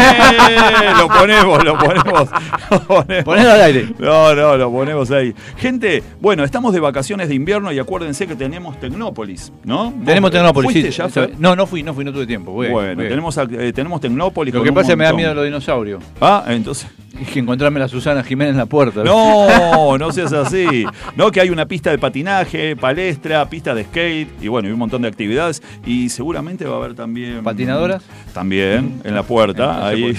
Lo 0.99 1.09
ponemos, 1.09 1.65
lo 1.65 1.79
ponemos. 1.79 2.29
Lo 2.71 2.81
ponemos. 2.81 3.25
Ponelo 3.25 3.51
al 3.53 3.61
aire. 3.62 3.89
No, 3.99 4.35
no, 4.35 4.57
lo 4.57 4.71
ponemos 4.73 5.11
ahí. 5.11 5.33
Gente, 5.57 6.03
bueno, 6.21 6.43
estamos 6.45 6.73
de 6.75 6.81
vacaciones 6.81 7.29
de 7.29 7.35
invierno 7.35 7.71
y 7.73 7.79
acuérdense 7.79 8.27
que 8.27 8.35
tenemos 8.35 8.79
Tecnópolis, 8.81 9.53
¿no? 9.65 9.93
Tenemos 10.05 10.31
¿Vos 10.31 10.39
Tecnópolis, 10.39 10.73
sí. 10.73 10.91
ya? 10.91 11.09
No, 11.39 11.55
no 11.55 11.67
fui, 11.67 11.83
no 11.83 11.95
fui, 11.95 12.05
no 12.05 12.12
tuve 12.12 12.27
tiempo. 12.27 12.53
Voy, 12.53 12.69
Bueno, 12.69 12.97
voy. 12.97 13.09
tenemos, 13.09 13.37
eh, 13.39 13.73
tenemos 13.75 14.01
Tecnópolis. 14.01 14.53
Lo 14.55 14.62
que 14.62 14.73
pasa 14.73 14.89
es 14.89 14.89
que 14.93 14.97
me 14.97 15.05
da 15.05 15.12
miedo 15.12 15.35
los 15.35 15.45
dinosaurios. 15.45 16.03
Ah, 16.21 16.45
entonces. 16.49 16.89
Y 17.21 17.25
que 17.25 17.41
encontrarme 17.41 17.81
a 17.81 17.85
la 17.85 17.89
Susana 17.89 18.23
Jiménez 18.23 18.53
en 18.53 18.59
la 18.59 18.67
puerta. 18.67 19.03
No, 19.03 19.97
no 19.99 20.13
seas 20.13 20.33
así. 20.33 20.85
No, 21.17 21.31
que 21.31 21.41
hay 21.41 21.51
una 21.51 21.67
pista 21.67 21.91
de 21.91 21.99
patinaje, 21.99 22.77
palestra, 22.77 23.49
pista 23.49 23.75
de 23.75 23.85
skate 23.85 24.29
y 24.43 24.49
bueno, 24.49 24.69
y 24.69 24.73
un 24.73 24.79
montón 24.79 25.03
de 25.03 25.09
actividades. 25.09 25.63
Y 25.87 26.09
seguramente 26.11 26.65
va 26.67 26.75
a 26.75 26.79
haber 26.79 26.95
también. 26.95 27.43
¿Patinadoras? 27.43 28.03
También, 28.35 29.01
en 29.05 29.15
la 29.15 29.23
puerta. 29.23 29.87
Ahí. 29.87 30.17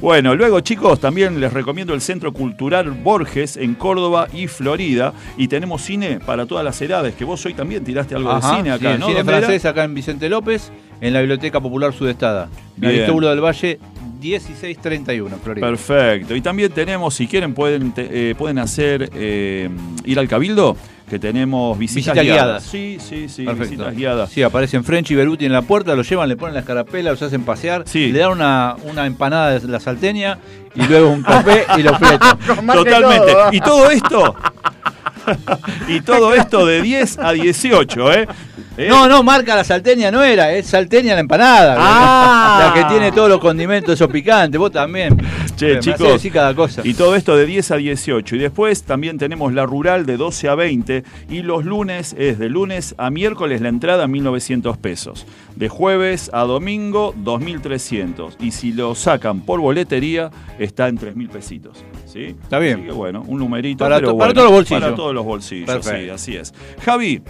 Bueno, 0.00 0.34
luego, 0.34 0.60
chicos, 0.60 1.00
también 1.00 1.38
les 1.38 1.52
recomiendo 1.52 1.94
el 1.94 2.00
Centro 2.00 2.32
Cultural 2.32 2.90
Borges 2.90 3.56
en 3.56 3.74
Córdoba 3.74 4.26
y 4.32 4.46
Florida. 4.48 5.12
Y 5.36 5.48
tenemos 5.48 5.82
cine 5.82 6.18
para 6.24 6.46
todas 6.46 6.64
las 6.64 6.80
edades, 6.80 7.14
que 7.14 7.24
vos 7.24 7.44
hoy 7.46 7.54
también 7.54 7.84
tiraste 7.84 8.14
algo 8.14 8.30
Ajá, 8.30 8.50
de 8.50 8.56
cine 8.56 8.70
acá, 8.72 8.94
sí, 8.94 9.00
¿no? 9.00 9.06
Cine 9.06 9.24
francés 9.24 9.64
acá 9.64 9.84
en 9.84 9.94
Vicente 9.94 10.28
López, 10.28 10.72
en 11.00 11.12
la 11.12 11.20
Biblioteca 11.20 11.60
Popular 11.60 11.92
Sudestada. 11.92 12.48
En. 12.80 12.88
Aristóbulo 12.88 13.28
del 13.28 13.40
Valle 13.40 13.78
1631, 14.22 15.36
Florida. 15.42 15.66
Perfecto. 15.66 16.34
Y 16.36 16.40
también 16.40 16.70
tenemos, 16.72 17.14
si 17.14 17.26
quieren, 17.26 17.54
pueden, 17.54 17.92
te- 17.92 18.30
eh, 18.30 18.34
pueden 18.34 18.58
hacer 18.58 19.10
eh, 19.14 19.68
ir 20.04 20.18
al 20.18 20.28
Cabildo, 20.28 20.76
que 21.10 21.18
tenemos 21.18 21.78
visitas, 21.78 22.14
Visitas 22.14 22.24
guiadas. 22.24 22.44
guiadas. 22.44 22.62
Sí, 22.62 22.96
sí, 23.00 23.28
sí, 23.28 23.44
Perfecto. 23.44 23.70
visitas 23.70 23.96
guiadas. 23.96 24.30
Sí, 24.30 24.42
aparecen 24.42 24.82
French 24.84 25.10
y 25.10 25.14
Beruti 25.14 25.44
en 25.44 25.52
la 25.52 25.62
puerta, 25.62 25.94
los 25.94 26.08
llevan, 26.08 26.28
le 26.28 26.36
ponen 26.36 26.54
la 26.54 26.60
escarapela, 26.60 27.10
los 27.10 27.20
hacen 27.20 27.42
pasear, 27.44 27.82
Sí. 27.86 28.10
le 28.12 28.20
dan 28.20 28.32
una, 28.32 28.76
una 28.84 29.06
empanada 29.06 29.58
de 29.58 29.68
la 29.68 29.80
salteña 29.80 30.38
y 30.74 30.82
luego 30.86 31.10
un 31.10 31.22
café 31.22 31.64
y 31.76 31.82
los 31.82 31.98
fletan. 31.98 32.38
Totalmente. 32.38 33.32
todo. 33.32 33.52
Y 33.52 33.60
todo 33.60 33.90
esto. 33.90 34.36
y 35.88 36.00
todo 36.00 36.34
esto 36.34 36.66
de 36.66 36.82
10 36.82 37.18
a 37.18 37.32
18, 37.32 38.12
¿eh? 38.12 38.28
¿Eh? 38.76 38.88
No, 38.88 39.06
no, 39.06 39.22
marca 39.22 39.54
la 39.54 39.64
salteña 39.64 40.10
no 40.10 40.22
era, 40.22 40.52
es 40.52 40.66
salteña 40.66 41.14
la 41.14 41.20
empanada. 41.20 41.76
Ah. 41.78 42.72
La 42.74 42.74
que 42.74 42.88
tiene 42.88 43.12
todos 43.12 43.28
los 43.28 43.38
condimentos 43.38 43.94
esos 43.94 44.10
picantes, 44.10 44.58
vos 44.58 44.72
también. 44.72 45.16
Che, 45.56 45.74
Me 45.74 45.80
chicos. 45.80 46.08
decir 46.08 46.32
cada 46.32 46.54
cosa. 46.54 46.80
Y 46.82 46.94
todo 46.94 47.14
esto 47.14 47.36
de 47.36 47.44
10 47.44 47.70
a 47.70 47.76
18. 47.76 48.36
Y 48.36 48.38
después 48.38 48.84
también 48.84 49.18
tenemos 49.18 49.52
la 49.52 49.66
rural 49.66 50.06
de 50.06 50.16
12 50.16 50.48
a 50.48 50.54
20. 50.54 51.04
Y 51.28 51.42
los 51.42 51.66
lunes 51.66 52.16
es 52.18 52.38
de 52.38 52.48
lunes 52.48 52.94
a 52.96 53.10
miércoles 53.10 53.60
la 53.60 53.68
entrada 53.68 54.06
1.900 54.06 54.78
pesos. 54.78 55.26
De 55.54 55.68
jueves 55.68 56.30
a 56.32 56.44
domingo 56.44 57.14
2.300. 57.22 58.36
Y 58.40 58.52
si 58.52 58.72
lo 58.72 58.94
sacan 58.94 59.42
por 59.42 59.60
boletería 59.60 60.30
está 60.58 60.88
en 60.88 60.98
3.000 60.98 61.28
pesitos. 61.28 61.84
¿Sí? 62.12 62.36
Está 62.42 62.58
bien. 62.58 62.74
Así 62.80 62.86
que 62.86 62.92
bueno, 62.92 63.22
un 63.26 63.38
numerito. 63.38 63.84
Para 63.84 63.96
pero 63.96 64.08
to- 64.10 64.18
para 64.18 64.26
bueno, 64.28 64.34
todos 64.34 64.44
los 64.50 64.52
bolsillos. 64.58 64.82
Para 64.82 64.94
todos 64.94 65.14
los 65.14 65.24
bolsillos, 65.24 65.84
sí, 65.84 66.08
así 66.10 66.36
es. 66.36 66.52
Javi, 66.84 67.22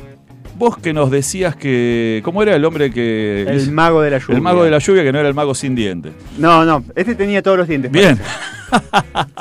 vos 0.59 0.77
que 0.77 0.93
nos 0.93 1.11
decías 1.11 1.55
que... 1.55 2.21
¿Cómo 2.25 2.43
era 2.43 2.57
el 2.57 2.65
hombre 2.65 2.91
que... 2.91 3.43
El 3.49 3.71
mago 3.71 4.03
de 4.03 4.11
la 4.11 4.19
lluvia. 4.19 4.35
El 4.37 4.43
mago 4.43 4.65
de 4.65 4.71
la 4.71 4.79
lluvia 4.79 5.03
que 5.05 5.13
no 5.13 5.19
era 5.21 5.29
el 5.29 5.35
mago 5.35 5.55
sin 5.55 5.75
dientes. 5.75 6.13
No, 6.37 6.65
no, 6.65 6.85
este 6.97 7.15
tenía 7.15 7.43
todos 7.43 7.59
los 7.59 7.69
dientes. 7.69 7.93
Bien. 7.93 8.19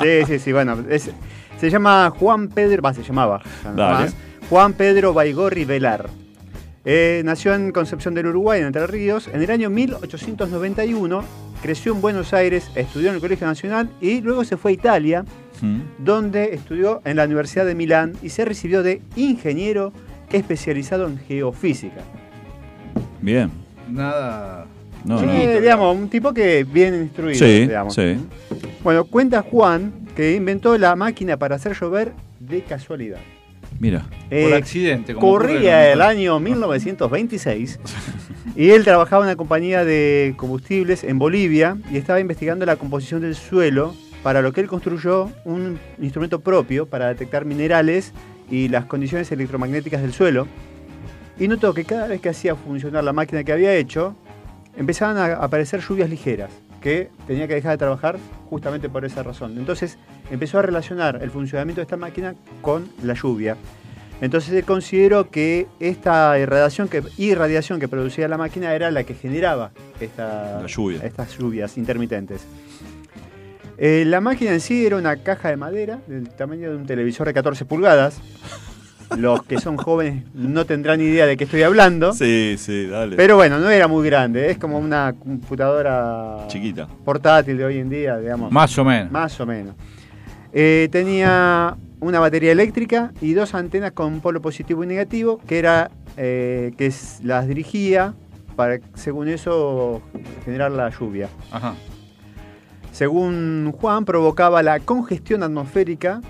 Sí, 0.00 0.24
sí, 0.26 0.38
sí, 0.38 0.52
bueno. 0.52 0.78
es- 0.88 1.10
se 1.58 1.70
llama 1.70 2.10
Juan 2.18 2.48
Pedro, 2.48 2.82
va, 2.82 2.92
se 2.92 3.02
llamaba. 3.02 3.40
Dale. 3.64 4.04
más, 4.04 4.16
Juan 4.50 4.72
Pedro 4.74 5.12
Baigorri 5.14 5.64
Velar. 5.64 6.08
Eh, 6.84 7.22
nació 7.24 7.54
en 7.54 7.70
Concepción 7.72 8.14
del 8.14 8.26
Uruguay, 8.26 8.60
en 8.60 8.66
Entre 8.66 8.86
Ríos. 8.86 9.28
En 9.32 9.42
el 9.42 9.50
año 9.50 9.70
1891 9.70 11.22
creció 11.62 11.92
en 11.94 12.00
Buenos 12.00 12.32
Aires, 12.34 12.70
estudió 12.74 13.10
en 13.10 13.14
el 13.16 13.20
Colegio 13.20 13.46
Nacional 13.46 13.88
y 14.00 14.20
luego 14.20 14.44
se 14.44 14.56
fue 14.56 14.72
a 14.72 14.74
Italia, 14.74 15.24
Mm. 15.60 15.80
donde 15.98 16.54
estudió 16.54 17.00
en 17.04 17.16
la 17.16 17.24
Universidad 17.24 17.64
de 17.64 17.76
Milán 17.76 18.14
y 18.20 18.30
se 18.30 18.44
recibió 18.44 18.82
de 18.82 19.00
ingeniero 19.14 19.92
especializado 20.32 21.06
en 21.06 21.18
geofísica. 21.18 22.00
Bien. 23.20 23.48
Nada. 23.88 24.66
No, 25.04 25.18
Sí, 25.20 25.26
no. 25.26 25.32
digamos, 25.60 25.96
un 25.96 26.08
tipo 26.08 26.32
que 26.34 26.64
bien 26.64 26.94
instruido, 26.94 27.38
Sí, 27.38 27.60
digamos. 27.60 27.94
sí. 27.94 28.16
Bueno, 28.82 29.04
cuenta 29.04 29.42
Juan 29.42 29.92
que 30.16 30.34
inventó 30.34 30.76
la 30.78 30.96
máquina 30.96 31.36
para 31.36 31.54
hacer 31.56 31.76
llover 31.80 32.12
de 32.40 32.62
casualidad. 32.62 33.18
Mira. 33.82 34.04
Por 34.08 34.38
Eh, 34.38 34.54
accidente. 34.54 35.12
como 35.14 35.26
corría 35.26 35.92
el 35.92 36.00
año 36.02 36.38
1926 36.86 37.80
y 38.54 38.70
él 38.70 38.84
trabajaba 38.84 39.24
en 39.24 39.30
una 39.30 39.36
compañía 39.36 39.84
de 39.84 40.34
combustibles 40.36 41.02
en 41.02 41.18
Bolivia 41.18 41.76
y 41.90 41.96
estaba 41.96 42.20
investigando 42.20 42.64
la 42.64 42.76
composición 42.76 43.22
del 43.22 43.34
suelo 43.34 43.92
para 44.22 44.40
lo 44.40 44.52
que 44.52 44.60
él 44.60 44.68
construyó 44.68 45.30
un 45.44 45.80
instrumento 46.00 46.38
propio 46.40 46.86
para 46.86 47.08
detectar 47.08 47.44
minerales 47.44 48.12
y 48.48 48.68
las 48.68 48.84
condiciones 48.84 49.32
electromagnéticas 49.32 50.00
del 50.00 50.12
suelo. 50.12 50.46
Y 51.40 51.48
notó 51.48 51.74
que 51.74 51.84
cada 51.84 52.06
vez 52.06 52.20
que 52.20 52.28
hacía 52.28 52.54
funcionar 52.54 53.02
la 53.02 53.12
máquina 53.12 53.42
que 53.42 53.52
había 53.52 53.74
hecho, 53.74 54.14
empezaban 54.76 55.16
a 55.16 55.34
aparecer 55.42 55.80
lluvias 55.80 56.08
ligeras, 56.08 56.50
que 56.82 57.08
tenía 57.26 57.48
que 57.48 57.54
dejar 57.54 57.72
de 57.72 57.78
trabajar 57.78 58.18
justamente 58.50 58.88
por 58.90 59.04
esa 59.06 59.22
razón. 59.22 59.56
Entonces 59.56 59.96
empezó 60.30 60.58
a 60.58 60.62
relacionar 60.62 61.20
el 61.22 61.30
funcionamiento 61.30 61.80
de 61.80 61.84
esta 61.84 61.96
máquina 61.96 62.34
con 62.60 62.88
la 63.02 63.14
lluvia. 63.14 63.56
Entonces 64.20 64.52
él 64.52 64.64
consideró 64.64 65.30
que 65.30 65.66
esta 65.80 66.38
irradiación 66.38 66.88
que, 66.88 67.02
irradiación 67.18 67.80
que 67.80 67.88
producía 67.88 68.28
la 68.28 68.36
máquina 68.38 68.74
era 68.74 68.90
la 68.90 69.02
que 69.04 69.14
generaba 69.14 69.72
esta- 70.00 70.60
La 70.60 70.66
lluvia. 70.66 71.00
estas 71.02 71.36
lluvias 71.38 71.76
intermitentes. 71.78 72.42
Eh, 73.78 74.04
la 74.06 74.20
máquina 74.20 74.52
en 74.52 74.60
sí 74.60 74.86
era 74.86 74.96
una 74.96 75.16
caja 75.16 75.48
de 75.48 75.56
madera 75.56 75.98
del 76.06 76.28
tamaño 76.28 76.70
de 76.70 76.76
un 76.76 76.86
televisor 76.86 77.26
de 77.26 77.34
14 77.34 77.64
pulgadas. 77.64 78.20
Los 79.16 79.42
que 79.44 79.60
son 79.60 79.76
jóvenes 79.76 80.24
no 80.34 80.64
tendrán 80.64 81.00
idea 81.00 81.26
de 81.26 81.36
qué 81.36 81.44
estoy 81.44 81.62
hablando. 81.62 82.12
Sí, 82.12 82.56
sí, 82.58 82.86
dale. 82.86 83.16
Pero 83.16 83.36
bueno, 83.36 83.58
no 83.58 83.70
era 83.70 83.88
muy 83.88 84.06
grande, 84.06 84.50
es 84.50 84.58
como 84.58 84.78
una 84.78 85.14
computadora 85.18 86.46
Chiquita. 86.48 86.88
portátil 87.04 87.56
de 87.56 87.64
hoy 87.64 87.78
en 87.78 87.88
día, 87.88 88.18
digamos. 88.18 88.50
Más 88.52 88.76
o 88.78 88.84
menos. 88.84 89.10
Más 89.10 89.38
o 89.40 89.46
menos. 89.46 89.74
Eh, 90.52 90.88
tenía 90.90 91.76
una 92.00 92.20
batería 92.20 92.52
eléctrica 92.52 93.12
y 93.20 93.32
dos 93.32 93.54
antenas 93.54 93.92
con 93.92 94.20
polo 94.20 94.42
positivo 94.42 94.84
y 94.84 94.86
negativo, 94.86 95.40
que 95.46 95.58
era 95.58 95.90
eh, 96.16 96.72
que 96.76 96.92
las 97.22 97.46
dirigía 97.46 98.14
para, 98.56 98.78
según 98.94 99.28
eso, 99.28 100.02
generar 100.44 100.72
la 100.72 100.90
lluvia. 100.90 101.28
Ajá. 101.50 101.74
Según 102.92 103.72
Juan, 103.72 104.04
provocaba 104.04 104.62
la 104.62 104.80
congestión 104.80 105.42
atmosférica 105.42 106.20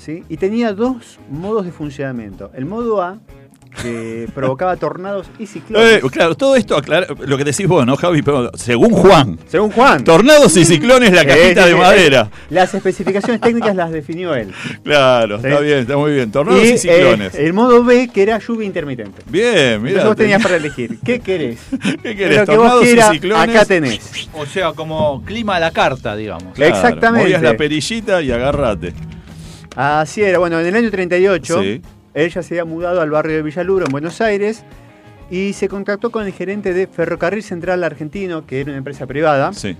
¿sí? 0.00 0.24
y 0.28 0.36
tenía 0.36 0.72
dos 0.72 1.18
modos 1.30 1.64
de 1.66 1.72
funcionamiento. 1.72 2.50
El 2.54 2.64
modo 2.66 3.02
A, 3.02 3.18
que 3.82 4.28
provocaba 4.34 4.74
tornados 4.76 5.28
y 5.38 5.46
ciclones. 5.46 6.02
Eh, 6.02 6.08
claro, 6.10 6.34
todo 6.34 6.56
esto 6.56 6.76
aclara 6.76 7.06
lo 7.24 7.38
que 7.38 7.44
decís 7.44 7.68
vos, 7.68 7.86
¿no, 7.86 7.96
Javi? 7.96 8.20
Pero 8.20 8.50
según 8.54 8.90
Juan, 8.90 9.38
Según 9.46 9.70
Juan. 9.70 10.02
tornados 10.02 10.56
y 10.56 10.64
ciclones, 10.64 11.12
la 11.12 11.24
cajita 11.24 11.66
de 11.66 11.76
madera. 11.76 12.28
Las 12.50 12.74
especificaciones 12.74 13.40
técnicas 13.40 13.76
las 13.76 13.92
definió 13.92 14.34
él. 14.34 14.52
Claro, 14.82 15.38
Sí. 15.40 15.46
está 15.46 15.60
bien, 15.60 15.78
está 15.78 15.96
muy 15.96 16.12
bien. 16.14 16.32
Tornados 16.32 16.64
y, 16.64 16.66
Y, 16.66 16.70
eh, 16.72 16.78
ciclones. 16.78 17.34
el 17.36 17.52
modo 17.52 17.84
B, 17.84 18.10
que 18.12 18.22
era 18.22 18.38
lluvia 18.40 18.66
intermitente. 18.66 19.22
bien, 19.28 19.46
Entonces 19.54 19.80
mira. 19.82 20.04
vos 20.04 20.16
tenías 20.16 20.42
para 20.42 20.56
elegir. 20.56 20.98
¿Qué 21.04 21.20
querés? 21.20 21.60
¿Qué 22.02 22.16
querés? 22.16 22.38
Lo 22.40 22.46
que 22.46 22.56
vos 22.56 22.70
Tornados 22.82 22.86
y 23.12 23.14
ciclones. 23.14 23.48
acá 23.56 23.64
tenés. 23.66 24.28
O 24.34 24.46
sea, 24.46 24.72
como 24.72 25.22
clima 25.24 25.54
a 25.56 25.60
la 25.60 25.70
carta, 25.70 26.16
digamos. 26.16 26.54
Claro, 26.54 26.74
Exactamente. 26.74 27.22
Movías 27.28 27.42
la 27.42 27.56
perillita 27.56 28.20
y 28.20 28.32
agárrate. 28.32 28.94
Así 29.80 30.22
era. 30.22 30.38
Bueno, 30.38 30.60
en 30.60 30.66
el 30.66 30.74
año 30.76 30.90
38, 30.90 31.62
Sí. 31.62 31.82
ella 32.12 32.42
se 32.42 32.54
había 32.54 32.64
mudado 32.66 33.00
al 33.00 33.10
barrio 33.10 33.36
de 33.36 33.42
Villaluro, 33.42 33.86
en 33.86 33.90
Buenos 33.92 34.20
Aires, 34.20 34.62
y 35.30 35.54
se 35.54 35.68
contactó 35.68 36.10
con 36.10 36.26
el 36.26 36.32
gerente 36.32 36.74
de 36.74 36.86
Ferrocarril 36.86 37.42
Central 37.42 37.82
Argentino, 37.82 38.44
que 38.46 38.60
era 38.60 38.70
una 38.70 38.78
empresa 38.78 39.06
privada, 39.06 39.52
Sí. 39.54 39.76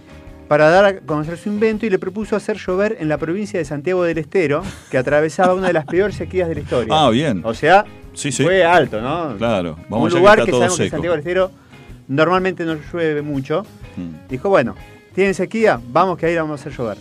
para 0.49 0.71
dar 0.71 0.85
a 0.87 1.01
conocer 1.01 1.37
su 1.37 1.51
invento 1.51 1.85
y 1.85 1.91
le 1.91 1.99
propuso 1.99 2.35
hacer 2.35 2.57
llover 2.57 2.97
en 2.99 3.09
la 3.09 3.19
provincia 3.19 3.59
de 3.59 3.65
Santiago 3.67 4.03
del 4.05 4.17
Estero, 4.19 4.63
que 4.91 4.97
atravesaba 4.97 5.53
una 5.55 5.67
de 5.67 5.73
las 5.75 5.85
peores 5.85 6.17
sequías 6.17 6.49
de 6.49 6.55
la 6.55 6.61
historia. 6.63 6.95
Ah, 6.97 7.11
bien. 7.11 7.43
O 7.45 7.53
sea, 7.53 7.85
Sí, 8.15 8.33
sí. 8.33 8.43
fue 8.43 8.65
alto, 8.65 9.01
¿no? 9.03 9.37
Claro. 9.37 9.77
Vamos 9.91 10.13
un 10.15 10.19
lugar 10.21 10.39
que 10.39 10.47
que, 10.47 10.51
sabemos 10.53 10.77
que 10.79 10.85
seco. 10.85 10.97
Santiago 10.97 11.13
del 11.15 11.21
Estero 11.21 11.51
normalmente 12.09 12.65
no 12.65 12.77
llueve 12.93 13.21
mucho. 13.23 13.65
Mm. 13.97 14.29
Dijo, 14.31 14.49
bueno, 14.49 14.75
¿tienen 15.15 15.35
sequía? 15.35 15.79
Vamos 15.93 16.17
que 16.19 16.25
ahí 16.27 16.35
la 16.35 16.43
vamos 16.43 16.59
a 16.61 16.63
hacer 16.63 16.73
llover. 16.77 16.97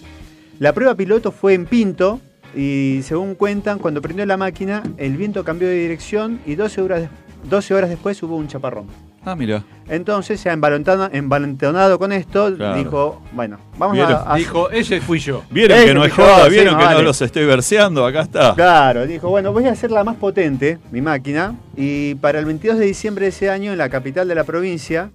La 0.59 0.73
prueba 0.73 0.95
piloto 0.95 1.31
fue 1.31 1.53
en 1.53 1.65
Pinto 1.65 2.19
y 2.55 3.01
según 3.03 3.35
cuentan, 3.35 3.79
cuando 3.79 4.01
prendió 4.01 4.25
la 4.25 4.37
máquina, 4.37 4.83
el 4.97 5.15
viento 5.17 5.43
cambió 5.43 5.67
de 5.67 5.75
dirección 5.75 6.39
y 6.45 6.55
12 6.55 6.81
horas, 6.81 7.01
des- 7.01 7.09
12 7.49 7.73
horas 7.73 7.89
después 7.89 8.21
hubo 8.23 8.35
un 8.35 8.47
chaparrón. 8.47 8.87
Ah, 9.25 9.35
mira. 9.35 9.63
Entonces, 9.89 10.41
ya 10.43 10.53
envalentonado, 10.53 11.09
envalentonado 11.11 11.99
con 11.99 12.13
esto, 12.13 12.55
Claro. 12.55 12.77
dijo, 12.77 13.21
bueno, 13.33 13.57
vamos 13.77 13.99
a, 13.99 14.33
a- 14.33 14.37
Dijo, 14.37 14.69
ese 14.71 15.01
fui 15.01 15.19
yo. 15.19 15.43
Vieron 15.51 15.77
Ese 15.77 15.87
que 15.87 15.93
no 15.93 16.05
es 16.05 16.13
joda, 16.13 16.45
sí, 16.45 16.51
vieron 16.51 16.73
no 16.75 16.79
que 16.79 16.85
no 16.85 16.91
vale. 16.91 17.03
los 17.03 17.21
estoy 17.21 17.45
verseando, 17.45 18.05
acá 18.05 18.21
está. 18.21 18.55
Claro, 18.55 19.05
dijo, 19.05 19.29
bueno, 19.29 19.51
voy 19.51 19.65
a 19.65 19.71
hacerla 19.73 20.03
más 20.05 20.15
potente, 20.15 20.79
mi 20.91 21.01
máquina, 21.01 21.55
y 21.75 22.15
para 22.15 22.39
el 22.39 22.45
22 22.45 22.77
de 22.79 22.85
diciembre 22.85 23.25
de 23.25 23.29
ese 23.29 23.49
año, 23.49 23.73
en 23.73 23.77
la 23.77 23.89
capital 23.89 24.27
de 24.27 24.35
la 24.35 24.45
provincia, 24.45 25.11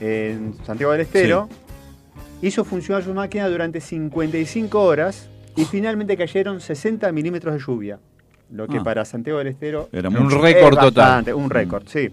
en 0.00 0.54
Santiago 0.66 0.92
del 0.92 1.02
Estero, 1.02 1.48
hizo 2.40 2.64
funcionar 2.64 3.04
su 3.04 3.12
máquina 3.14 3.48
durante 3.48 3.80
55 3.80 4.80
horas 4.82 5.28
y 5.56 5.64
finalmente 5.64 6.16
cayeron 6.16 6.60
60 6.60 7.10
milímetros 7.12 7.54
de 7.54 7.60
lluvia. 7.60 7.98
Lo 8.50 8.68
que 8.68 8.78
Ah. 8.78 8.84
para 8.84 9.04
Santiago 9.04 9.38
del 9.38 9.48
Estero 9.48 9.88
Era 9.92 10.08
Un 10.10 10.30
récord 10.30 10.78
total. 10.78 11.32
Un 11.34 11.48
récord, 11.50 11.84
sí. 11.86 12.10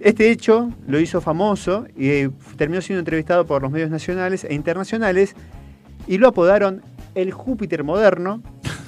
Este 0.00 0.30
hecho 0.30 0.70
lo 0.86 1.00
hizo 1.00 1.20
famoso 1.20 1.86
y 1.96 2.08
eh, 2.10 2.30
terminó 2.56 2.80
siendo 2.80 3.00
entrevistado 3.00 3.44
por 3.44 3.62
los 3.62 3.70
medios 3.72 3.90
nacionales 3.90 4.44
e 4.44 4.54
internacionales 4.54 5.34
y 6.06 6.18
lo 6.18 6.28
apodaron 6.28 6.82
el 7.16 7.32
Júpiter 7.32 7.82
moderno 7.82 8.40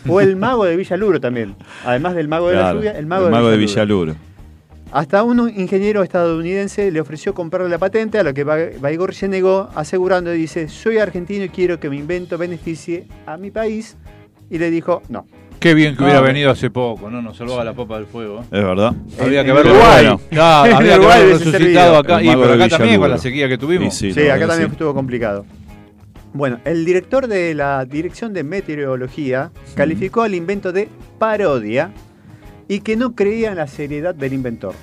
o 0.08 0.20
el 0.20 0.36
mago 0.36 0.64
de 0.64 0.76
Villaluro 0.76 1.20
también. 1.20 1.56
Además 1.84 2.14
del 2.14 2.28
mago 2.28 2.48
de 2.50 2.54
la 2.54 2.72
lluvia, 2.72 2.92
el 2.92 3.06
mago, 3.06 3.28
de, 3.28 3.50
de 3.50 3.56
Villaluro. 3.56 4.12
Villaluro. 4.12 4.29
Hasta 4.92 5.22
un 5.22 5.48
ingeniero 5.56 6.02
estadounidense 6.02 6.90
le 6.90 7.00
ofreció 7.00 7.32
comprarle 7.32 7.68
la 7.68 7.78
patente, 7.78 8.18
a 8.18 8.24
lo 8.24 8.34
que 8.34 8.42
Ba- 8.42 8.56
Baigorri 8.80 9.14
se 9.14 9.28
negó, 9.28 9.68
asegurando, 9.76 10.30
dice, 10.32 10.68
soy 10.68 10.98
argentino 10.98 11.44
y 11.44 11.48
quiero 11.48 11.78
que 11.78 11.88
mi 11.88 11.98
invento 11.98 12.36
beneficie 12.38 13.06
a 13.26 13.36
mi 13.36 13.50
país. 13.52 13.96
Y 14.50 14.58
le 14.58 14.68
dijo, 14.70 15.00
no. 15.08 15.26
Qué 15.60 15.74
bien 15.74 15.94
que 15.96 16.02
hubiera 16.02 16.18
Ah, 16.20 16.22
venido 16.22 16.50
hace 16.50 16.70
poco, 16.70 17.08
¿no? 17.08 17.22
Nos 17.22 17.36
salvaba 17.36 17.62
la 17.62 17.72
papa 17.74 17.96
del 17.98 18.06
fuego. 18.06 18.40
Es 18.50 18.50
verdad. 18.64 18.92
Había 19.20 19.44
que 19.44 19.50
haberlo 19.52 19.72
Uruguay. 19.72 20.06
había 20.32 20.78
que 20.78 20.92
haberlo 20.94 21.38
resucitado 21.38 21.96
acá. 21.98 22.18
El 22.20 22.26
Y 22.26 22.34
de 22.34 22.52
acá 22.54 22.68
también 22.78 22.98
con 23.00 23.10
la 23.10 23.18
sequía 23.18 23.48
que 23.48 23.58
tuvimos. 23.58 24.02
Y 24.02 24.12
sí, 24.12 24.20
acá 24.28 24.46
también 24.48 24.70
sí. 24.70 24.72
estuvo 24.72 24.92
complicado. 24.94 25.44
Bueno, 26.32 26.58
el 26.64 26.84
director 26.84 27.26
de 27.28 27.54
la 27.54 27.84
Dirección 27.84 28.32
de 28.32 28.42
Meteorología 28.42 29.50
calificó 29.74 30.22
al 30.22 30.34
invento 30.34 30.72
de 30.72 30.88
parodia 31.18 31.90
y 32.70 32.82
que 32.82 32.94
no 32.94 33.16
creía 33.16 33.50
en 33.50 33.56
la 33.56 33.66
seriedad 33.66 34.14
del 34.14 34.32
inventor. 34.32 34.74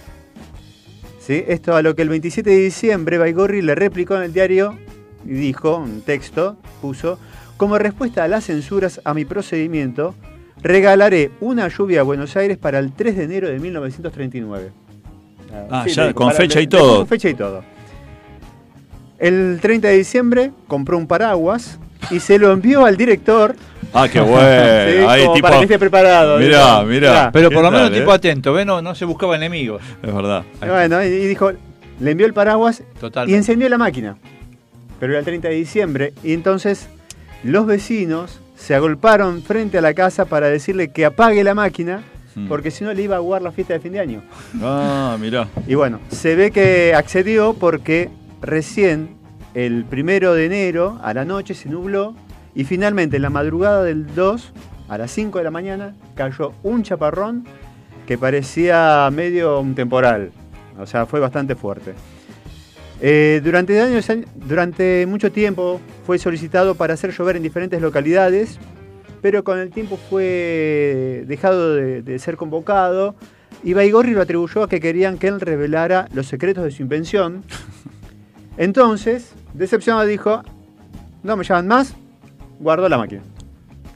¿Sí? 1.20 1.46
Esto 1.48 1.74
a 1.74 1.82
lo 1.82 1.96
que 1.96 2.02
el 2.02 2.10
27 2.10 2.50
de 2.50 2.58
diciembre 2.58 3.18
Baigorri 3.18 3.62
le 3.62 3.76
replicó 3.76 4.18
en 4.18 4.24
el 4.24 4.34
diario 4.34 4.78
y 5.24 5.30
dijo, 5.30 5.78
un 5.78 6.02
texto, 6.02 6.58
puso, 6.82 7.18
como 7.56 7.78
respuesta 7.78 8.26
a 8.26 8.28
las 8.28 8.44
censuras 8.44 9.00
a 9.06 9.14
mi 9.14 9.24
procedimiento, 9.24 10.16
regalaré 10.62 11.32
una 11.40 11.70
lluvia 11.70 12.02
a 12.02 12.04
Buenos 12.04 12.36
Aires 12.36 12.58
para 12.58 12.80
el 12.80 12.92
3 12.92 13.16
de 13.16 13.24
enero 13.24 13.48
de 13.48 13.58
1939. 13.58 14.72
Ah, 15.72 15.86
Sí, 15.88 15.94
ya, 15.94 16.08
dijo, 16.08 16.16
con 16.16 16.34
fecha 16.34 16.60
y 16.60 16.68
todo. 16.68 16.98
Con 16.98 17.08
fecha 17.08 17.30
y 17.30 17.36
todo. 17.36 17.64
El 19.18 19.60
30 19.62 19.88
de 19.88 19.98
diciembre 19.98 20.52
compró 20.68 20.98
un 20.98 21.08
paraguas 21.08 21.80
y 22.12 22.20
se 22.20 22.38
lo 22.38 22.52
envió 22.52 22.86
al 22.86 22.98
director. 22.98 23.56
Ah, 24.04 24.08
qué 24.08 24.20
Sí, 24.20 24.26
bueno. 24.26 25.10
Ahí, 25.10 25.22
como 25.24 25.34
tipo. 25.36 25.48
para 25.48 25.58
que 25.60 25.64
esté 25.64 25.80
preparado. 25.80 26.38
Mirá, 26.40 26.76
digo. 26.80 26.84
mirá. 26.86 27.30
Pero 27.34 27.50
¿Qué 27.50 27.56
por 27.56 27.64
lo 27.64 27.72
menos 27.72 27.90
tal, 27.90 28.00
tipo 28.00 28.12
eh? 28.12 28.16
atento, 28.16 28.54
¿ves? 28.54 28.66
No, 28.66 28.82
no 28.82 28.96
se 28.96 29.06
buscaba 29.06 29.36
enemigos. 29.36 29.82
Es 30.04 30.14
verdad. 30.14 30.44
Bueno, 30.60 31.04
y 31.04 31.08
y 31.08 31.26
dijo, 31.28 31.52
le 32.00 32.12
envió 32.12 32.26
el 32.28 32.34
paraguas 32.34 32.82
y 32.82 33.00
Totalmente. 33.00 33.38
encendió 33.38 33.70
la 33.70 33.78
máquina. 33.78 34.18
Pero 35.00 35.14
era 35.14 35.20
el 35.20 35.26
30 35.26 35.48
de 35.50 35.56
diciembre 35.56 36.14
y 36.24 36.34
entonces 36.34 36.88
los 37.44 37.66
vecinos 37.68 38.40
se 38.56 38.74
agolparon 38.74 39.44
frente 39.44 39.78
a 39.78 39.82
la 39.82 39.94
casa 39.94 40.26
para 40.26 40.48
decirle 40.50 40.92
que 40.92 41.06
apague 41.06 41.44
la 41.44 41.54
máquina 41.54 42.02
Mm. 42.36 42.48
porque 42.50 42.70
si 42.70 42.84
no 42.84 42.94
le 42.94 43.02
iba 43.02 43.16
a 43.16 43.18
aguar 43.18 43.42
la 43.42 43.52
fiesta 43.52 43.74
de 43.74 43.80
fin 43.80 43.94
de 43.94 44.00
año. 44.00 44.22
Ah, 44.62 45.18
mirá. 45.20 45.48
Y 45.68 45.74
bueno, 45.74 46.00
se 46.10 46.36
ve 46.36 46.52
que 46.52 46.94
accedió 46.94 47.56
porque 47.56 48.10
recién 48.44 49.10
el 49.56 49.86
primero 49.86 50.36
de 50.36 50.46
enero 50.46 51.00
a 51.04 51.16
la 51.16 51.26
noche 51.26 51.56
se 51.56 51.68
nubló 51.68 52.14
y 52.58 52.64
finalmente 52.64 53.18
en 53.18 53.22
la 53.22 53.30
madrugada 53.30 53.84
del 53.84 54.08
2 54.16 54.52
a 54.90 54.98
las 54.98 55.12
5 55.12 55.38
de 55.38 55.44
la 55.44 55.52
mañana 55.52 55.96
cayó 56.16 56.54
un 56.64 56.82
chaparrón 56.82 57.46
que 58.08 58.18
parecía 58.18 59.08
medio 59.14 59.60
un 59.60 59.76
temporal. 59.76 60.32
O 60.80 60.88
sea, 60.88 61.06
fue 61.06 61.20
bastante 61.20 61.56
fuerte. 61.56 61.94
Eh, 63.00 63.42
durante, 63.44 63.80
años, 63.80 64.08
durante 64.34 65.06
mucho 65.06 65.32
tiempo 65.32 65.80
fue 66.08 66.18
solicitado 66.18 66.74
para 66.74 66.96
hacer 66.96 67.12
llover 67.12 67.36
en 67.36 67.44
diferentes 67.44 67.80
localidades, 67.80 68.58
pero 69.22 69.44
con 69.44 69.60
el 69.60 69.70
tiempo 69.70 70.00
fue 70.10 71.26
dejado 71.28 71.76
de, 71.76 72.02
de 72.02 72.18
ser 72.18 72.38
convocado 72.38 73.14
y 73.64 73.74
Baigorri 73.74 74.14
lo 74.14 74.22
atribuyó 74.24 74.64
a 74.64 74.70
que 74.70 74.80
querían 74.80 75.20
que 75.20 75.28
él 75.28 75.40
revelara 75.42 76.08
los 76.12 76.26
secretos 76.26 76.64
de 76.64 76.72
su 76.72 76.82
invención. 76.82 77.44
Entonces, 78.58 79.34
decepcionado 79.54 80.08
dijo, 80.08 80.42
no 81.22 81.38
me 81.38 81.44
llaman 81.44 81.68
más, 81.68 81.96
guardó 82.60 82.88
la 82.90 82.98
máquina. 82.98 83.22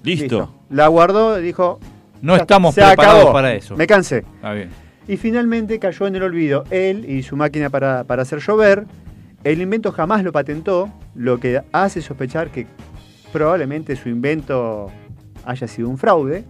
Listo. 0.03 0.53
La 0.69 0.87
guardó 0.87 1.39
y 1.39 1.43
dijo, 1.43 1.79
No 2.21 2.35
"Ya 2.35 2.41
estamos 2.41 2.73
se 2.75 2.81
preparados 2.81 3.19
acabó, 3.21 3.33
para 3.33 3.53
eso. 3.53 3.75
Me 3.75 3.87
cansé. 3.87 4.19
Está 4.35 4.53
bien. 4.53 4.69
Y 5.07 5.17
finalmente 5.17 5.79
cayó 5.79 6.07
en 6.07 6.15
el 6.15 6.23
olvido 6.23 6.63
él 6.69 7.05
y 7.09 7.23
su 7.23 7.35
máquina 7.35 7.69
para, 7.69 8.03
para 8.05 8.21
hacer 8.21 8.39
llover. 8.39 8.85
El 9.43 9.61
invento 9.61 9.91
jamás 9.91 10.23
lo 10.23 10.31
patentó, 10.31 10.89
lo 11.15 11.39
que 11.39 11.61
hace 11.71 12.01
sospechar 12.01 12.49
que 12.51 12.67
probablemente 13.33 13.95
su 13.95 14.09
invento 14.09 14.91
haya 15.45 15.67
sido 15.67 15.89
un 15.89 15.97
fraude. 15.97 16.43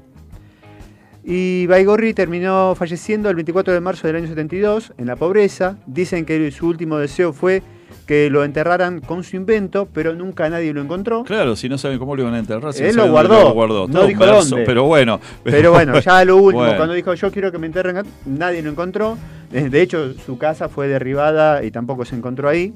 Y 1.23 1.67
Baigorri 1.67 2.13
terminó 2.13 2.73
falleciendo 2.75 3.29
el 3.29 3.35
24 3.35 3.73
de 3.73 3.79
marzo 3.79 4.07
del 4.07 4.17
año 4.17 4.27
72 4.27 4.93
en 4.97 5.05
la 5.07 5.15
pobreza. 5.15 5.77
Dicen 5.85 6.25
que 6.25 6.51
su 6.51 6.67
último 6.67 6.97
deseo 6.97 7.31
fue 7.31 7.61
que 8.11 8.29
lo 8.29 8.43
enterraran 8.43 8.99
con 8.99 9.23
su 9.23 9.37
invento, 9.37 9.87
pero 9.93 10.13
nunca 10.13 10.49
nadie 10.49 10.73
lo 10.73 10.81
encontró. 10.81 11.23
Claro, 11.23 11.55
si 11.55 11.69
no 11.69 11.77
saben 11.77 11.97
cómo 11.97 12.13
lo 12.13 12.23
iban 12.23 12.33
a 12.33 12.39
enterrar, 12.39 12.73
si 12.73 12.83
Él 12.83 12.97
no 12.97 13.05
lo 13.05 13.11
guardó, 13.13 13.41
lo 13.43 13.53
guardó. 13.53 13.87
no 13.87 13.93
Todo 13.93 14.07
dijo 14.07 14.19
verso, 14.19 14.49
dónde. 14.49 14.65
Pero 14.65 14.83
bueno. 14.83 15.21
Pero 15.45 15.71
bueno, 15.71 15.97
ya 15.97 16.25
lo 16.25 16.35
último, 16.35 16.59
Bueno. 16.63 16.75
cuando 16.75 16.93
dijo 16.93 17.13
yo 17.13 17.31
quiero 17.31 17.53
que 17.53 17.57
me 17.57 17.67
enterren, 17.67 17.95
acá", 17.95 18.09
nadie 18.25 18.61
lo 18.61 18.69
encontró. 18.69 19.17
De 19.49 19.69
de 19.69 19.81
hecho, 19.81 20.13
su 20.25 20.37
casa 20.37 20.67
fue 20.67 20.89
derribada 20.89 21.63
y 21.63 21.71
tampoco 21.71 22.03
se 22.03 22.17
encontró 22.17 22.49
ahí. 22.49 22.73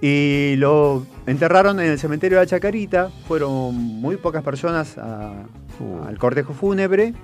Y 0.00 0.56
lo 0.56 1.06
enterraron 1.28 1.78
en 1.78 1.90
el 1.92 1.98
cementerio 2.00 2.38
de 2.38 2.44
la 2.44 2.48
Chacarita. 2.48 3.10
Fueron 3.28 3.74
muy 3.76 4.16
pocas 4.16 4.42
personas 4.42 4.98
a- 4.98 5.44
Uh. 5.78 6.04
al 6.08 6.18
cortejo 6.18 6.52
fúnebre. 6.52 7.14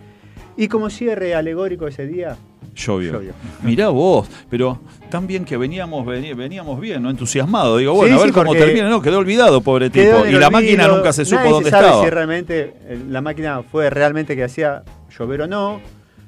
Y 0.57 0.69
como 0.69 0.89
cierre 0.89 1.35
alegórico 1.35 1.89
ese 1.89 2.07
día, 2.07 2.37
Llovió. 2.75 3.13
Llovió. 3.13 3.33
Mirá 3.63 3.89
vos, 3.89 4.29
pero 4.49 4.79
tan 5.11 5.27
bien 5.27 5.45
que 5.45 5.57
veníamos, 5.57 6.07
veníamos 6.07 6.81
bien, 6.81 7.03
¿no? 7.03 7.11
Entusiasmados. 7.11 7.79
Digo, 7.79 7.95
bueno, 7.95 8.15
Sí, 8.15 8.21
a 8.21 8.25
ver 8.25 8.33
sí, 8.35 8.41
cómo 8.41 8.53
termina. 8.55 8.89
No, 8.89 9.03
quedó 9.03 9.19
olvidado, 9.19 9.61
pobre 9.61 9.91
quedó 9.91 10.19
tipo. 10.23 10.27
Y 10.29 10.33
la 10.33 10.47
olvido. 10.47 10.51
máquina 10.51 10.89
nunca 10.89 11.13
se 11.13 11.25
supo 11.25 11.41
Nadie 11.41 11.53
dónde 11.53 11.71
sabe 11.71 11.87
estaba. 11.87 12.05
si 12.05 12.11
realmente 12.11 12.75
eh, 12.85 13.01
la 13.09 13.21
máquina 13.21 13.63
fue 13.63 13.91
realmente 13.91 14.37
que 14.37 14.45
hacía 14.45 14.83
llover 15.19 15.43
o 15.43 15.47
no. 15.47 15.81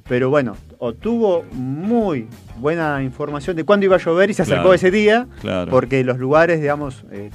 Pero 0.08 0.30
bueno, 0.30 0.56
obtuvo 0.78 1.44
muy 1.52 2.26
buena 2.58 3.02
información 3.04 3.54
de 3.56 3.64
cuándo 3.64 3.86
iba 3.86 3.96
a 3.96 4.00
llover 4.00 4.30
y 4.30 4.34
se 4.34 4.42
acercó 4.42 4.62
Claro, 4.62 4.74
ese 4.74 4.90
día. 4.90 5.28
Claro. 5.40 5.70
Porque 5.70 6.02
los 6.02 6.18
lugares, 6.18 6.60
digamos, 6.60 7.04
eh, 7.12 7.30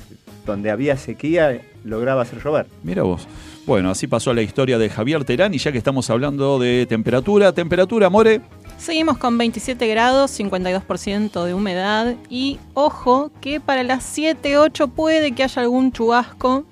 donde 0.46 0.70
había 0.70 0.98
sequía, 0.98 1.54
eh, 1.54 1.62
lograba 1.86 2.24
hacer 2.24 2.44
llover. 2.44 2.68
Mira 2.84 3.04
vos. 3.04 3.26
Bueno, 3.66 3.90
así 3.90 4.08
pasó 4.08 4.34
la 4.34 4.42
historia 4.42 4.78
de 4.78 4.90
Javier 4.90 5.24
Terán 5.24 5.54
y 5.54 5.58
ya 5.60 5.72
que 5.72 5.78
estamos 5.78 6.10
hablando 6.10 6.60
de 6.60 6.86
temperatura, 6.88 7.54
temperatura, 7.54 8.10
More, 8.10 8.42
Seguimos 8.78 9.18
con 9.18 9.38
27 9.38 9.88
grados, 9.88 10.40
52% 10.40 11.44
de 11.46 11.54
humedad 11.54 12.14
y 12.30 12.60
ojo 12.74 13.32
que 13.42 13.60
para 13.60 13.84
las 13.84 14.04
7, 14.04 14.58
8 14.58 14.88
puede 14.90 15.32
que 15.34 15.44
haya 15.44 15.62
algún 15.64 15.92
chubasco. 15.92 16.64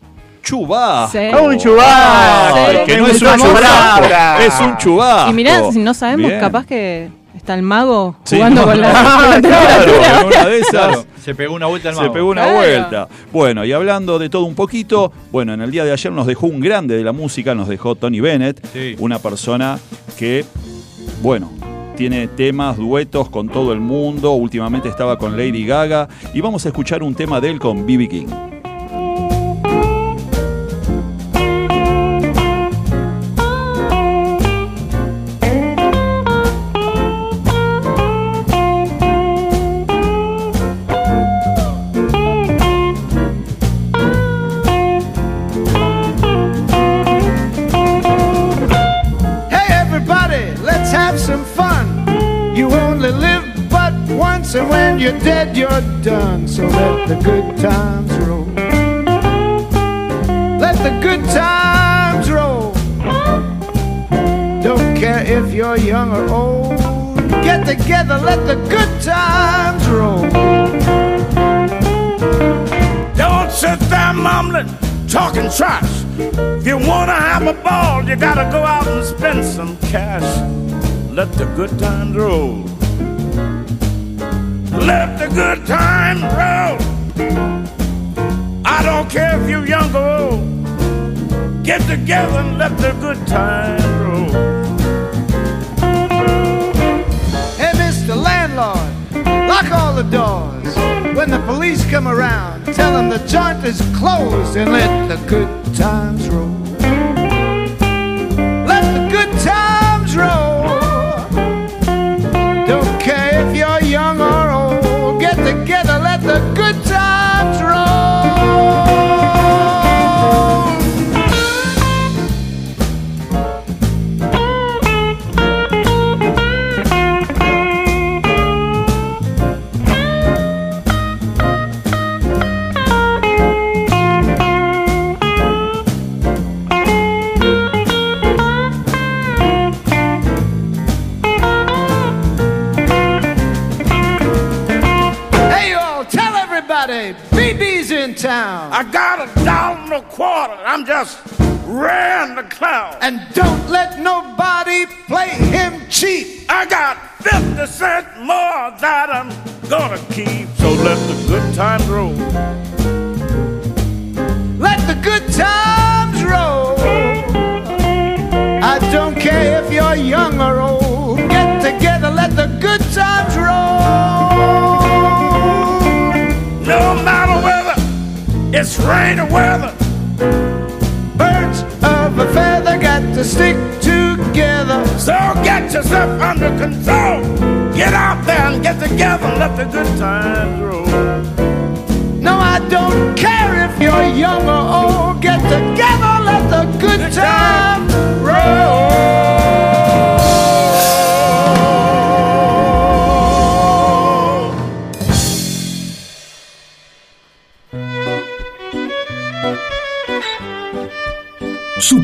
chubasco. 0.44 1.12
Sí. 1.12 1.18
¡Un 1.44 1.58
chubasco! 1.58 2.58
Sí. 2.72 2.78
que 2.86 2.98
no 2.98 3.08
es 3.08 3.14
un 3.14 3.20
chubasco, 3.20 3.54
palabra. 3.54 4.46
es 4.46 4.60
un 4.60 4.78
chubasco. 4.78 5.32
Y 5.32 5.34
mirá, 5.34 5.72
si 5.72 5.80
no 5.80 5.94
sabemos, 5.96 6.28
Bien. 6.30 6.40
capaz 6.40 6.66
que 6.68 7.10
está 7.36 7.56
el 7.56 7.64
mago 7.64 8.16
Sí, 8.24 8.36
jugando 8.36 8.62
no, 8.62 8.68
con 8.72 8.82
la 8.82 8.92
claro, 9.42 10.28
una 10.28 10.46
de 10.46 10.60
esas 10.60 10.70
Claro, 10.70 11.06
se 11.24 11.34
pegó 11.36 11.56
una 11.56 11.66
vuelta 11.66 11.90
al 11.90 11.96
Se 11.96 12.02
mago. 12.02 12.14
pegó 12.14 12.30
una 12.30 12.44
Claro. 12.44 12.58
vuelta. 12.58 13.08
Bueno, 13.34 13.66
y 13.66 13.74
hablando 13.74 14.20
de 14.20 14.30
todo 14.30 14.44
un 14.46 14.54
poquito, 14.56 15.12
bueno, 15.32 15.54
en 15.56 15.62
el 15.62 15.72
día 15.72 15.84
de 15.84 15.92
ayer 15.92 16.12
nos 16.12 16.28
dejó 16.28 16.46
un 16.46 16.60
grande 16.60 16.96
de 16.96 17.04
la 17.04 17.12
música, 17.14 17.56
nos 17.56 17.68
dejó 17.68 17.96
Tony 17.96 18.20
Bennett, 18.20 18.64
Sí. 18.72 18.96
una 19.00 19.18
persona 19.18 19.80
que, 20.18 20.46
bueno, 21.24 21.50
tiene 21.96 22.28
temas, 22.28 22.78
duetos 22.78 23.30
con 23.30 23.50
todo 23.50 23.74
el 23.74 23.80
mundo, 23.80 24.32
últimamente 24.34 24.90
estaba 24.90 25.18
con 25.18 25.38
Lady 25.38 25.66
Gaga, 25.66 26.10
y 26.34 26.42
vamos 26.42 26.66
a 26.66 26.70
escuchar 26.70 27.02
un 27.04 27.16
tema 27.16 27.42
de 27.42 27.50
él 27.50 27.60
con 27.60 27.86
B.B. 27.86 28.08
King. 28.08 28.55
Together, 67.86 68.18
let 68.18 68.48
the 68.48 68.56
good 68.68 69.02
times 69.04 69.88
roll. 69.88 70.22
Don't 73.14 73.52
sit 73.52 73.80
there 73.92 74.14
mumbling, 74.14 74.68
talking 75.08 75.48
trash. 75.52 76.04
If 76.18 76.66
you 76.66 76.78
wanna 76.80 77.14
have 77.14 77.46
a 77.46 77.54
ball, 77.54 78.04
you 78.04 78.16
gotta 78.16 78.50
go 78.52 78.64
out 78.64 78.88
and 78.88 79.06
spend 79.06 79.46
some 79.46 79.78
cash. 79.92 80.28
Let 81.12 81.32
the 81.34 81.46
good 81.56 81.78
times 81.78 82.16
roll. 82.16 82.64
Let 84.92 85.20
the 85.20 85.28
good 85.42 85.68
times 85.68 86.24
roll. 86.42 86.78
I 88.66 88.82
don't 88.82 89.08
care 89.12 89.40
if 89.40 89.48
you're 89.48 89.68
young 89.68 89.94
or 89.94 90.10
old. 90.22 91.64
Get 91.64 91.82
together 91.88 92.40
and 92.40 92.58
let 92.58 92.76
the 92.80 92.94
good 93.00 93.28
times 93.28 93.84
roll. 93.84 94.05
The 99.96 100.04
doors. 100.04 100.76
When 101.16 101.32
the 101.32 101.42
police 101.46 101.90
come 101.90 102.06
around, 102.06 102.66
tell 102.74 102.92
them 102.92 103.10
the 103.10 103.26
joint 103.28 103.64
is 103.64 103.80
closed 103.98 104.58
and 104.58 104.74
let 104.74 105.08
the 105.08 105.26
good 105.26 105.48
times 105.74 106.28
roll. 106.28 106.55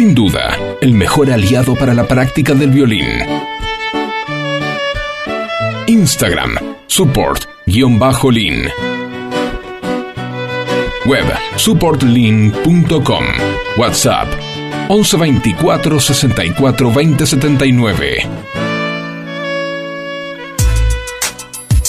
Sin 0.00 0.14
duda, 0.14 0.56
el 0.80 0.94
mejor 0.94 1.30
aliado 1.30 1.74
para 1.74 1.92
la 1.92 2.08
práctica 2.08 2.54
del 2.54 2.70
violín. 2.70 3.04
Instagram, 5.88 6.56
support-lean. 6.86 8.70
Web, 11.04 11.26
supportlean.com. 11.56 13.24
WhatsApp, 13.76 14.28
1124 14.88 16.00
64 16.00 16.92
20 16.94 17.26
79. 17.26 18.16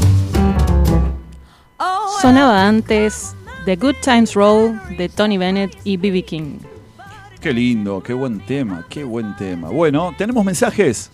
Sonaba 2.19 2.67
antes 2.67 3.35
The 3.65 3.75
Good 3.75 3.95
Times 4.03 4.33
Roll 4.33 4.79
de 4.97 5.07
Tony 5.07 5.37
Bennett 5.37 5.77
y 5.83 5.97
B.B. 5.97 6.23
King. 6.23 6.59
Qué 7.39 7.53
lindo, 7.53 8.03
qué 8.03 8.13
buen 8.13 8.45
tema, 8.45 8.85
qué 8.89 9.03
buen 9.03 9.35
tema. 9.35 9.69
Bueno, 9.69 10.13
¿tenemos 10.17 10.43
mensajes? 10.43 11.09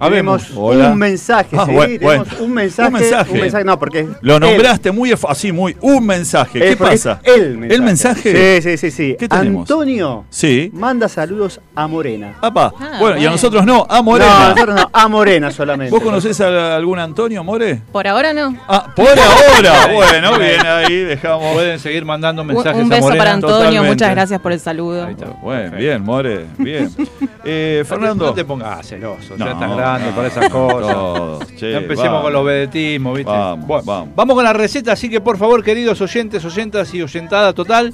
Tenemos 0.00 0.50
Hola. 0.54 0.88
un 0.90 0.98
mensaje, 0.98 1.56
Ah, 1.58 1.64
sí, 1.66 1.72
bueno, 1.72 1.98
tenemos 1.98 2.28
bueno. 2.28 2.44
un 2.44 2.52
mensaje. 2.54 2.88
Un 2.88 2.92
mensaje. 3.00 3.32
un 3.32 3.40
mensaje, 3.40 3.64
no, 3.64 3.78
porque 3.78 4.08
Lo 4.20 4.34
él- 4.36 4.40
nombraste 4.40 4.92
muy 4.92 5.10
ef- 5.12 5.26
así, 5.28 5.52
muy. 5.52 5.76
Un 5.80 6.04
mensaje. 6.06 6.58
¿Qué 6.58 6.68
Eh, 6.68 6.70
es 6.72 6.76
pasa? 6.76 7.20
El 7.24 7.56
mensaje. 7.58 7.74
¿El 7.74 7.82
mensaje? 7.82 8.60
Sí, 8.62 8.70
sí, 8.70 8.76
sí, 8.76 8.90
sí. 8.90 9.16
¿Qué 9.18 9.28
tenemos? 9.28 9.62
Antonio 9.62 10.24
Sí. 10.30 10.70
manda 10.74 11.08
saludos 11.08 11.60
a 11.74 11.86
Morena. 11.86 12.34
Apa. 12.40 12.72
Ah, 12.78 12.96
bueno, 13.00 13.16
y 13.16 13.20
a 13.20 13.22
bueno. 13.22 13.30
nosotros 13.32 13.64
no, 13.66 13.86
a 13.88 13.96
No, 13.96 14.02
Morena. 14.02 14.48
nosotros 14.50 14.76
no, 14.76 14.90
a 14.92 15.08
Morena 15.08 15.50
solamente. 15.50 15.90
¿Vos 15.90 16.02
conocés 16.02 16.40
a 16.40 16.76
algún 16.76 16.98
Antonio 16.98 17.42
More? 17.44 17.80
Por 17.92 18.06
ahora 18.06 18.32
no. 18.32 18.56
Ah, 18.68 18.92
por 18.94 19.06
ahora. 19.08 19.86
bueno, 19.94 20.38
bien, 20.38 20.66
ahí 20.66 20.96
dejamos. 21.04 21.52
Pueden 21.54 21.78
seguir 21.78 22.04
mandando 22.04 22.44
mensajes 22.44 22.82
un 22.84 22.92
a 22.92 22.96
beso 22.96 23.02
Morena. 23.02 23.18
para 23.24 23.32
Antonio, 23.34 23.56
totalmente. 23.56 23.88
muchas 23.88 24.10
gracias 24.10 24.40
por 24.40 24.52
el 24.52 24.60
saludo. 24.60 25.04
Ahí 25.06 25.12
está. 25.12 25.26
Bueno, 25.42 25.76
bien, 25.76 26.02
More, 26.02 26.46
bien. 26.58 26.90
Eh, 27.48 27.84
Fernando. 27.86 28.26
No 28.26 28.34
te 28.34 28.44
pongas 28.44 28.84
celoso, 28.88 29.36
No, 29.36 29.46
ya 29.46 29.56
tan 29.56 29.76
grande 29.76 29.82
para 30.14 30.28
esas 30.28 30.48
cosas. 30.50 30.92
todos, 30.94 31.46
che, 31.56 31.72
ya 31.72 31.78
empecemos 31.78 32.04
vamos. 32.12 32.22
con 32.22 32.32
los 32.32 32.44
vedetismos, 32.44 33.16
¿viste? 33.16 33.30
Vamos, 33.32 33.66
Bueno, 33.66 33.82
vamos. 33.84 34.14
vamos 34.14 34.34
con 34.34 34.44
la 34.44 34.52
receta, 34.52 34.92
así 34.92 35.08
que 35.08 35.20
por 35.20 35.38
favor, 35.38 35.62
queridos 35.62 36.00
oyentes, 36.00 36.44
oyentas 36.44 36.92
y 36.94 37.02
oyentada 37.02 37.52
total, 37.52 37.92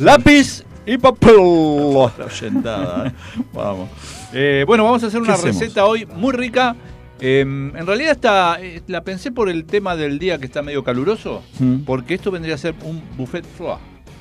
Lápiz 0.00 0.64
y 0.86 0.98
papel. 0.98 1.34
La 1.36 2.24
oyentada. 2.26 3.12
Vamos. 3.52 3.88
Eh, 4.32 4.64
bueno, 4.66 4.84
vamos 4.84 5.02
a 5.02 5.06
hacer 5.06 5.20
una 5.20 5.34
hacemos? 5.34 5.58
receta 5.58 5.86
hoy 5.86 6.06
muy 6.06 6.32
rica. 6.34 6.76
Eh, 7.20 7.40
en 7.40 7.86
realidad 7.86 8.12
está, 8.12 8.58
eh, 8.60 8.82
la 8.86 9.02
pensé 9.02 9.32
por 9.32 9.48
el 9.48 9.64
tema 9.64 9.96
del 9.96 10.18
día 10.18 10.38
que 10.38 10.44
está 10.46 10.62
medio 10.62 10.84
caluroso, 10.84 11.42
Mm. 11.58 11.78
porque 11.86 12.14
esto 12.14 12.30
vendría 12.30 12.54
a 12.54 12.58
ser 12.58 12.74
un 12.84 13.02
buffet 13.16 13.44
froid. 13.56 13.78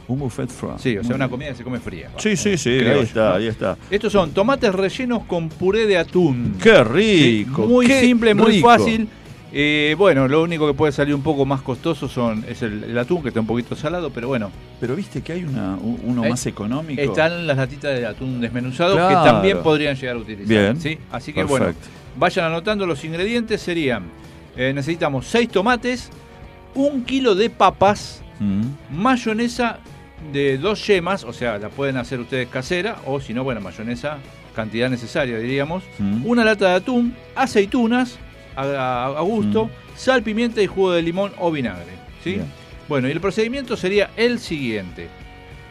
Un 0.08 0.20
buffet 0.20 0.50
froid. 0.50 0.78
Sí, 0.80 0.98
o 0.98 1.04
sea, 1.04 1.16
una 1.16 1.28
comida 1.28 1.50
que 1.50 1.56
se 1.56 1.64
come 1.64 1.80
fría. 1.80 2.10
Sí, 2.18 2.38
sí, 2.38 2.58
sí, 2.58 2.78
Creo 2.80 2.92
ahí 2.94 2.98
yo, 3.00 3.02
está, 3.04 3.36
ahí 3.36 3.48
está. 3.48 3.78
Estos 3.92 4.14
son 4.14 4.32
tomates 4.32 4.74
rellenos 4.74 5.24
con 5.26 5.50
puré 5.50 5.86
de 5.86 5.98
atún. 5.98 6.56
¡Qué 6.62 6.84
rico! 6.84 7.64
Sí, 7.64 7.68
muy 7.74 7.88
qué 7.88 8.00
simple, 8.02 8.34
muy 8.34 8.52
rico. 8.54 8.70
fácil. 8.70 9.08
Eh, 9.52 9.96
bueno, 9.98 10.28
lo 10.28 10.44
único 10.44 10.68
que 10.68 10.74
puede 10.74 10.92
salir 10.92 11.16
un 11.16 11.22
poco 11.24 11.46
más 11.46 11.62
costoso 11.62 12.08
son 12.10 12.44
es 12.48 12.62
el, 12.62 12.84
el 12.86 12.98
atún, 12.98 13.22
que 13.22 13.30
está 13.30 13.40
un 13.40 13.48
poquito 13.48 13.76
salado, 13.76 14.10
pero 14.10 14.28
bueno. 14.28 14.52
Pero 14.80 14.96
viste 14.96 15.22
que 15.22 15.34
hay 15.34 15.44
una, 15.46 15.76
un- 15.76 16.00
uno 16.04 16.24
Eh, 16.26 16.30
más 16.30 16.46
económico. 16.46 17.02
Están 17.02 17.48
las 17.48 17.58
latitas 17.58 17.98
de 17.98 18.06
atún 18.06 18.40
desmenuzado 18.42 18.96
Claro. 18.96 19.10
que 19.24 19.30
también 19.30 19.58
podrían 19.64 19.96
llegar 19.96 20.16
a 20.16 20.20
utilizar. 20.20 20.48
Bien. 20.48 20.80
¿sí? 20.80 20.98
Así 21.12 21.34
que 21.34 21.44
bueno, 21.44 21.68
vayan 22.18 22.46
anotando 22.46 22.86
los 22.86 23.04
ingredientes. 23.06 23.62
Serían, 23.62 24.04
eh, 24.56 24.72
necesitamos 24.76 25.28
6 25.28 25.50
tomates, 25.50 26.10
un 26.76 27.04
kilo 27.04 27.34
de 27.36 27.50
papas, 27.50 28.22
Mm. 28.40 28.64
mayonesa 28.92 29.80
de 30.34 30.58
dos 30.58 30.86
yemas, 30.88 31.24
o 31.24 31.34
sea, 31.34 31.58
la 31.58 31.70
pueden 31.70 31.98
hacer 31.98 32.20
ustedes 32.20 32.48
casera, 32.48 32.98
o 33.06 33.20
si 33.22 33.34
no, 33.34 33.44
bueno, 33.44 33.62
mayonesa, 33.62 34.18
cantidad 34.56 34.90
necesaria, 34.90 35.38
diríamos. 35.38 35.84
Mm. 36.00 36.26
Una 36.26 36.44
lata 36.44 36.70
de 36.70 36.76
atún, 36.76 37.16
aceitunas 37.36 38.18
a, 38.56 38.64
a- 38.64 39.06
a 39.18 39.22
gusto, 39.22 39.70
sal, 39.96 40.24
pimienta 40.24 40.62
y 40.62 40.68
jugo 40.68 40.92
de 40.92 41.02
limón 41.02 41.32
o 41.38 41.52
vinagre. 41.52 41.92
¿sí? 42.24 42.32
Bien. 42.34 42.46
Bueno, 42.90 43.08
y 43.08 43.12
el 43.12 43.20
procedimiento 43.22 43.78
sería 43.78 44.10
el 44.18 44.40
siguiente. 44.40 45.08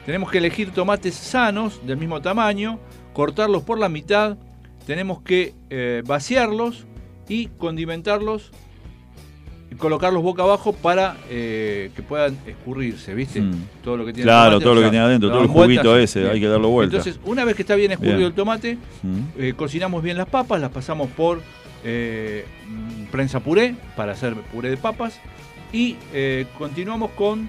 Tenemos 0.05 0.31
que 0.31 0.39
elegir 0.39 0.71
tomates 0.71 1.15
sanos, 1.15 1.85
del 1.87 1.97
mismo 1.97 2.21
tamaño, 2.23 2.79
cortarlos 3.13 3.63
por 3.65 3.79
la 3.79 3.89
mitad, 3.89 4.37
tenemos 4.87 5.21
que 5.23 5.55
eh, 5.71 6.03
vaciarlos 6.07 6.87
y 7.29 7.49
condimentarlos 7.59 8.53
colocarlos 9.77 10.23
boca 10.23 10.43
abajo 10.43 10.73
para 10.73 11.17
eh, 11.31 11.91
que 11.95 12.03
puedan 12.03 12.37
escurrirse, 12.47 13.15
¿viste? 13.15 13.41
Mm. 13.41 13.65
Todo 13.83 13.97
lo 13.97 14.05
que 14.07 14.13
tiene 14.13 14.25
Claro, 14.25 14.51
tomate, 14.53 14.65
todo 14.65 14.75
lo 14.75 14.81
que 14.83 14.91
tiene 14.91 15.05
adentro, 15.05 15.29
todo 15.31 15.43
el 15.43 15.49
vueltas, 15.49 15.77
juguito 15.85 15.99
ese, 15.99 16.21
bien. 16.21 16.33
hay 16.33 16.41
que 16.41 16.49
darlo 16.49 16.69
vuelta. 16.69 16.97
Entonces, 16.97 17.21
una 17.25 17.45
vez 17.45 17.55
que 17.57 17.63
está 17.63 17.75
bien 17.75 17.93
escurrido 17.93 18.17
Bien. 18.19 18.29
el 18.29 18.35
tomate, 18.35 18.79
Mm. 19.03 19.19
eh, 19.39 19.55
cocinamos 19.57 20.03
bien 20.03 20.17
las 20.17 20.29
papas, 20.29 20.61
las 20.61 20.71
pasamos 20.71 21.09
por 21.11 21.41
eh, 21.85 22.45
mm, 22.69 23.05
prensa 23.13 23.41
puré 23.41 23.75
para 23.97 24.13
hacer 24.13 24.35
puré 24.35 24.71
de 24.71 24.77
papas 24.77 25.21
y 25.73 25.97
eh, 26.13 26.47
continuamos 26.59 27.11
con, 27.13 27.49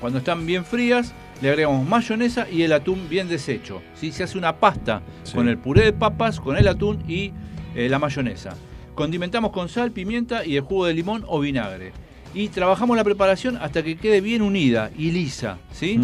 cuando 0.00 0.18
están 0.20 0.46
bien 0.46 0.64
frías, 0.64 1.12
le 1.42 1.48
agregamos 1.50 1.86
mayonesa 1.86 2.46
y 2.50 2.62
el 2.62 2.72
atún 2.72 3.08
bien 3.10 3.28
deshecho. 3.28 3.82
¿sí? 3.94 4.12
Se 4.12 4.22
hace 4.22 4.38
una 4.38 4.56
pasta 4.56 5.02
Sí. 5.24 5.34
con 5.34 5.48
el 5.48 5.58
puré 5.58 5.84
de 5.84 5.92
papas, 5.92 6.40
con 6.40 6.56
el 6.56 6.68
atún 6.68 7.02
y 7.08 7.32
la 7.74 7.98
mayonesa. 7.98 8.54
Condimentamos 8.94 9.50
con 9.50 9.68
sal, 9.68 9.90
pimienta 9.90 10.44
y 10.44 10.56
el 10.56 10.62
jugo 10.62 10.86
de 10.86 10.94
limón 10.94 11.24
o 11.26 11.40
vinagre. 11.40 11.92
Y 12.32 12.48
trabajamos 12.48 12.96
la 12.96 13.04
preparación 13.04 13.56
hasta 13.56 13.82
que 13.82 13.96
quede 13.96 14.20
bien 14.20 14.42
unida 14.42 14.90
y 14.96 15.10
lisa. 15.10 15.58
¿sí? 15.72 15.98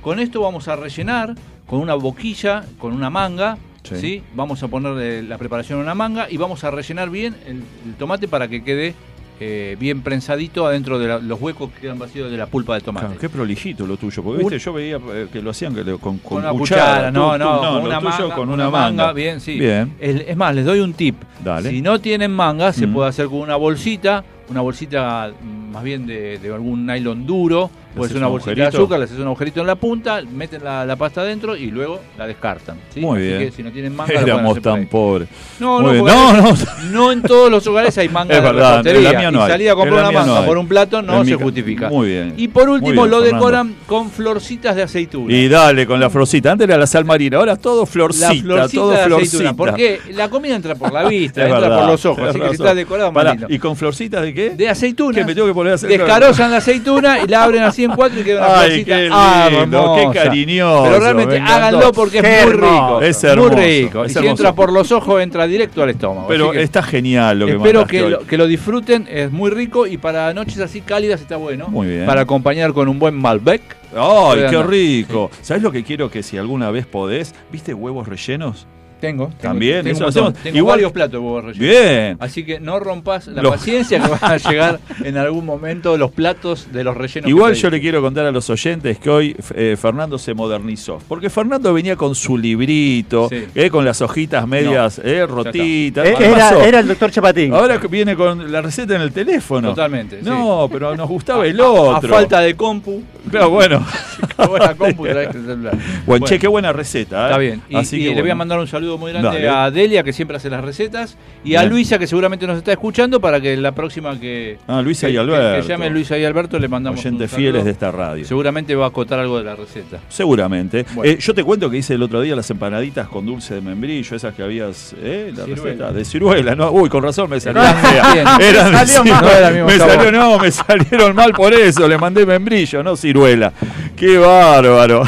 Con 0.00 0.18
esto 0.18 0.40
vamos 0.40 0.68
a 0.68 0.76
rellenar 0.76 1.34
con 1.66 1.80
una 1.80 1.94
boquilla, 1.94 2.64
con 2.78 2.92
una 2.92 3.10
manga. 3.10 3.58
Sí. 3.82 3.96
Sí. 3.96 4.22
Vamos 4.34 4.62
a 4.62 4.68
ponerle 4.68 5.22
la 5.22 5.38
preparación 5.38 5.78
en 5.78 5.84
una 5.84 5.94
manga 5.94 6.30
y 6.30 6.36
vamos 6.36 6.64
a 6.64 6.70
rellenar 6.70 7.08
bien 7.08 7.34
el, 7.46 7.62
el 7.86 7.94
tomate 7.98 8.28
para 8.28 8.48
que 8.48 8.62
quede 8.62 8.94
eh, 9.40 9.76
bien 9.80 10.02
prensadito 10.02 10.66
adentro 10.66 10.98
de 10.98 11.08
la- 11.08 11.18
los 11.18 11.40
huecos 11.40 11.70
que 11.72 11.80
quedan 11.80 11.98
vacíos 11.98 12.30
de 12.30 12.36
la 12.36 12.46
pulpa 12.46 12.74
de 12.74 12.82
tomate. 12.82 13.06
Claro, 13.06 13.20
qué 13.20 13.28
prolijito 13.30 13.86
lo 13.86 13.96
tuyo, 13.96 14.22
porque 14.22 14.40
viste, 14.40 14.58
yo 14.58 14.72
veía 14.74 14.98
eh, 15.14 15.28
que 15.32 15.40
lo 15.40 15.50
hacían 15.50 15.74
con, 15.74 15.98
con 15.98 16.18
con 16.18 16.38
una 16.42 16.50
cuchara, 16.50 16.82
cuchara, 16.82 17.10
no, 17.10 17.32
tú- 17.32 17.38
no, 17.38 17.54
tú- 17.60 17.66
con 17.74 17.82
una 17.86 18.00
manga, 18.00 18.34
con 18.34 18.48
una 18.50 18.70
manga. 18.70 19.12
bien, 19.12 19.40
sí. 19.40 19.58
Bien. 19.58 19.94
Es, 19.98 20.24
es 20.28 20.36
más, 20.36 20.54
les 20.54 20.64
doy 20.66 20.80
un 20.80 20.92
tip. 20.92 21.16
Dale. 21.42 21.70
Si 21.70 21.80
no 21.80 21.98
tienen 22.00 22.30
manga, 22.32 22.72
se 22.72 22.86
Mm. 22.86 22.92
puede 22.92 23.08
hacer 23.08 23.26
con 23.26 23.38
una 23.38 23.56
bolsita, 23.56 24.22
una 24.50 24.60
bolsita 24.60 25.30
mm, 25.42 25.72
más 25.72 25.82
bien 25.82 26.06
de, 26.06 26.38
de 26.38 26.52
algún 26.54 26.84
nylon 26.84 27.24
duro, 27.26 27.70
ser 28.08 28.16
una 28.16 28.26
un 28.26 28.32
bolsita 28.32 28.54
de 28.54 28.66
azúcar, 28.66 28.98
le 28.98 29.04
haces 29.04 29.18
un 29.18 29.26
agujerito 29.26 29.60
en 29.60 29.66
la 29.66 29.74
punta, 29.74 30.20
meten 30.22 30.62
la, 30.64 30.84
la 30.86 30.96
pasta 30.96 31.22
adentro 31.22 31.56
y 31.56 31.70
luego 31.70 32.00
la 32.16 32.26
descartan. 32.26 32.76
¿sí? 32.94 33.00
Muy 33.00 33.18
Así 33.18 33.26
bien. 33.28 33.38
que 33.40 33.50
si 33.50 33.62
no 33.62 33.70
tienen 33.72 33.94
manga, 33.96 34.12
Éramos 34.20 34.60
tan 34.62 34.86
pobres. 34.86 35.28
No, 35.58 35.80
no, 35.82 35.92
no, 35.92 36.32
no. 36.42 36.54
no 36.90 37.12
en 37.12 37.22
todos 37.22 37.50
los 37.50 37.66
hogares 37.66 37.96
hay 37.98 38.08
manga 38.08 38.34
Es 38.36 38.42
de 38.42 38.48
verdad, 38.52 38.86
en 38.86 39.04
la 39.04 39.12
mía 39.12 39.30
no 39.30 39.38
y 39.40 39.42
hay. 39.42 39.48
salir 39.50 39.70
a 39.70 39.74
comprar 39.74 40.04
una 40.04 40.12
no 40.12 40.26
manga 40.26 40.46
por 40.46 40.58
un 40.58 40.68
plato 40.68 41.02
no 41.02 41.20
En 41.20 41.26
se 41.26 41.34
justifica. 41.34 41.88
Muy 41.88 42.08
bien. 42.08 42.34
Y 42.36 42.48
por 42.48 42.68
último 42.68 42.92
bien, 43.02 43.10
lo 43.10 43.20
Fernando. 43.20 43.36
decoran 43.36 43.74
con 43.86 44.10
florcitas 44.10 44.76
de 44.76 44.82
aceituna. 44.82 45.34
Y 45.34 45.48
dale 45.48 45.86
con 45.86 45.98
la 46.00 46.08
florcita. 46.10 46.52
Antes 46.52 46.68
era 46.68 46.78
la 46.78 46.86
sal 46.86 47.04
marina, 47.04 47.38
ahora 47.38 47.56
todo 47.56 47.86
florcita, 47.86 48.32
la 48.34 48.40
florcita 48.40 48.80
todo 48.80 48.90
de 48.90 48.96
florcita. 48.98 49.36
aceituna. 49.36 49.56
Porque 49.56 50.00
la 50.12 50.28
comida 50.30 50.56
entra 50.56 50.74
por 50.74 50.92
la 50.92 51.04
vista, 51.08 51.42
entra 51.42 51.60
verdad, 51.60 51.78
por 51.80 51.88
los 51.88 52.06
ojos. 52.06 52.28
Así 52.28 52.38
que 52.38 52.46
si 52.48 52.54
está 52.54 52.74
decorado. 52.74 53.12
¿Y 53.48 53.58
con 53.58 53.76
florcitas 53.76 54.22
de 54.22 54.32
qué? 54.34 54.50
De 54.50 54.68
aceituna. 54.68 55.14
Que 55.14 55.24
me 55.24 55.34
tengo 55.34 55.46
que 55.48 55.54
poner 55.54 55.78
Descarozan 55.78 56.50
la 56.50 56.58
aceituna 56.58 57.20
y 57.20 57.26
la 57.26 57.42
abren 57.44 57.62
así 57.62 57.79
en 57.84 57.92
cuatro 57.92 58.20
y 58.20 58.24
queda 58.24 58.46
una 58.46 58.60
Ay, 58.60 58.84
qué 58.84 59.08
ah, 59.12 59.48
qué 59.50 60.18
cariñoso, 60.18 60.82
Pero 60.84 60.94
me 60.94 61.00
realmente 61.00 61.38
háganlo 61.38 61.92
porque 61.92 62.18
es 62.18 62.24
Qué 62.24 62.44
muy 62.44 62.52
rico. 62.52 63.02
Es 63.02 63.24
hermoso, 63.24 63.52
Muy 63.52 63.64
rico. 63.64 64.04
es 64.04 64.16
y 64.16 64.18
si 64.18 64.26
entra 64.26 64.54
por 64.54 64.72
los 64.72 64.92
ojos, 64.92 65.22
entra 65.22 65.46
directo 65.46 65.82
al 65.82 65.90
estómago. 65.90 66.28
Pero 66.28 66.50
que 66.50 66.62
está 66.62 66.82
genial 66.82 67.40
lo 67.40 67.46
que 67.46 67.52
Espero 67.52 67.86
que 67.86 68.02
hoy. 68.02 68.10
lo, 68.10 68.26
que 68.26 68.36
lo 68.36 68.46
disfruten, 68.46 69.06
es 69.10 69.30
muy 69.30 69.50
rico 69.50 69.86
y 69.86 69.96
para 69.96 70.32
noches 70.34 70.58
así 70.60 70.80
cálidas 70.80 71.20
está 71.20 71.36
bueno. 71.36 71.68
Muy 71.68 71.88
bien. 71.88 72.06
Para 72.06 72.22
acompañar 72.22 72.72
con 72.72 72.88
un 72.88 72.98
buen 72.98 73.14
Malbec. 73.14 73.62
¡Ay, 73.96 74.44
qué 74.50 74.62
rico! 74.62 75.30
¿Sabes 75.42 75.62
lo 75.62 75.72
que 75.72 75.82
quiero 75.82 76.10
que 76.10 76.22
si 76.22 76.38
alguna 76.38 76.70
vez 76.70 76.86
podés? 76.86 77.34
¿Viste 77.50 77.74
huevos 77.74 78.06
rellenos? 78.06 78.66
Tengo. 79.00 79.26
tengo- 79.28 79.40
También, 79.40 79.82
tengo, 79.84 79.96
eso 79.96 80.06
hacemos. 80.06 80.34
Tengo 80.34 80.56
Igual- 80.58 80.74
varios 80.76 80.92
platos 80.92 81.12
de 81.12 81.18
huevos 81.18 81.44
rellenos. 81.44 81.58
Bien. 81.68 82.16
Así 82.20 82.44
que 82.44 82.60
no 82.60 82.78
rompas 82.80 83.26
la 83.28 83.42
paciencia 83.50 84.00
que 84.00 84.08
van 84.08 84.18
a 84.22 84.36
llegar 84.36 84.80
en 85.04 85.16
algún 85.16 85.44
momento 85.46 85.96
los 85.96 86.10
platos 86.10 86.68
de 86.72 86.84
los 86.84 86.96
rellenos. 86.96 87.28
Igual 87.28 87.54
yo 87.54 87.70
le 87.70 87.80
quiero 87.80 88.00
contar 88.02 88.26
a 88.26 88.30
los 88.30 88.48
oyentes 88.50 88.98
que 88.98 89.10
hoy 89.10 89.36
eh, 89.54 89.76
Fernando 89.80 90.18
se 90.18 90.34
modernizó. 90.34 90.98
Porque 91.08 91.30
Fernando 91.30 91.72
venía 91.74 91.96
con 91.96 92.14
su 92.14 92.36
librito, 92.38 93.28
Sí. 93.28 93.44
eh, 93.54 93.70
con 93.70 93.84
las 93.84 94.00
hojitas 94.02 94.46
medias 94.46 95.00
eh, 95.02 95.26
rotitas. 95.26 96.06
Eh, 96.06 96.14
¿Qué 96.16 96.24
Era, 96.26 96.36
pasó? 96.50 96.62
era 96.62 96.80
el 96.80 96.88
doctor 96.88 97.10
Chapatín. 97.10 97.52
Ahora 97.54 97.78
que 97.80 97.86
viene 97.88 98.14
con 98.16 98.50
la 98.52 98.60
receta 98.62 98.94
en 98.96 99.02
el 99.02 99.12
teléfono. 99.12 99.70
Totalmente. 99.70 100.18
sí. 100.20 100.24
No, 100.28 100.68
pero 100.70 100.94
nos 100.96 101.08
gustaba 101.08 101.46
el 101.46 101.60
otro. 101.60 101.96
A, 101.96 102.00
falta 102.16 102.40
de 102.40 102.54
compu. 102.54 103.02
Claro, 103.30 103.50
bueno. 103.50 103.84
buena 104.48 104.74
compu 104.74 105.04
traes 105.06 105.34
el 105.34 105.44
celular. 105.46 105.78
Buen, 106.06 106.22
che, 106.24 106.38
qué 106.38 106.48
buena 106.48 106.72
receta. 106.72 107.22
¿eh? 107.22 107.24
Está 107.26 107.38
bien. 107.38 107.62
Y, 107.68 107.76
Así 107.76 107.96
y 107.96 107.98
que 108.00 108.04
le 108.06 108.10
voy 108.12 108.18
a 108.20 108.22
bueno. 108.22 108.36
mandar 108.36 108.58
un 108.60 108.66
saludo 108.66 108.89
muy 108.98 109.12
grande 109.12 109.28
Dale. 109.42 109.48
a 109.48 109.70
Delia, 109.70 110.02
que 110.02 110.12
siempre 110.12 110.36
hace 110.36 110.50
las 110.50 110.62
recetas, 110.64 111.16
y 111.44 111.54
a. 111.54 111.64
Luisa, 111.64 111.98
que 111.98 112.06
seguramente 112.06 112.46
nos 112.46 112.58
está 112.58 112.72
escuchando, 112.72 113.20
para 113.20 113.40
que 113.40 113.56
la 113.56 113.72
próxima 113.72 114.18
que. 114.18 114.58
Ah, 114.66 114.82
Luisa 114.82 115.06
que- 115.06 115.12
y 115.12 115.14
que- 115.14 115.20
Alberto. 115.20 115.62
Que, 115.66 115.72
llame 115.72 115.90
Luisa 115.90 116.18
y 116.18 116.24
Alberto, 116.24 116.58
le 116.58 116.68
mandamos. 116.68 117.00
Oyentes 117.00 117.30
fieles 117.30 117.52
saludo. 117.52 117.64
de 117.64 117.70
esta 117.70 117.90
radio. 117.90 118.24
Seguramente 118.24 118.74
va 118.74 118.86
a 118.86 118.88
acotar 118.88 119.18
algo 119.20 119.38
de 119.38 119.44
la 119.44 119.54
receta. 119.56 119.98
Seguramente. 120.08 120.84
Bueno. 120.94 121.12
Eh, 121.12 121.18
yo 121.20 121.34
te 121.34 121.44
cuento 121.44 121.70
que 121.70 121.78
hice 121.78 121.94
el 121.94 122.02
otro 122.02 122.20
día 122.20 122.34
las 122.36 122.50
empanaditas 122.50 123.08
con 123.08 123.24
dulce 123.26 123.54
de 123.54 123.60
membrillo, 123.60 124.16
esas 124.16 124.34
que 124.34 124.42
habías, 124.42 124.94
¿eh? 125.02 125.32
La 125.36 125.44
Ciruela. 125.44 125.62
receta 125.64 125.92
de 125.92 126.04
ciruela, 126.04 126.54
¿no? 126.54 126.70
Uy, 126.72 126.88
con 126.88 127.02
razón 127.02 127.30
me 127.30 127.40
salió 127.40 127.62
de 127.62 127.68
Salió 128.70 129.04
mal. 129.04 129.22
No 129.22 129.30
era 129.30 129.50
me 129.64 129.78
sabor. 129.78 129.94
salió, 129.94 130.12
no, 130.12 130.38
me 130.38 130.50
salieron 130.50 131.14
mal 131.14 131.32
por 131.32 131.52
eso, 131.54 131.86
le 131.88 131.98
mandé 131.98 132.24
membrillo, 132.26 132.82
no 132.82 132.96
ciruela. 132.96 133.52
Qué 133.96 134.18
bárbaro. 134.18 135.02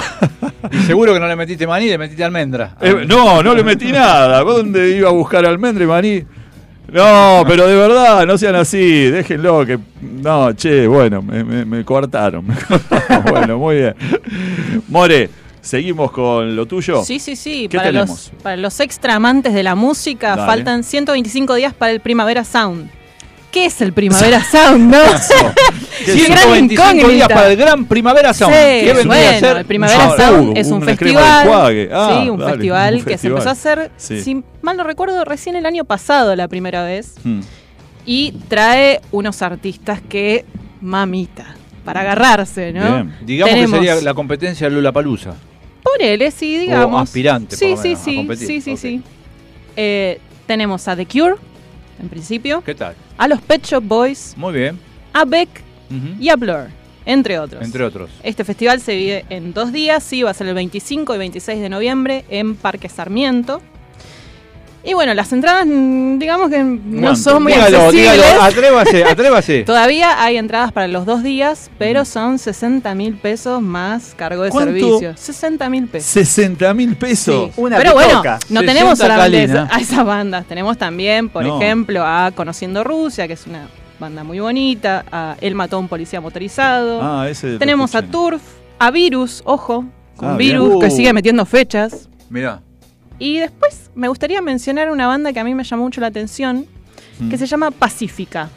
Y 0.70 0.76
seguro 0.82 1.12
que 1.12 1.20
no 1.20 1.26
le 1.26 1.34
metiste 1.36 1.66
maní, 1.66 1.88
le 1.88 1.98
metiste 1.98 2.22
almendra. 2.24 2.76
Eh, 2.80 3.04
no, 3.06 3.42
no 3.42 3.54
le 3.54 3.62
metí 3.64 3.71
nada. 3.76 4.40
¿Dónde 4.42 4.90
iba 4.96 5.08
a 5.08 5.12
buscar 5.12 5.44
almendra 5.46 5.84
y 5.84 5.86
maní? 5.86 6.24
No, 6.92 7.42
pero 7.46 7.66
de 7.66 7.74
verdad, 7.74 8.26
no 8.26 8.36
sean 8.36 8.54
así, 8.54 9.04
déjenlo 9.10 9.64
que... 9.64 9.78
No, 10.02 10.52
che, 10.52 10.86
bueno, 10.86 11.22
me, 11.22 11.42
me, 11.42 11.64
me 11.64 11.84
coartaron. 11.84 12.44
bueno, 13.30 13.56
muy 13.56 13.76
bien. 13.76 13.94
More, 14.88 15.30
seguimos 15.62 16.10
con 16.10 16.54
lo 16.54 16.66
tuyo. 16.66 17.02
Sí, 17.02 17.18
sí, 17.18 17.34
sí. 17.34 17.66
¿Qué 17.70 17.78
Para 17.78 17.88
tenemos? 17.88 18.30
los, 18.32 18.42
para 18.42 18.56
los 18.58 18.78
extra 18.80 19.14
amantes 19.14 19.54
de 19.54 19.62
la 19.62 19.74
música, 19.74 20.36
Dale. 20.36 20.42
faltan 20.46 20.84
125 20.84 21.54
días 21.54 21.72
para 21.72 21.92
el 21.92 22.00
Primavera 22.00 22.44
Sound. 22.44 22.90
¿Qué 23.52 23.66
es 23.66 23.80
el 23.82 23.92
Primavera 23.92 24.42
Sound? 24.50 24.90
No, 24.90 24.98
¿Qué 26.04 26.12
Qué 26.14 26.24
gran 26.24 26.38
125 26.38 27.08
días 27.08 27.28
para 27.28 27.48
el 27.52 27.56
Gran 27.56 27.84
Primavera 27.84 28.32
Sound. 28.34 28.54
Sí, 28.54 28.58
¿Qué 28.60 28.90
a 28.90 28.94
bueno, 29.04 29.12
ser? 29.38 29.56
el 29.58 29.64
Primavera 29.66 30.16
Sound 30.16 30.48
uh, 30.48 30.52
es 30.56 30.68
un 30.70 30.82
festival. 30.82 31.48
Ah, 31.92 32.20
sí, 32.24 32.30
un 32.30 32.38
dale, 32.38 32.52
festival 32.54 32.94
un 32.96 33.04
que 33.04 33.18
se 33.18 33.26
empezó 33.28 33.48
a 33.50 33.52
hacer, 33.52 33.90
Sí. 33.98 34.20
si 34.22 34.42
mal 34.62 34.76
no 34.76 34.84
recuerdo, 34.84 35.24
recién 35.24 35.54
el 35.54 35.66
año 35.66 35.84
pasado 35.84 36.34
la 36.34 36.48
primera 36.48 36.82
vez. 36.82 37.14
Hmm. 37.22 37.40
Y 38.06 38.32
trae 38.48 39.00
unos 39.12 39.42
artistas 39.42 40.00
que, 40.08 40.44
mamita, 40.80 41.54
para 41.84 42.00
agarrarse, 42.00 42.72
¿no? 42.72 42.80
Bien. 42.82 43.14
Digamos 43.22 43.54
Tenemos- 43.54 43.80
que 43.80 43.86
sería 43.86 44.02
la 44.02 44.14
competencia 44.14 44.68
de 44.68 44.74
Lula 44.74 44.90
Palusa. 44.92 45.34
Ponele, 45.84 46.30
sí, 46.30 46.58
digamos. 46.58 47.02
aspirante, 47.02 47.56
por 47.56 47.58
Sí, 47.58 47.76
sí, 47.80 47.92
a 47.92 47.96
sí, 47.96 48.16
competir. 48.16 48.46
sí, 48.46 48.60
sí, 48.60 48.72
Ok. 48.72 48.78
sí. 48.78 49.02
Eh, 49.76 50.18
tenemos 50.46 50.88
a 50.88 50.96
The 50.96 51.06
Cure, 51.06 51.34
en 52.00 52.08
principio, 52.08 52.62
¿Qué 52.64 52.74
tal? 52.74 52.94
A 53.18 53.28
los 53.28 53.40
Pet 53.40 53.64
Shop 53.64 53.82
Boys, 53.82 54.34
Muy 54.36 54.52
bien. 54.54 54.78
a 55.12 55.24
Beck 55.24 55.48
Ujú. 55.90 56.20
y 56.22 56.28
a 56.28 56.36
Blur. 56.36 56.68
entre 57.04 57.38
otros. 57.38 57.64
Entre 57.64 57.82
otros. 57.84 58.10
Este 58.22 58.44
festival 58.44 58.80
se 58.80 58.94
vive 58.96 59.24
en 59.28 59.52
dos 59.52 59.72
días, 59.72 60.02
sí, 60.04 60.22
va 60.22 60.30
a 60.30 60.34
ser 60.34 60.46
el 60.48 60.54
25 60.54 61.14
y 61.14 61.18
26 61.18 61.60
de 61.60 61.68
noviembre 61.68 62.24
en 62.28 62.54
Parque 62.54 62.88
Sarmiento. 62.88 63.60
Y 64.84 64.94
bueno, 64.94 65.14
las 65.14 65.32
entradas, 65.32 65.64
mm, 65.64 66.18
digamos 66.18 66.50
que 66.50 66.62
no 66.64 67.14
son 67.14 67.44
muy 67.44 67.52
Dígalo, 67.52 67.82
accesibles. 67.82 68.12
dígalo, 68.16 68.42
atrévase, 68.42 69.04
atrévase. 69.10 69.62
Todavía 69.62 70.20
hay 70.22 70.36
entradas 70.38 70.72
para 70.72 70.88
los 70.88 71.06
dos 71.06 71.22
días, 71.22 71.70
pero 71.78 72.04
son 72.04 72.38
60 72.40 72.92
mil 72.96 73.14
pesos 73.14 73.62
más 73.62 74.14
cargo 74.16 74.42
de 74.42 74.50
¿Cuánto? 74.50 74.72
servicio. 74.72 75.16
60 75.16 75.68
mil 75.70 75.86
pesos. 75.86 76.10
60 76.10 76.74
mil 76.74 76.96
pesos. 76.96 77.50
Sí. 77.54 77.62
Pero 77.76 77.92
bueno, 77.94 78.22
no 78.24 78.60
60 78.60 78.60
tenemos 78.66 78.98
solamente 78.98 79.46
Calina. 79.46 79.68
a 79.72 79.78
esas 79.78 80.04
bandas. 80.04 80.46
Tenemos 80.46 80.76
también, 80.76 81.28
por 81.28 81.44
No. 81.44 81.62
ejemplo, 81.62 82.04
a 82.04 82.32
Conociendo 82.34 82.82
Rusia, 82.82 83.28
que 83.28 83.34
es 83.34 83.46
una 83.46 83.68
banda 84.00 84.24
muy 84.24 84.40
bonita. 84.40 85.04
A 85.12 85.36
Él 85.40 85.54
mató 85.54 85.76
a 85.76 85.78
un 85.78 85.86
policía 85.86 86.20
motorizado. 86.20 87.00
Ah, 87.00 87.28
ese 87.30 87.56
tenemos 87.58 87.94
a. 87.94 88.02
Turf, 88.02 88.42
a 88.80 88.90
Virus, 88.90 89.42
ojo, 89.44 89.84
con 90.16 90.30
Ah, 90.30 90.36
bien. 90.36 90.58
Virus, 90.60 90.82
que 90.82 90.90
sigue 90.90 91.12
metiendo 91.12 91.44
fechas. 91.46 92.08
Mirá. 92.28 92.62
Y 93.18 93.38
después 93.38 93.90
me 93.94 94.08
gustaría 94.08 94.40
mencionar 94.42 94.90
una 94.90 95.06
banda 95.06 95.32
que 95.32 95.40
a 95.40 95.44
mí 95.44 95.54
me 95.54 95.64
llamó 95.64 95.84
mucho 95.84 96.00
la 96.00 96.08
atención, 96.08 96.66
que 97.30 97.36
Mm. 97.36 97.38
se 97.38 97.46
llama 97.46 97.70
Pacífica. 97.70 98.48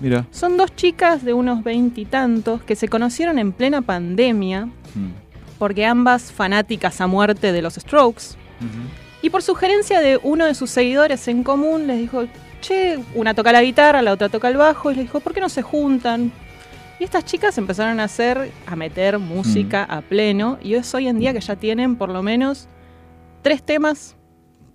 Mira. 0.00 0.26
Son 0.30 0.56
dos 0.56 0.74
chicas 0.74 1.24
de 1.24 1.32
unos 1.32 1.62
veintitantos 1.64 2.62
que 2.62 2.76
se 2.76 2.88
conocieron 2.88 3.38
en 3.38 3.52
plena 3.52 3.80
pandemia, 3.80 4.66
Mm. 4.66 5.10
porque 5.58 5.86
ambas 5.86 6.32
fanáticas 6.32 7.00
a 7.00 7.06
muerte 7.06 7.52
de 7.52 7.62
los 7.62 7.74
Strokes. 7.74 8.36
Y 9.22 9.30
por 9.30 9.42
sugerencia 9.42 10.00
de 10.00 10.18
uno 10.22 10.44
de 10.44 10.54
sus 10.54 10.70
seguidores 10.70 11.26
en 11.28 11.44
común, 11.44 11.86
les 11.86 11.98
dijo, 11.98 12.24
che, 12.60 12.98
una 13.14 13.32
toca 13.34 13.52
la 13.52 13.62
guitarra, 13.62 14.02
la 14.02 14.12
otra 14.12 14.28
toca 14.28 14.48
el 14.48 14.56
bajo, 14.56 14.90
y 14.90 14.96
les 14.96 15.04
dijo, 15.04 15.20
¿por 15.20 15.32
qué 15.32 15.40
no 15.40 15.48
se 15.48 15.62
juntan? 15.62 16.30
Y 17.00 17.04
estas 17.04 17.24
chicas 17.24 17.56
empezaron 17.56 18.00
a 18.00 18.04
hacer, 18.04 18.50
a 18.66 18.76
meter 18.76 19.18
música 19.18 19.84
a 19.84 20.00
pleno, 20.02 20.58
y 20.62 20.74
es 20.74 20.92
hoy 20.94 21.08
en 21.08 21.18
día 21.18 21.32
que 21.32 21.40
ya 21.40 21.56
tienen 21.56 21.96
por 21.96 22.10
lo 22.10 22.22
menos 22.22 22.68
tres 23.44 23.62
temas 23.62 24.16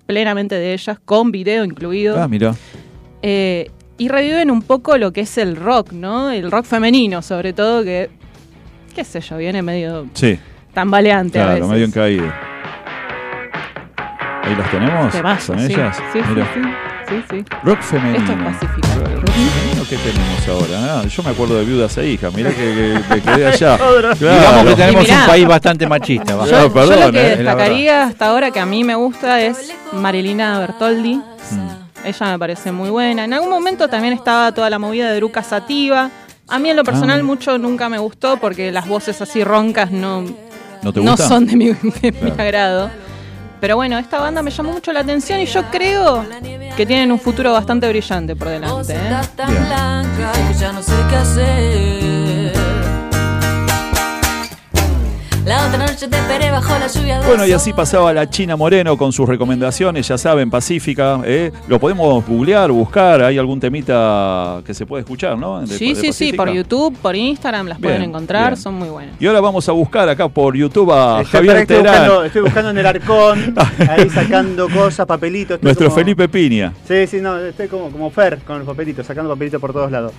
plenamente 0.05 0.55
de 0.55 0.73
ellas, 0.73 0.97
con 1.03 1.31
video 1.31 1.65
incluido. 1.65 2.21
Ah, 2.21 2.27
mira. 2.27 2.55
Eh, 3.21 3.69
y 3.97 4.07
reviven 4.07 4.49
un 4.49 4.61
poco 4.61 4.97
lo 4.97 5.11
que 5.11 5.21
es 5.21 5.37
el 5.37 5.55
rock, 5.57 5.91
¿no? 5.91 6.29
El 6.31 6.49
rock 6.49 6.63
femenino, 6.65 7.21
sobre 7.21 7.51
todo, 7.51 7.83
que, 7.83 8.09
qué 8.95 9.03
sé 9.03 9.19
yo, 9.21 9.37
viene 9.37 9.61
medio 9.61 10.07
Sí, 10.13 10.39
tambaleante 10.73 11.39
a 11.39 11.43
claro, 11.43 11.55
veces. 11.55 11.69
medio 11.69 11.85
en 11.85 11.91
caído. 11.91 12.25
Ahí 14.43 14.55
las 14.55 14.71
tenemos. 14.71 15.11
Temazo, 15.11 15.53
¿Son 15.53 15.59
sí. 15.59 15.73
ellas? 15.73 15.97
Sí, 16.13 16.19
sí, 16.21 16.41
sí, 16.53 16.61
sí, 17.09 17.23
sí. 17.29 17.45
Rock 17.63 17.81
femenino. 17.81 18.19
Esto 18.19 18.31
es 18.31 18.37
Pacífica. 18.39 19.15
Rock 19.15 19.18
¿qué 19.89 19.97
tenemos 19.97 20.47
ahora? 20.47 20.99
Ah, 21.01 21.07
yo 21.07 21.23
me 21.23 21.29
acuerdo 21.31 21.57
de 21.57 21.65
viudas 21.65 21.97
e 21.97 22.07
hijas. 22.07 22.33
Mirá 22.33 22.49
que, 22.51 22.55
que, 22.55 23.15
que 23.15 23.21
quedé 23.21 23.47
allá. 23.53 23.77
Digamos 23.77 24.13
que 24.13 24.17
Claro. 24.19 24.75
tenemos 24.75 25.03
mirá. 25.03 25.19
un 25.21 25.27
país 25.27 25.47
bastante 25.47 25.87
machista. 25.87 26.33
Yo, 26.33 26.37
No, 26.45 26.45
yo 26.47 26.73
perdón, 26.73 26.99
lo 26.99 27.11
que 27.11 27.25
eh, 27.33 27.35
destacaría 27.37 28.03
hasta 28.03 28.27
ahora 28.27 28.51
que 28.51 28.59
a 28.59 28.65
mí 28.65 28.83
me 28.83 28.95
gusta 28.95 29.41
es 29.41 29.71
Marilina 29.93 30.59
Bertoldi. 30.59 31.15
Mm. 31.15 32.05
Ella 32.05 32.25
me 32.31 32.39
parece 32.39 32.71
muy 32.71 32.89
buena. 32.89 33.25
En 33.25 33.33
algún 33.33 33.49
momento 33.49 33.87
también 33.87 34.13
estaba 34.13 34.51
toda 34.53 34.69
la 34.69 34.79
movida 34.79 35.09
de 35.09 35.15
Druca 35.17 35.43
Sativa. 35.43 36.09
A 36.47 36.59
mí 36.59 36.69
en 36.69 36.75
lo 36.77 36.83
personal 36.83 37.19
Ah. 37.19 37.23
mucho 37.23 37.57
nunca 37.57 37.89
me 37.89 37.97
gustó 37.97 38.37
porque 38.37 38.71
las 38.71 38.87
voces 38.87 39.21
así 39.21 39.43
roncas 39.43 39.91
no, 39.91 40.23
¿No 40.81 40.93
te 40.93 41.01
no 41.01 41.17
son 41.17 41.45
de 41.45 41.55
mi, 41.55 41.65
de 41.67 42.11
mi 42.11 42.11
Claro. 42.31 42.35
agrado. 42.41 42.91
Pero 43.59 43.75
bueno, 43.75 43.97
esta 43.97 44.19
banda 44.19 44.41
me 44.41 44.51
llamó 44.51 44.71
mucho 44.71 44.93
la 44.93 45.01
atención 45.01 45.39
y 45.39 45.45
yo 45.45 45.63
creo 45.69 46.25
que 46.77 46.85
tienen 46.85 47.11
un 47.11 47.19
futuro 47.19 47.51
bastante 47.51 47.87
brillante 47.89 48.35
por 48.35 48.47
delante. 48.47 48.93
¿eh? 48.93 48.97
Bien. 49.47 49.65
La 55.49 55.65
otra 55.65 55.79
noche 55.79 56.07
te 56.07 56.15
esperé 56.15 56.51
bajo 56.51 56.77
la 56.77 56.85
lluvia. 56.85 57.21
Bueno, 57.25 57.43
y 57.43 57.51
así 57.53 57.73
pasaba 57.73 58.13
la 58.13 58.29
China 58.29 58.55
Moreno 58.55 58.95
con 58.95 59.11
sus 59.11 59.27
recomendaciones, 59.27 60.07
ya 60.07 60.15
saben, 60.15 60.51
Pacífica. 60.51 61.21
¿eh? 61.25 61.51
Lo 61.67 61.79
podemos 61.79 62.23
googlear, 62.27 62.69
buscar. 62.71 63.23
Hay 63.23 63.35
algún 63.39 63.59
temita 63.59 64.61
que 64.63 64.75
se 64.75 64.85
puede 64.85 65.01
escuchar, 65.01 65.39
¿no? 65.39 65.61
De- 65.61 65.65
Sí, 65.75 65.95
de 65.95 66.01
sí, 66.01 66.13
sí, 66.13 66.33
por 66.33 66.51
YouTube, 66.51 66.95
por 67.01 67.15
Instagram 67.15 67.65
las 67.65 67.79
pueden 67.79 68.03
encontrar, 68.03 68.49
bien. 68.51 68.57
son 68.61 68.75
muy 68.75 68.89
buenas. 68.89 69.15
Y 69.19 69.25
ahora 69.25 69.41
vamos 69.41 69.67
a 69.67 69.71
buscar 69.71 70.07
acá 70.07 70.29
por 70.29 70.55
YouTube 70.55 70.91
a 70.91 71.21
Estoy, 71.21 71.31
Javier 71.39 71.57
estoy 71.57 71.77
Terán, 71.77 71.93
buscando, 71.95 72.23
estoy 72.25 72.41
buscando 72.43 72.69
en 72.69 72.77
el 72.77 72.85
arcón, 72.85 73.55
ahí 73.89 74.07
sacando 74.11 74.69
cosas, 74.69 75.07
papelitos. 75.07 75.63
nuestro 75.63 75.87
como- 75.87 75.95
Felipe 75.97 76.29
Piña. 76.29 76.73
Sí, 76.87 77.07
sí, 77.07 77.21
no, 77.21 77.39
estoy 77.39 77.67
como, 77.69 77.89
como 77.89 78.11
Fer 78.11 78.37
con 78.45 78.59
los 78.59 78.67
papelitos, 78.67 79.03
sacando 79.07 79.31
papelitos 79.31 79.59
por 79.59 79.73
todos 79.73 79.91
lados. 79.91 80.13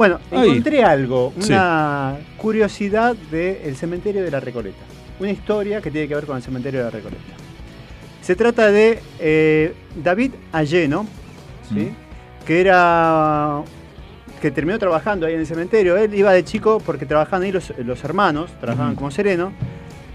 Bueno, 0.00 0.18
Ahí. 0.30 0.48
encontré 0.48 0.82
algo, 0.82 1.34
Sí. 1.40 1.52
una 1.52 2.16
curiosidad 2.38 3.14
del 3.30 3.76
cementerio 3.76 4.22
de 4.22 4.30
la 4.30 4.40
Recoleta. 4.40 4.78
Una 5.18 5.30
historia 5.30 5.82
que 5.82 5.90
tiene 5.90 6.08
que 6.08 6.14
ver 6.14 6.24
con 6.24 6.38
el 6.38 6.42
cementerio 6.42 6.80
de 6.80 6.84
la 6.84 6.90
Recoleta. 6.90 7.20
Se 8.22 8.34
trata 8.34 8.70
de 8.70 8.98
eh, 9.18 9.74
David 10.02 10.32
Alleno, 10.52 11.06
¿sí? 11.68 11.90
que 12.46 12.62
era 12.62 13.60
que 14.40 14.50
terminó 14.50 14.78
trabajando 14.78 15.26
ahí 15.26 15.34
en 15.34 15.40
el 15.40 15.46
cementerio. 15.46 15.98
Él 15.98 16.14
iba 16.14 16.32
de 16.32 16.44
chico 16.46 16.80
porque 16.80 17.04
trabajaban 17.04 17.42
ahí 17.42 17.52
los, 17.52 17.70
los 17.84 18.02
hermanos, 18.02 18.50
trabajaban 18.58 18.92
Ujú. 18.92 19.00
como 19.00 19.10
sereno. 19.10 19.52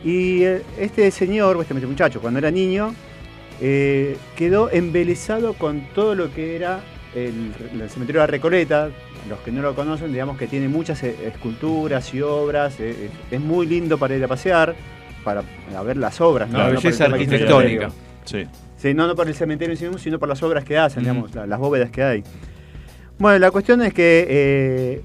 Y 0.03 0.41
eh, 0.45 0.63
este 0.79 1.11
señor, 1.11 1.59
este 1.61 1.75
muchacho, 1.75 2.19
cuando 2.21 2.39
era 2.39 2.49
niño, 2.49 2.95
eh, 3.61 4.17
quedó 4.35 4.71
embelesado 4.71 5.53
con 5.53 5.81
todo 5.93 6.15
lo 6.15 6.33
que 6.33 6.55
era 6.55 6.79
el, 7.13 7.53
el 7.79 7.87
cementerio 7.91 8.21
de 8.21 8.25
la 8.27 8.31
Recoleta. 8.31 8.89
Los 9.29 9.39
que 9.39 9.51
no 9.51 9.61
lo 9.61 9.73
conocen, 9.75 10.11
digamos 10.11 10.37
que 10.37 10.47
tiene 10.47 10.67
muchas 10.67 11.01
eh, 11.03 11.15
esculturas 11.27 12.13
y 12.13 12.21
obras. 12.21 12.79
eh, 12.79 12.95
eh, 12.97 13.09
es 13.31 13.39
muy 13.41 13.65
lindo 13.65 13.97
para 13.97 14.15
ir 14.15 14.23
a 14.23 14.27
pasear, 14.27 14.75
para 15.23 15.43
a 15.75 15.81
ver 15.83 15.97
las 15.97 16.21
obras. 16.21 16.49
¿no? 16.49 16.57
La 16.59 16.65
No 16.65 16.71
belleza 16.81 17.05
arquitectónica. 17.05 17.89
Sí. 18.25 18.45
Sí, 18.77 18.93
no, 18.93 19.07
no 19.07 19.15
por 19.15 19.27
el 19.27 19.33
cementerio 19.35 19.73
en 19.73 19.77
sí 19.77 19.85
mismo, 19.85 19.97
sino 19.97 20.19
por 20.19 20.29
las 20.29 20.43
obras 20.43 20.63
que 20.63 20.77
hacen, 20.77 21.01
digamos, 21.03 21.33
la- 21.33 21.47
las 21.47 21.57
bóvedas 21.59 21.89
que 21.89 22.03
hay. 22.03 22.23
Bueno, 23.17 23.39
la 23.39 23.49
cuestión 23.49 23.81
es 23.81 23.93
que 23.93 24.25
eh, 24.29 25.01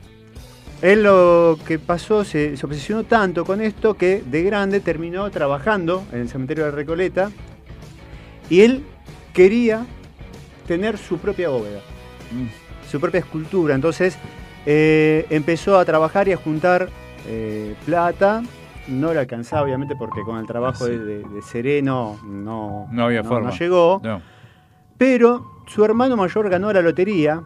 él 0.83 1.03
lo 1.05 1.59
que 1.66 1.79
pasó, 1.79 2.25
se, 2.25 2.57
se 2.57 2.66
obsesionó 2.66 3.05
tanto 3.05 3.45
con 3.45 3.61
esto 3.62 3.95
que 3.95 4.23
de 4.27 4.43
grande 4.43 4.81
terminó 4.81 5.31
trabajando 5.31 6.05
en 6.12 6.21
el 6.23 6.29
cementerio 6.29 6.64
de 6.66 6.71
Recoleta 6.73 7.31
y 8.51 8.62
él 8.62 8.83
quería 9.33 9.87
tener 10.66 10.99
su 10.99 11.18
propia 11.18 11.49
bóveda, 11.49 11.81
su 12.91 13.01
propia 13.01 13.20
escultura. 13.20 13.74
Entonces 13.74 14.18
eh, 14.66 15.26
empezó 15.30 15.78
a 15.78 15.84
trabajar 15.84 16.28
y 16.28 16.32
a 16.32 16.36
juntar 16.36 16.88
eh, 17.26 17.74
plata. 17.86 18.43
No 18.88 19.12
le 19.12 19.20
alcanzaba, 19.20 19.62
obviamente, 19.62 19.95
porque 19.97 20.22
con 20.22 20.38
el 20.38 20.47
trabajo 20.47 20.84
Sí. 20.86 20.91
de, 20.93 20.99
de- 20.99 21.22
de 21.28 21.43
Sereno 21.43 22.18
no, 22.24 22.88
No 22.91 23.05
había 23.05 23.22
forma. 23.22 23.51
no 23.51 23.57
llegó. 23.57 24.01
No. 24.03 24.20
Pero 24.99 25.62
su 25.66 25.84
hermano 25.84 26.16
mayor 26.16 26.49
ganó 26.51 26.72
la 26.72 26.82
lotería, 26.82 27.43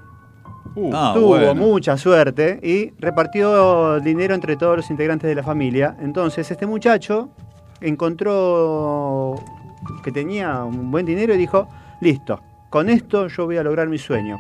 Ah, 0.92 1.12
tuvo 1.14 1.28
bueno. 1.28 1.54
mucha 1.54 1.96
suerte 1.96 2.58
y 2.62 2.90
repartió 2.98 4.00
dinero 4.00 4.34
entre 4.34 4.56
todos 4.56 4.76
los 4.78 4.90
integrantes 4.90 5.28
de 5.28 5.34
la 5.36 5.42
familia. 5.44 5.96
Entonces 6.00 6.50
este 6.50 6.66
muchacho 6.66 7.28
encontró 7.80 9.36
que 10.02 10.10
tenía 10.10 10.64
un 10.64 10.90
buen 10.90 11.06
dinero 11.06 11.34
y 11.34 11.36
dijo, 11.38 11.68
listo, 12.00 12.40
con 12.70 12.88
esto 12.88 13.28
yo 13.28 13.44
voy 13.44 13.56
a 13.58 13.62
lograr 13.62 13.86
mi 13.88 13.98
sueño. 13.98 14.38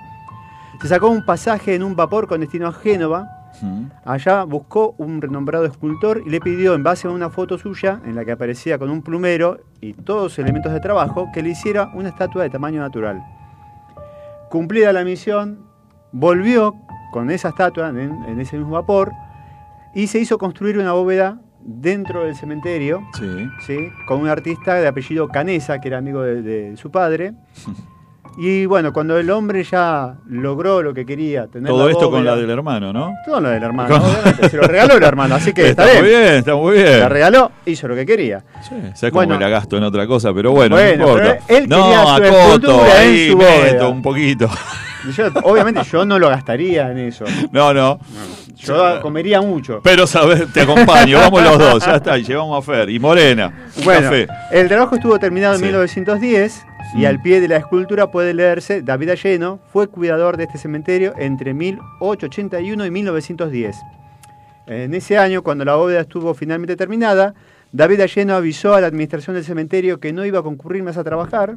Se 0.82 0.88
sacó 0.88 1.08
un 1.08 1.24
pasaje 1.24 1.74
en 1.74 1.82
un 1.82 1.96
vapor 1.96 2.26
con 2.26 2.40
destino 2.40 2.66
a 2.68 2.72
Génova. 2.72 3.26
Mm. 3.62 3.84
Allá 4.04 4.42
buscó 4.44 4.94
un 4.98 5.22
renombrado 5.22 5.64
escultor 5.64 6.22
y 6.26 6.30
le 6.30 6.40
pidió, 6.40 6.74
en 6.74 6.82
base 6.82 7.06
a 7.06 7.10
una 7.10 7.30
foto 7.30 7.56
suya, 7.58 8.00
en 8.04 8.14
la 8.16 8.24
que 8.24 8.32
aparecía 8.32 8.78
con 8.78 8.90
un 8.90 9.00
plumero 9.02 9.60
y 9.80 9.92
todos 9.94 10.22
los 10.24 10.38
elementos 10.38 10.72
de 10.72 10.80
trabajo, 10.80 11.28
que 11.32 11.42
le 11.42 11.50
hiciera 11.50 11.90
una 11.94 12.08
estatua 12.10 12.42
de 12.42 12.50
tamaño 12.50 12.80
natural. 12.80 13.22
Cumplida 14.50 14.92
la 14.92 15.04
misión, 15.04 15.60
volvió 16.12 16.74
con 17.12 17.30
esa 17.30 17.50
estatua 17.50 17.88
en, 17.90 17.98
en 18.24 18.40
ese 18.40 18.56
mismo 18.58 18.72
vapor 18.72 19.12
y 19.94 20.08
se 20.08 20.18
hizo 20.18 20.36
construir 20.38 20.76
una 20.78 20.92
bóveda 20.92 21.40
dentro 21.60 22.24
del 22.24 22.34
cementerio, 22.36 23.02
Sí. 23.14 23.48
¿sí? 23.66 23.88
con 24.06 24.20
un 24.20 24.28
artista 24.28 24.74
de 24.74 24.86
apellido 24.88 25.28
Canesa, 25.28 25.80
que 25.80 25.88
era 25.88 25.98
amigo 25.98 26.22
de, 26.22 26.42
de 26.42 26.76
su 26.76 26.90
padre. 26.90 27.34
Y 28.36 28.66
bueno, 28.66 28.92
cuando 28.92 29.16
el 29.18 29.30
hombre 29.30 29.62
ya 29.62 30.14
logró 30.28 30.82
lo 30.82 30.92
que 30.92 31.06
quería, 31.06 31.46
tener 31.46 31.68
Todo 31.70 31.86
la 31.86 31.92
esto 31.92 32.10
con 32.10 32.24
la 32.24 32.34
del 32.34 32.50
hermano, 32.50 32.92
¿no? 32.92 33.12
todo 33.24 33.40
lo 33.40 33.48
del 33.48 33.62
hermano, 33.62 33.96
obviamente. 33.96 34.48
Se 34.48 34.56
lo 34.56 34.64
regaló 34.64 34.94
el 34.96 35.02
hermano, 35.04 35.36
así 35.36 35.52
que 35.52 35.68
está, 35.70 35.84
está 35.86 36.00
muy 36.00 36.08
bien. 36.08 36.20
bien, 36.22 36.34
está 36.34 36.54
muy 36.56 36.72
bien. 36.76 37.00
La 37.00 37.08
regaló, 37.08 37.52
hizo 37.66 37.86
lo 37.86 37.94
que 37.94 38.04
quería. 38.04 38.42
Sí, 38.68 38.74
¿Sabes 38.94 39.12
cómo 39.12 39.12
Bueno. 39.20 39.34
me 39.36 39.40
la 39.44 39.48
gasto 39.50 39.76
en 39.76 39.84
otra 39.84 40.06
cosa? 40.08 40.34
Pero 40.34 40.50
bueno, 40.50 40.74
Bueno, 40.74 41.04
no 41.06 41.12
importa. 41.12 41.38
él 41.48 41.68
no, 41.68 41.76
su 42.16 42.22
acoto, 42.24 42.84
en 42.86 42.90
ahí 42.96 43.30
su 43.30 43.36
meto 43.38 43.90
un 43.90 44.02
poquito. 44.02 44.48
Yo, 45.16 45.26
obviamente 45.44 45.82
yo 45.84 46.04
no 46.06 46.18
lo 46.18 46.28
gastaría 46.30 46.90
en 46.90 46.98
eso. 46.98 47.24
No, 47.52 47.72
no. 47.74 48.00
Yo 48.56 49.00
comería 49.02 49.40
mucho. 49.42 49.80
Pero 49.84 50.06
sabes, 50.06 50.50
te 50.52 50.62
acompaño, 50.62 51.18
vamos 51.18 51.42
los 51.42 51.58
dos, 51.58 51.84
ya 51.86 51.96
está, 51.96 52.16
y 52.18 52.24
llevamos 52.24 52.58
a 52.58 52.62
Fer. 52.72 52.88
Y 52.88 52.98
Morena, 52.98 53.52
Bueno, 53.84 54.00
café. 54.08 54.26
el 54.50 54.66
trabajo 54.68 54.94
estuvo 54.94 55.18
terminado 55.18 55.54
en 55.56 55.60
Sí. 56.94 56.98
1910 56.98 57.00
y 57.00 57.02
Mm. 57.02 57.06
al 57.06 57.22
pie 57.22 57.40
de 57.40 57.48
la 57.48 57.56
escultura 57.56 58.10
puede 58.10 58.34
leerse 58.34 58.82
David 58.82 59.10
Alleno 59.10 59.58
fue 59.72 59.88
cuidador 59.88 60.36
de 60.36 60.44
este 60.44 60.58
cementerio 60.58 61.14
entre 61.18 61.54
1881 61.54 62.86
y 62.86 62.90
1910. 62.90 63.76
En 64.66 64.94
ese 64.94 65.18
año, 65.18 65.42
cuando 65.42 65.64
la 65.64 65.74
bóveda 65.74 66.00
estuvo 66.00 66.32
finalmente 66.34 66.76
terminada, 66.76 67.34
David 67.72 68.00
Alleno 68.00 68.34
avisó 68.34 68.74
a 68.74 68.80
la 68.80 68.86
administración 68.86 69.34
del 69.34 69.44
cementerio 69.44 70.00
que 70.00 70.12
no 70.12 70.24
iba 70.24 70.38
a 70.38 70.42
concurrir 70.42 70.82
más 70.82 70.96
a 70.96 71.04
trabajar. 71.04 71.54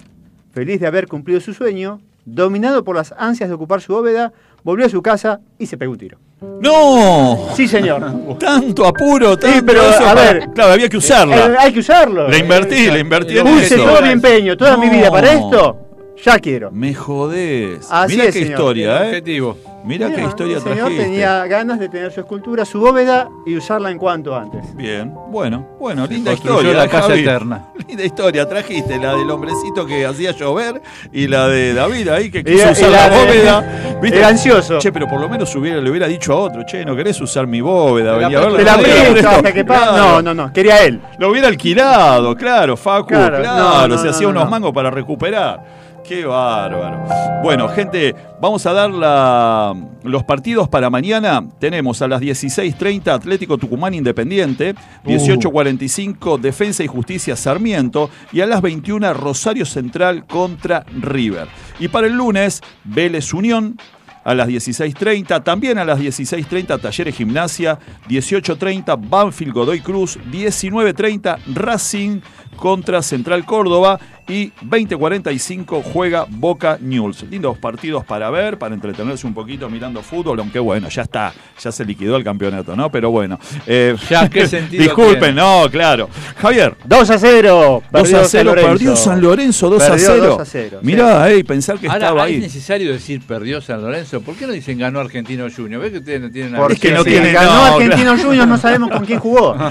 Feliz 0.51 0.79
de 0.79 0.87
haber 0.87 1.07
cumplido 1.07 1.39
su 1.39 1.53
sueño, 1.53 2.01
dominado 2.25 2.83
por 2.83 2.95
las 2.95 3.13
ansias 3.17 3.47
de 3.49 3.55
ocupar 3.55 3.79
su 3.81 3.93
bóveda, 3.93 4.33
volvió 4.67 4.85
a 4.85 4.89
su 4.89 5.01
casa 5.01 5.39
y 5.57 5.65
se 5.65 5.77
pegó 5.77 5.93
un 5.93 5.97
tiro. 5.97 6.17
¡No! 6.61 7.47
Sí, 7.55 7.69
señor. 7.69 8.03
Tanto 8.39 8.85
apuro, 8.85 9.37
tanto 9.37 9.55
Sí, 9.59 9.63
pero, 9.65 9.81
eso 9.89 10.05
a 10.05 10.13
para- 10.13 10.33
ver. 10.33 10.49
Claro, 10.53 10.73
había 10.73 10.89
que 10.89 10.97
usarla. 10.97 11.37
Eh, 11.37 11.55
hay 11.57 11.71
que 11.71 11.79
usarlo. 11.79 12.27
La 12.27 12.37
invertí, 12.37 12.87
la 12.87 12.99
invertí 12.99 13.37
en 13.37 13.45
Puse 13.47 13.75
eso. 13.75 13.85
todo 13.85 14.01
mi 14.01 14.09
empeño, 14.09 14.57
toda 14.57 14.75
mi 14.75 14.89
vida 14.89 15.09
para 15.09 15.31
esto. 15.31 15.77
Ya 16.21 16.37
quiero. 16.39 16.69
Me 16.71 16.93
jodés. 16.93 17.87
Así 17.89 18.15
Mirá 18.15 18.27
es, 18.27 18.33
qué 18.33 18.39
señor. 18.41 18.51
historia, 18.59 19.03
¿eh? 19.03 19.07
Objetivo. 19.07 19.57
Mirá 19.87 20.07
qué 20.09 20.17
Mira, 20.17 20.27
historia 20.29 20.57
el 20.57 20.61
señor 20.63 20.77
trajiste. 20.79 21.03
tenía 21.03 21.47
ganas 21.47 21.79
de 21.79 21.87
tener 21.89 22.11
su 22.11 22.19
escultura, 22.19 22.65
su 22.65 22.79
bóveda 22.79 23.29
y 23.45 23.55
usarla 23.55 23.89
en 23.89 23.97
cuanto 23.97 24.35
antes. 24.35 24.75
Bien, 24.75 25.13
bueno, 25.29 25.65
bueno, 25.79 26.05
linda 26.05 26.33
historia. 26.33 26.73
la 26.73 26.85
¿eh, 26.85 26.89
casa 26.89 27.07
Javi? 27.07 27.21
eterna. 27.21 27.67
Linda 27.87 28.03
historia, 28.03 28.45
trajiste 28.49 28.97
la 28.97 29.15
del 29.15 29.29
hombrecito 29.31 29.85
que 29.85 30.05
hacía 30.05 30.31
llover 30.31 30.81
y 31.13 31.27
la 31.27 31.47
de 31.47 31.73
David 31.73 32.09
ahí 32.09 32.29
que 32.29 32.43
quiso 32.43 32.69
usar 32.71 32.89
y 32.89 32.91
la, 32.91 33.07
la 33.07 33.09
de- 33.09 33.25
bóveda. 33.25 33.81
Era 34.17 34.27
ansioso. 34.27 34.77
Che, 34.79 34.91
pero 34.91 35.07
por 35.07 35.21
lo 35.21 35.29
menos 35.29 35.55
hubiera, 35.55 35.79
le 35.79 35.89
hubiera 35.89 36.05
dicho 36.07 36.33
a 36.33 36.35
otro, 36.35 36.63
che, 36.65 36.83
¿no 36.83 36.95
querés 36.95 37.19
usar 37.21 37.47
mi 37.47 37.61
bóveda? 37.61 38.15
Te 38.15 38.21
la 38.21 38.27
Vení 38.27 38.35
a 38.35 38.39
verla. 38.41 38.57
Te 38.57 38.63
la 38.65 38.75
No, 38.77 38.83
presto 38.83 39.11
presto. 39.13 39.29
hasta 39.29 39.53
que 39.53 39.65
Claro. 39.65 39.97
No, 39.97 40.21
no, 40.21 40.33
no, 40.33 40.51
quería 40.53 40.83
él. 40.83 41.01
Lo 41.17 41.29
hubiera 41.31 41.47
alquilado, 41.47 42.35
claro, 42.35 42.75
Facu, 42.75 43.07
Claro, 43.07 43.37
claro, 43.41 43.57
no, 43.63 43.87
no, 43.87 43.97
se 43.97 44.03
no, 44.05 44.11
hacía 44.11 44.23
no, 44.27 44.31
unos 44.31 44.43
no. 44.45 44.49
mangos 44.49 44.73
para 44.73 44.91
recuperar. 44.91 45.86
Qué 46.07 46.25
bárbaro. 46.25 47.03
Bueno, 47.43 47.67
gente, 47.67 48.15
vamos 48.39 48.65
a 48.65 48.71
dar 48.71 48.89
la- 48.89 49.75
los 50.03 50.23
partidos 50.23 50.69
para 50.69 50.89
mañana. 50.89 51.43
Tenemos 51.59 52.01
a 52.01 52.07
las 52.07 52.21
16.30 52.21 53.13
Atlético 53.13 53.57
Tucumán 53.57 53.93
Independiente, 53.93 54.73
18.45 55.05 56.37
Defensa 56.39 56.81
y 56.83 56.87
Justicia 56.87 57.35
Sarmiento 57.35 58.09
y 58.31 58.39
a 58.39 58.45
las 58.45 58.61
21 58.61 59.13
Rosario 59.13 59.65
Central 59.65 60.25
contra 60.25 60.85
River. 61.01 61.47
Y 61.79 61.89
para 61.89 62.07
el 62.07 62.13
lunes, 62.13 62.61
Vélez 62.85 63.33
Unión, 63.33 63.77
a 64.23 64.33
las 64.35 64.49
16.30, 64.49 65.41
también 65.43 65.77
a 65.77 65.85
las 65.85 65.99
16.30 65.99 66.81
Talleres 66.81 67.15
Gimnasia, 67.15 67.79
18.30 68.09 68.97
Banfield 69.09 69.53
Godoy 69.53 69.79
Cruz, 69.79 70.19
19.30 70.31 71.37
Racing 71.53 72.19
contra 72.57 73.01
Central 73.01 73.45
Córdoba 73.45 73.99
y 74.29 74.51
20.45 74.61 75.81
juega 75.83 76.25
Boca 76.27 76.77
News. 76.81 77.23
Lindos 77.29 77.57
partidos 77.59 78.03
para 78.03 78.29
ver, 78.29 78.57
para 78.57 78.75
entretenerse 78.75 79.25
un 79.25 79.33
poquito 79.33 79.69
mirando 79.69 80.01
fútbol, 80.01 80.37
aunque 80.41 80.59
bueno, 80.59 80.89
ya 80.89 81.03
está, 81.03 81.33
ya 81.57 81.71
se 81.71 81.85
liquidó 81.85 82.17
el 82.17 82.25
campeonato, 82.25 82.75
¿no? 82.75 82.91
Pero 82.91 83.09
bueno. 83.09 83.39
eh, 83.65 83.95
Ya, 84.09 84.27
¿qué 84.29 84.45
sentido 84.49 84.83
Disculpen, 84.83 85.19
tiene? 85.19 85.35
no, 85.35 85.69
claro. 85.71 86.09
Javier. 86.35 86.75
2 86.83 87.09
a 87.09 87.17
0. 87.17 87.83
2 87.89 88.01
perdió 88.01 88.17
a 88.17 88.21
San 88.23 88.29
0, 88.31 88.43
Lorenzo. 88.49 88.69
perdió 88.71 88.95
San 88.97 89.21
Lorenzo 89.21 89.69
2 89.69 89.83
a 89.83 89.89
Perdió 89.91 90.07
0. 90.07 90.25
2 90.27 90.39
a 90.41 90.45
0, 90.45 90.79
Mirá, 90.81 91.29
ey, 91.29 91.43
pensar 91.43 91.79
que 91.79 91.87
Ahora, 91.87 91.97
estaba 92.07 92.27
¿es 92.27 92.33
ahí. 92.35 92.39
necesario 92.41 92.91
decir 92.91 93.21
perdió 93.25 93.61
San 93.61 93.81
Lorenzo? 93.81 94.19
¿Por 94.21 94.35
qué 94.35 94.45
no 94.45 94.51
dicen 94.51 94.77
ganó 94.77 94.99
Argentino 94.99 95.47
Junior? 95.55 95.81
¿Ves 95.81 95.91
que 95.93 95.97
ustedes 95.99 96.19
no 96.21 96.29
tienen 96.29 96.51
nada 96.51 96.63
Porque 96.65 96.73
Es 96.75 96.79
que 96.81 96.91
no 96.91 97.03
si 97.05 97.11
tiene- 97.11 97.31
ganó 97.31 97.53
no, 97.53 97.63
Argentino 97.75 98.13
claro. 98.13 98.23
Juniors, 98.27 98.47
no 98.49 98.57
sabemos 98.57 98.89
con 98.91 99.05
quién 99.05 99.19
jugó. 99.19 99.55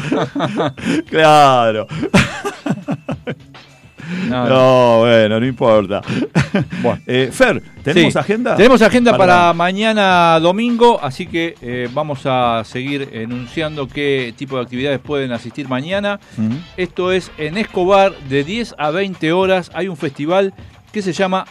Claro. 1.10 1.86
No, 4.28 4.46
No, 4.48 4.98
bueno, 5.00 5.40
no 5.40 5.46
importa. 5.46 6.00
Eh, 7.06 7.28
Fer, 7.32 7.62
¿tenemos 7.82 8.12
Sí. 8.14 8.18
agenda? 8.18 8.56
Tenemos 8.56 8.80
agenda 8.80 9.12
para, 9.16 9.34
Para- 9.34 9.52
mañana 9.52 10.38
domingo, 10.40 10.98
así 11.02 11.26
que 11.26 11.54
eh, 11.60 11.88
vamos 11.92 12.20
a 12.24 12.62
seguir 12.64 13.10
enunciando 13.12 13.86
qué 13.88 14.32
tipo 14.36 14.56
de 14.56 14.62
actividades 14.62 14.98
pueden 15.00 15.32
asistir 15.32 15.68
mañana. 15.68 16.18
Esto 16.76 17.12
es 17.12 17.30
en 17.36 17.58
Escobar, 17.58 18.12
de 18.30 18.42
10 18.44 18.74
a 18.78 18.90
20 18.90 19.32
horas. 19.32 19.70
Hay 19.74 19.88
un 19.88 19.96
festival 19.96 20.54
que 20.92 21.02
se 21.02 21.12
llama 21.12 21.44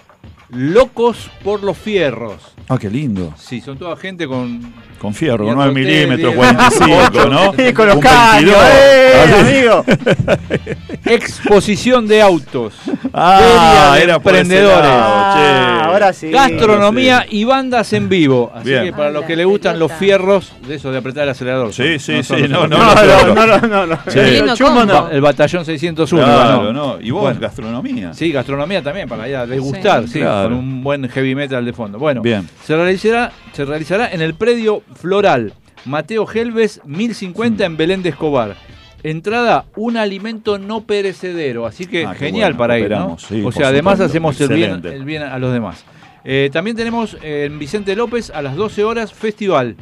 Locos 0.49 1.30
por 1.43 1.62
los 1.64 1.78
Fierros. 1.78 2.41
Ah, 2.70 2.78
qué 2.80 2.89
lindo. 2.89 3.34
Sí, 3.38 3.62
son 3.62 3.78
toda 3.78 3.95
gente 3.95 4.26
con. 4.28 4.74
Con 4.99 5.13
fierro, 5.13 5.43
Y 5.43 5.47
con 5.47 5.55
9 5.57 5.71
hotel, 5.71 5.83
milímetros, 5.85 6.33
diez, 6.33 6.35
45, 6.35 7.25
¿no? 7.29 7.53
Y 7.69 7.73
con 7.73 7.87
los 7.87 7.97
caños, 7.99 8.55
22. 8.55 8.63
eh, 8.73 9.35
amigo. 9.39 9.85
Exposición 11.05 12.07
de 12.07 12.21
autos. 12.21 12.73
Ah, 13.13 13.93
de 13.97 14.03
era 14.03 14.15
emprendedores. 14.15 14.89
Ah, 14.91 15.83
ahora 15.85 16.13
sí. 16.13 16.29
Gastronomía 16.31 17.25
y 17.29 17.43
bandas 17.43 17.93
en 17.93 18.09
vivo. 18.09 18.51
Así 18.55 18.69
Bien. 18.69 18.85
que 18.85 18.91
para 18.93 19.11
los 19.11 19.25
que 19.25 19.35
le 19.35 19.45
gustan 19.45 19.77
los 19.79 19.91
fierros, 19.93 20.51
de 20.67 20.75
eso 20.75 20.91
de 20.91 20.97
apretar 20.97 21.23
el 21.23 21.29
acelerador. 21.29 21.73
Sí, 21.73 21.99
sí, 21.99 22.13
No 22.17 22.23
sí, 22.23 22.35
no, 22.49 22.67
no, 22.67 22.77
No, 22.77 22.95
no, 22.95 23.35
no, 23.35 23.45
no, 23.45 23.67
no, 23.67 23.85
no. 23.87 23.99
Sí. 24.07 24.19
El 24.19 24.53
chumbo 24.53 24.85
no. 24.85 25.09
El 25.09 25.21
batallón 25.21 25.65
601. 25.65 26.23
Claro, 26.25 26.63
no. 26.63 26.73
no. 26.73 26.97
Y 27.01 27.11
vos, 27.11 27.21
Bueno. 27.23 27.39
gastronomía. 27.39 28.13
Sí, 28.13 28.31
gastronomía 28.31 28.81
también, 28.81 29.07
para 29.07 29.27
ir 29.29 29.35
a 29.35 29.45
degustar, 29.45 30.03
Sí. 30.07 30.13
sí, 30.13 30.19
Claro. 30.19 30.49
con 30.49 30.53
un 30.57 30.83
buen 30.83 31.07
heavy 31.09 31.35
metal 31.35 31.63
de 31.63 31.73
fondo. 31.73 31.99
Bueno, 31.99 32.21
Bien. 32.21 32.47
Se, 32.65 32.75
realizará, 32.75 33.31
se 33.53 33.65
realizará 33.65 34.09
en 34.11 34.21
el 34.21 34.33
predio 34.33 34.81
Floral, 34.93 35.53
Mateo 35.86 36.25
Helves, 36.31 36.81
1050 36.86 37.65
en 37.65 37.77
Belén 37.77 38.03
de 38.03 38.09
Escobar. 38.09 38.55
Entrada, 39.03 39.65
un 39.75 39.97
alimento 39.97 40.57
no 40.57 40.81
perecedero, 40.86 41.65
así 41.67 41.86
que 41.86 42.05
Ah, 42.05 42.15
genial 42.15 42.53
bueno, 42.53 42.57
para 42.57 42.79
ir, 42.79 42.89
¿no? 42.89 43.17
sí, 43.19 43.43
o 43.45 43.51
sea, 43.51 43.67
además 43.67 43.99
hacemos 43.99 44.39
el 44.41 44.47
bien, 44.49 44.59
Excelente. 44.71 44.95
el 44.95 45.05
bien 45.05 45.21
a 45.23 45.38
los 45.38 45.53
demás. 45.53 45.86
Eh, 46.23 46.49
también 46.51 46.75
tenemos 46.75 47.15
en 47.21 47.59
Vicente 47.59 47.95
López 47.95 48.31
a 48.31 48.41
las 48.41 48.55
12 48.55 48.83
horas 48.83 49.13
festival 49.13 49.75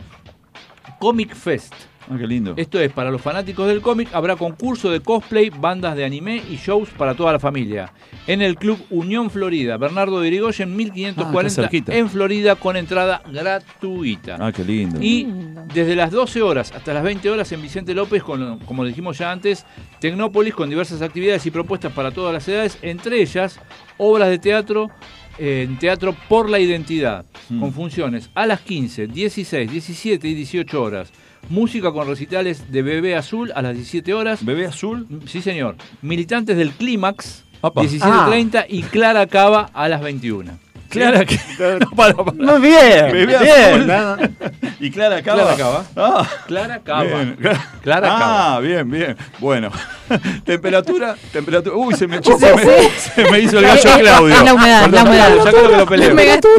Comic 1.00 1.34
Fest. 1.36 1.74
Ah, 2.10 2.16
qué 2.18 2.28
lindo. 2.28 2.54
Esto 2.58 2.80
es 2.80 2.92
para 2.92 3.10
los 3.12 3.22
fanáticos 3.22 3.68
del 3.68 3.82
cómic, 3.82 4.10
habrá 4.14 4.36
concurso 4.36 4.92
de 4.92 5.00
cosplay, 5.00 5.50
bandas 5.50 5.96
de 5.96 6.04
anime 6.04 6.42
y 6.50 6.58
shows 6.58 6.90
para 6.90 7.16
toda 7.16 7.32
la 7.32 7.40
familia. 7.40 7.94
En 8.28 8.42
el 8.42 8.56
Club 8.56 8.78
Unión 8.90 9.30
Florida, 9.30 9.78
Bernardo 9.78 10.20
de 10.20 10.28
Irigoyen, 10.28 10.72
Ah, 10.72 10.76
1540 10.76 11.48
está 11.48 11.62
cerquita. 11.62 11.96
en 11.96 12.10
Florida 12.10 12.56
con 12.56 12.76
entrada 12.78 13.22
gratuita. 13.32 14.38
Ah, 14.40 14.52
qué 14.52 14.64
lindo. 14.64 15.00
Y 15.02 15.28
desde 15.74 15.96
las 15.96 16.12
12 16.12 16.42
horas 16.42 16.72
hasta 16.76 16.94
las 16.94 17.04
20 17.04 17.30
horas 17.30 17.52
en 17.52 17.62
Vicente 17.62 17.94
López, 17.94 18.24
con, 18.24 18.60
como 18.60 18.84
dijimos 18.86 19.18
ya 19.18 19.32
antes, 19.32 19.66
Tecnópolis 20.00 20.54
con 20.54 20.70
diversas 20.70 21.02
actividades 21.02 21.46
y 21.46 21.52
propuestas 21.52 21.92
para 21.94 22.12
todas 22.12 22.34
las 22.34 22.48
edades, 22.48 22.78
entre 22.82 23.22
ellas 23.22 23.60
obras 23.98 24.30
de 24.30 24.40
teatro 24.40 24.90
en 25.40 25.80
Teatro 25.80 26.16
por 26.30 26.50
la 26.50 26.60
Identidad, 26.60 27.26
Mm. 27.50 27.60
con 27.60 27.74
funciones 27.74 28.30
a 28.36 28.46
las 28.46 28.62
15, 28.62 29.08
16, 29.08 29.70
17 29.72 30.28
y 30.28 30.34
18 30.36 30.82
horas. 30.82 31.12
Música 31.50 31.92
con 31.92 32.08
recitales 32.08 32.72
de 32.72 32.82
Bebé 32.82 33.16
Azul 33.16 33.52
a 33.56 33.62
las 33.62 33.74
17 33.76 34.14
horas. 34.14 34.44
¿Bebé 34.44 34.66
azul? 34.66 35.08
Sí, 35.28 35.42
señor. 35.42 35.76
Militantes 36.02 36.58
del 36.58 36.72
Clímax, 36.72 37.44
Apa. 37.62 37.84
17.30 37.84 38.66
y 38.70 38.84
Clara 38.84 39.28
Cava 39.28 39.70
a 39.74 39.88
las 39.90 40.02
21. 40.02 40.58
Clara 40.90 41.26
que. 41.26 41.40
No, 41.80 41.90
para, 41.96 42.14
para. 42.16 42.32
Muy 42.32 42.62
bien. 42.70 43.12
Bebé 43.12 43.26
bien. 43.40 43.92
azul. 43.92 44.30
Y 44.80 44.92
Clara 44.92 45.22
Cava. 45.22 45.56
Clara 45.56 45.58
Cava. 45.58 45.86
Ah, 45.96 46.30
Clara 46.48 46.80
Cava. 46.80 47.04
bien. 47.04 47.38
Clara 47.84 48.08
ah, 48.16 48.20
Cava. 48.20 48.60
bien, 48.62 48.90
bien. 48.90 49.18
Bueno. 49.40 49.70
temperatura, 50.46 51.16
temperatura. 51.32 51.76
Uy, 51.76 51.94
se 51.96 52.08
me, 52.08 52.18
echó- 52.18 52.38
se 52.38 52.56
me, 52.56 52.90
se 52.90 53.32
me 53.32 53.40
hizo 53.40 53.60
el 53.60 53.66
gallo 53.66 53.82
Claudio. 54.00 54.36
es 54.36 54.44
la 54.44 54.54
humedad, 54.54 54.90
la 54.90 55.04
humedad. 55.04 55.36
Ya 55.44 55.52
creo 55.52 55.70
que 55.70 55.78
lo 55.78 55.86
peleo. 55.86 56.16
Me 56.16 56.26
gasto- 56.26 56.50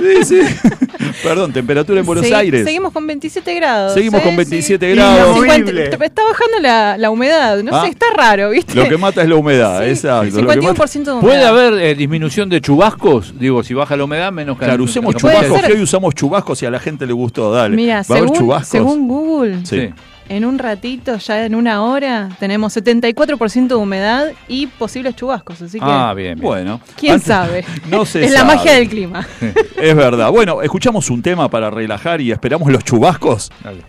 Sí, 0.00 0.24
sí. 0.24 0.40
Perdón, 1.22 1.52
temperatura 1.52 2.00
en 2.00 2.06
Buenos 2.06 2.24
Segui- 2.26 2.34
Aires. 2.34 2.64
Seguimos 2.64 2.92
con 2.92 3.06
27 3.06 3.54
grados. 3.54 3.94
Seguimos 3.94 4.20
¿eh? 4.20 4.24
con 4.24 4.30
Sí. 4.32 4.36
27 4.36 4.90
Y 4.90 4.94
grados. 4.94 5.18
la- 5.28 5.34
50 5.34 5.54
Horrible. 5.70 5.84
está 6.06 6.22
bajando 6.24 6.58
la, 6.60 6.98
la 6.98 7.10
humedad. 7.10 7.62
No 7.62 7.74
Ah. 7.76 7.82
sé, 7.84 7.90
está 7.90 8.06
raro, 8.16 8.50
¿viste? 8.50 8.74
Lo 8.74 8.88
que 8.88 8.96
mata 8.96 9.22
es 9.22 9.28
la 9.28 9.36
humedad, 9.36 9.82
Sí, 9.84 9.90
exacto. 9.90 10.40
Lo 10.42 10.48
que 10.48 10.60
mata- 10.60 10.86
51% 10.86 11.04
de 11.04 11.12
humedad. 11.12 11.20
¿Puede 11.20 11.44
haber 11.44 11.74
eh, 11.82 11.94
disminución 11.94 12.48
de 12.48 12.60
chubascos? 12.60 13.34
Digo, 13.38 13.62
si 13.62 13.74
baja 13.74 13.96
la 13.96 14.04
humedad, 14.04 14.32
menos 14.32 14.58
Claro, 14.58 14.84
usemos 14.84 15.14
chubascos, 15.16 15.62
que 15.62 15.72
hoy 15.72 15.82
usamos 15.82 16.14
chubascos 16.14 16.62
y 16.62 16.66
a 16.66 16.70
la 16.70 16.78
gente 16.80 17.06
le 17.06 17.12
gustó, 17.12 17.50
dale. 17.52 17.74
Mira, 17.76 18.02
¿Va 18.10 18.14
a 18.14 18.18
haber 18.18 18.30
chubascos? 18.32 18.68
según 18.68 19.08
Google, 19.08 19.58
Sí. 19.64 19.90
En 20.28 20.44
un 20.44 20.58
ratito, 20.58 21.18
ya 21.18 21.44
en 21.46 21.54
una 21.54 21.82
hora, 21.82 22.28
tenemos 22.40 22.76
74% 22.76 23.68
de 23.68 23.74
humedad 23.76 24.26
y 24.48 24.66
posibles 24.66 25.14
chubascos. 25.14 25.62
Así 25.62 25.78
que, 25.78 25.84
Ah, 25.86 26.12
bien, 26.14 26.34
bien. 26.34 26.42
Bueno. 26.44 26.80
¿quién 26.96 27.14
antes- 27.14 27.26
sabe? 27.28 27.64
No 27.88 28.04
se 28.04 28.24
es 28.24 28.32
la 28.32 28.40
sabe. 28.40 28.54
magia 28.56 28.72
del 28.72 28.88
clima. 28.88 29.26
Es 29.76 29.94
verdad. 29.94 30.30
Bueno, 30.32 30.62
escuchamos 30.62 31.10
un 31.10 31.22
tema 31.22 31.48
para 31.48 31.70
relajar 31.70 32.20
y 32.20 32.32
esperamos 32.32 32.72
los 32.72 32.82
chubascos. 32.82 33.50
Dale. 33.62 33.82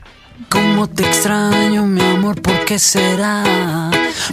Cómo 0.50 0.88
te 0.88 1.04
extraño, 1.04 1.86
mi 1.86 2.02
amor, 2.02 2.42
¿por 2.42 2.64
qué 2.66 2.80
será? 2.80 3.44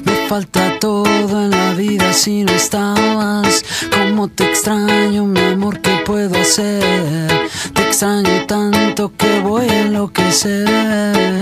Me 0.04 0.28
falta 0.28 0.78
todo 0.78 1.42
en 1.42 1.50
la 1.50 1.74
vida 1.74 2.12
si 2.12 2.44
no 2.44 2.52
estabas. 2.52 3.64
Cómo 3.90 4.28
te 4.28 4.44
extraño, 4.44 5.24
mi 5.26 5.40
amor, 5.40 5.80
¿qué 5.80 6.02
puedo 6.04 6.38
hacer? 6.40 7.48
Te 7.74 7.82
extraño 7.82 8.46
tanto 8.46 9.12
que 9.16 9.40
voy 9.40 9.68
a 9.68 9.80
enloquecer. 9.80 11.34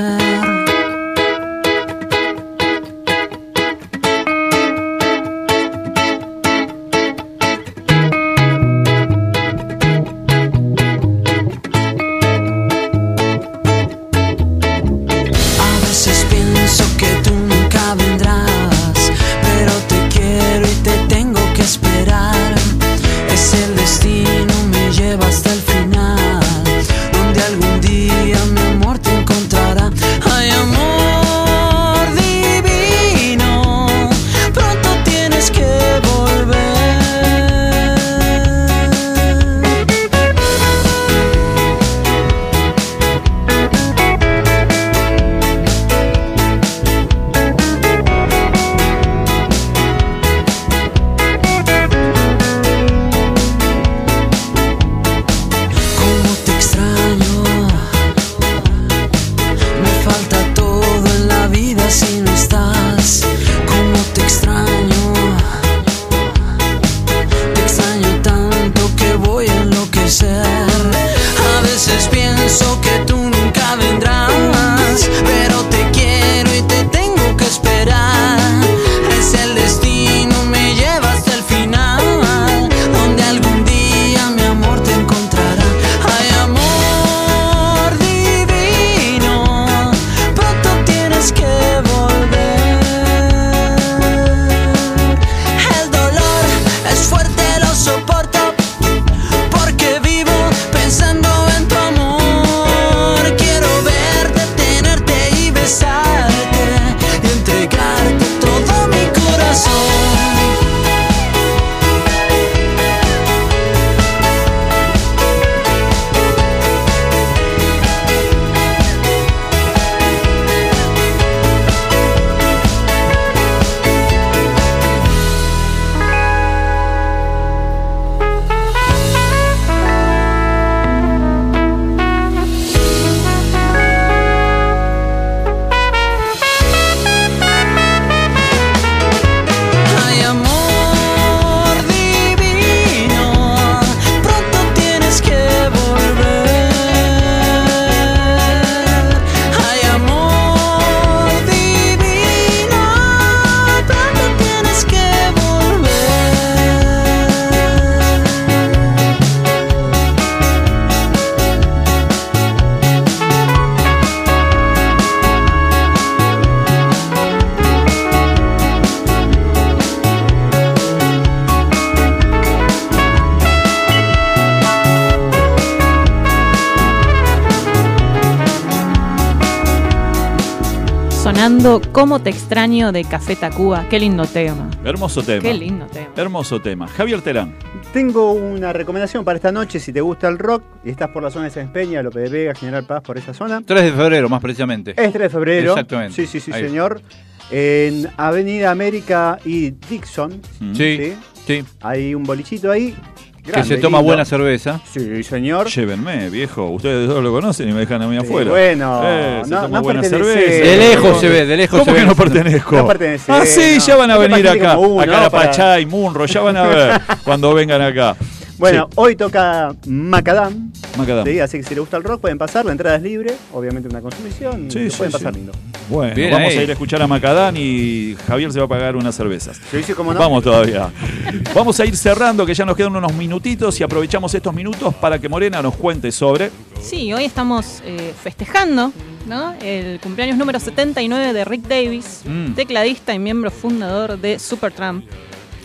Cómo 181.93 182.23
te 182.23 182.31
extraño 182.31 182.91
de 182.91 183.05
Café 183.05 183.37
Tacuba. 183.37 183.87
Qué 183.91 184.01
lindo 184.01 184.25
tema. 184.25 184.71
Hermoso 184.83 185.23
tema. 185.23 185.43
Qué 185.43 185.53
lindo 185.53 185.87
tema. 185.87 186.09
Hermoso 186.17 186.59
tema. 186.59 186.89
Javier 186.89 187.21
Terán. 187.21 187.55
Tengo 187.93 188.33
una 188.33 188.73
recomendación 188.73 189.25
para 189.27 189.37
esta 189.37 189.53
noche 189.53 189.79
si 189.79 189.93
te 189.93 190.01
gusta 190.01 190.27
el 190.29 190.39
rock 190.39 190.65
y 190.85 190.91
estás 190.91 191.11
por 191.11 191.23
la 191.23 191.31
zona 191.31 191.45
de 191.45 191.51
San 191.51 191.71
Peña, 191.71 192.03
López 192.03 192.23
de 192.23 192.39
Vega, 192.39 192.55
General 192.55 192.87
Paz, 192.87 193.03
por 193.03 193.19
esa 193.19 193.35
zona. 193.35 193.61
3 193.61 193.85
de 193.85 193.93
febrero, 193.93 194.31
más 194.31 194.41
precisamente. 194.41 194.93
Es 194.93 195.13
3 195.13 195.13
de 195.13 195.29
febrero. 195.29 195.73
Exactamente. 195.73 196.15
Sí, 196.15 196.27
sí, 196.27 196.41
sí, 196.41 196.51
Ahí. 196.51 196.65
señor. 196.65 197.03
En 197.51 198.09
Avenida 198.17 198.71
América 198.71 199.39
y 199.45 199.73
Dixon. 199.73 200.41
Sí, 200.75 201.13
sí. 201.47 201.63
Hay 201.83 202.15
un 202.15 202.23
bolichito 202.23 202.71
ahí. 202.71 202.97
Que 203.43 203.65
se 203.65 203.77
toma 203.79 203.99
lindo. 203.99 204.03
buena 204.11 204.25
cerveza. 204.25 204.81
Sí, 204.93 205.23
señor. 205.25 205.67
Llévenme, 205.69 206.31
viejo. 206.31 206.71
Ustedes 206.71 207.09
dos 207.09 207.23
lo 207.25 207.33
conocen 207.33 207.69
y 207.69 207.73
me 207.73 207.81
dejan 207.81 208.01
a 208.03 208.07
mí 208.07 208.17
Sí, 208.21 208.25
afuera. 208.27 208.51
bueno, 208.51 209.01
Eh, 209.05 209.41
se 209.45 209.51
no- 209.51 209.63
toma 209.63 209.79
no 209.79 209.83
buena 209.83 210.03
cerveza. 210.05 210.41
De 210.65 210.77
lejos 210.77 211.21
se 211.21 211.29
ve, 211.29 211.47
de 211.47 211.57
lejos 211.57 211.81
¿Cómo 211.81 211.91
se 211.91 211.97
que 211.97 212.01
ve. 212.03 212.07
no 212.07 212.15
pertenezco? 212.15 212.77
No 212.77 212.87
pertenece, 212.87 213.33
Ah, 213.33 213.45
sí, 213.45 213.79
no. 213.79 213.85
ya 213.87 213.97
van 213.97 214.11
a 214.13 214.19
venir 214.19 214.49
acá. 214.49 214.79
uno, 214.79 215.01
acá 215.03 215.21
la 215.23 215.31
para- 215.31 215.51
Pachay, 215.51 215.87
Munro, 215.87 216.25
ya 216.27 216.41
van 216.41 216.57
a 216.57 216.63
ver 216.69 217.01
cuando 217.25 217.53
vengan 217.53 217.83
acá. 217.83 218.17
Bueno, 218.59 218.87
Sí, 218.91 218.95
hoy 218.97 219.17
toca 219.17 219.75
Macadam. 219.87 220.71
Macadam. 220.97 221.27
Sí, 221.27 221.41
así 221.41 221.59
que 221.59 221.65
si 221.65 221.75
le 221.75 221.81
gusta 221.81 221.97
el 221.97 222.05
rock 222.05 222.21
pueden 222.21 222.39
pasar, 222.39 222.65
la 222.65 222.73
entrada 222.73 222.97
es 222.97 223.03
libre, 223.03 223.35
obviamente 223.53 223.89
una 223.89 224.01
consumición, 224.01 224.71
Sí, 224.71 224.91
sí, 224.91 224.97
pueden 224.97 225.13
sí. 225.13 225.19
pasar 225.19 225.35
lindo. 225.35 225.53
Bueno, 225.89 226.15
Bien 226.15 226.31
vamos 226.31 226.53
ahí. 226.53 226.59
a 226.59 226.63
ir 226.63 226.71
a 226.71 226.73
escuchar 226.75 227.03
a 227.03 227.07
Macadán 227.07 227.57
y 227.57 228.15
Javier 228.27 228.53
se 228.53 228.59
va 228.61 228.67
a 228.67 228.69
pagar 228.69 228.95
unas 228.97 229.15
cervezas. 229.15 229.61
Cómo 229.97 230.15
no. 230.15 230.21
Vamos 230.21 230.45
todavía. 230.45 230.91
Vamos 231.55 231.79
a 231.81 231.85
ir 231.87 231.97
cerrando, 231.97 232.47
que 232.47 232.55
ya 232.55 232.65
nos 232.65 232.77
quedan 232.77 232.95
unos 232.97 233.13
minutitos 233.15 233.79
y 233.81 233.83
aprovechamos 233.85 234.33
estos 234.35 234.55
minutos 234.55 234.95
para 234.95 235.19
que 235.19 235.29
Morena 235.29 235.61
nos 235.61 235.75
cuente 235.75 236.13
sobre. 236.13 236.51
Sí, 236.81 237.13
hoy 237.13 237.25
estamos 237.25 237.83
eh, 237.85 238.13
festejando 238.23 238.93
¿no? 239.27 239.55
el 239.61 239.99
cumpleaños 240.01 240.37
número 240.39 240.61
79 240.61 241.33
de 241.33 241.45
Rick 241.45 241.67
Davis, 241.67 242.23
Mm. 242.25 242.53
tecladista 242.55 243.13
y 243.15 243.19
miembro 243.19 243.51
fundador 243.51 244.19
de 244.19 244.39
Supertramp. 244.39 245.05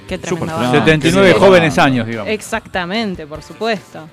Qué 0.07 0.17
tremenda 0.17 0.55
banda. 0.55 0.71
79 0.71 1.33
sí. 1.33 1.39
jóvenes 1.39 1.77
años, 1.77 2.07
digamos. 2.07 2.31
Exactamente, 2.31 3.27
por 3.27 3.43
supuesto. 3.43 4.07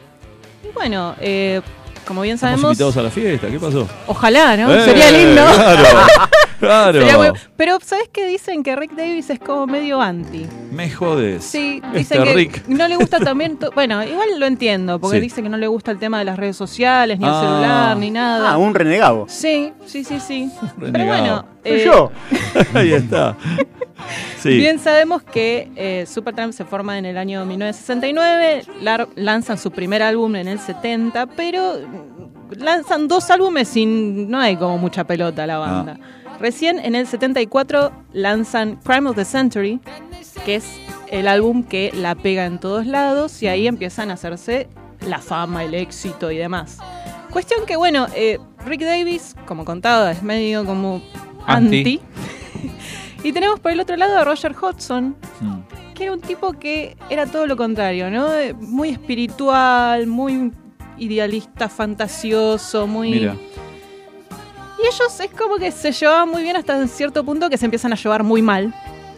Y 0.63 0.73
bueno, 0.75 1.15
eh, 1.21 1.61
como 2.07 2.23
bien 2.23 2.35
Estamos 2.35 2.61
sabemos, 2.61 2.73
invitados 2.73 2.97
a 2.97 3.03
la 3.03 3.11
fiesta. 3.11 3.49
¿Qué 3.49 3.59
pasó? 3.59 3.89
ojalá, 4.07 4.57
¿no? 4.57 4.75
Eh, 4.75 4.85
Sería 4.85 5.11
lindo. 5.11 5.43
Claro, 5.55 5.85
claro. 6.65 7.01
Sería 7.01 7.17
muy- 7.19 7.29
Pero 7.57 7.79
¿sabes 7.83 8.09
qué 8.13 8.27
dicen? 8.27 8.63
Que 8.63 8.77
Rick 8.77 8.93
Davis 8.97 9.31
es 9.31 9.39
como 9.39 9.67
medio 9.67 10.01
anti. 10.01 10.47
Me 10.73 10.91
jodes. 10.91 11.45
Sí, 11.45 11.81
Este 11.85 11.99
dicen 11.99 12.25
que 12.25 12.35
Rick. 12.35 12.69
no 12.69 12.89
le 12.89 12.97
gusta 12.97 13.19
también. 13.21 13.57
to- 13.59 13.71
Bueno, 13.75 14.03
igual 14.05 14.29
lo 14.39 14.47
entiendo, 14.47 14.99
porque 14.99 15.17
Sí. 15.19 15.23
dice 15.23 15.43
que 15.43 15.49
no 15.49 15.57
le 15.57 15.67
gusta 15.67 15.91
el 15.91 15.99
tema 15.99 16.19
de 16.19 16.25
las 16.25 16.37
redes 16.39 16.57
sociales, 16.57 17.19
ni 17.19 17.25
el 17.25 17.31
Ah. 17.33 17.41
celular, 17.41 17.97
ni 17.97 18.11
nada. 18.11 18.53
Ah, 18.53 18.59
un 18.59 18.75
renegado. 18.75 19.27
Sí, 19.29 19.73
sí, 19.87 20.05
sí, 20.05 20.19
sí. 20.21 20.51
Pero 20.81 21.05
bueno, 21.07 21.45
Soy 21.63 21.73
eh, 21.73 21.85
yo. 21.85 22.11
Ahí 22.75 22.93
está. 22.93 23.37
Sí. 24.41 24.51
bien 24.59 24.79
sabemos 24.79 25.23
que 25.23 25.71
eh, 25.77 26.05
Supertramp 26.07 26.53
se 26.53 26.65
forma 26.65 26.99
en 26.99 27.07
el 27.07 27.17
año 27.17 27.45
1969, 27.47 28.65
lar- 28.83 29.09
lanzan 29.15 29.57
su 29.57 29.71
primer 29.71 30.03
álbum 30.03 30.37
en 30.37 30.49
el 30.49 30.59
70, 30.59 31.27
pero 31.27 31.75
mm, 31.79 32.63
lanzan 32.63 33.09
dos 33.09 33.31
álbumes 33.31 33.75
y 33.77 33.87
no 33.87 34.39
hay 34.39 34.57
como 34.57 34.77
mucha 34.79 35.05
pelota 35.05 35.47
la 35.47 35.59
banda. 35.59 35.99
Recién 36.41 36.79
en 36.79 36.95
el 36.95 37.07
74 37.07 37.93
lanzan 38.13 38.77
Crime 38.85 39.09
of 39.11 39.17
the 39.17 39.25
Century, 39.25 39.81
que 40.45 40.57
es 40.57 40.65
el 41.11 41.29
álbum 41.29 41.63
que 41.63 41.91
la 41.95 42.15
pega 42.15 42.45
en 42.47 42.59
todos 42.59 42.87
lados 42.87 43.43
y 43.43 43.47
ahí 43.47 43.67
empiezan 43.67 44.11
a 44.11 44.15
hacerse 44.15 44.69
la 45.07 45.19
fama, 45.21 45.65
el 45.65 45.75
éxito 45.75 46.31
y 46.31 46.37
demás. 46.37 46.79
Cuestión 47.31 47.65
que, 47.67 47.77
bueno, 47.77 48.07
eh, 48.15 48.39
Rick 48.67 48.83
Davis, 48.83 49.35
como 49.47 49.65
contaba, 49.65 50.11
es 50.13 50.23
medio 50.23 50.65
como 50.65 51.03
Anti. 51.47 51.79
anti. 51.79 52.01
y 53.25 53.33
tenemos 53.33 53.61
por 53.61 53.73
el 53.73 53.81
otro 53.81 53.97
lado 53.97 54.19
a 54.19 54.25
Roger 54.25 54.55
Hodgson, 54.61 55.17
Mm. 55.41 55.95
que 55.95 56.05
era 56.05 56.13
un 56.13 56.21
tipo 56.21 56.53
que 56.55 56.97
era 57.11 57.27
todo 57.27 57.47
lo 57.47 57.57
contrario, 57.57 58.11
¿no? 58.11 58.33
Eh, 58.35 58.55
Muy 58.55 58.91
espiritual, 58.91 60.07
muy 60.07 60.53
idealista, 60.99 61.69
fantasioso, 61.69 62.87
muy... 62.87 63.11
Mira. 63.11 63.37
Y 64.83 64.87
ellos 64.87 65.21
es 65.21 65.31
como 65.37 65.57
que 65.57 65.71
se 65.71 65.93
llevaban 65.93 66.29
muy 66.31 66.43
bien 66.43 66.57
hasta 66.57 66.87
cierto 66.89 67.25
punto 67.25 67.49
que 67.49 67.57
se 67.57 67.65
empiezan 67.65 67.93
a 67.93 67.97
llevar 67.97 68.23
muy 68.23 68.43
mal. 68.43 68.75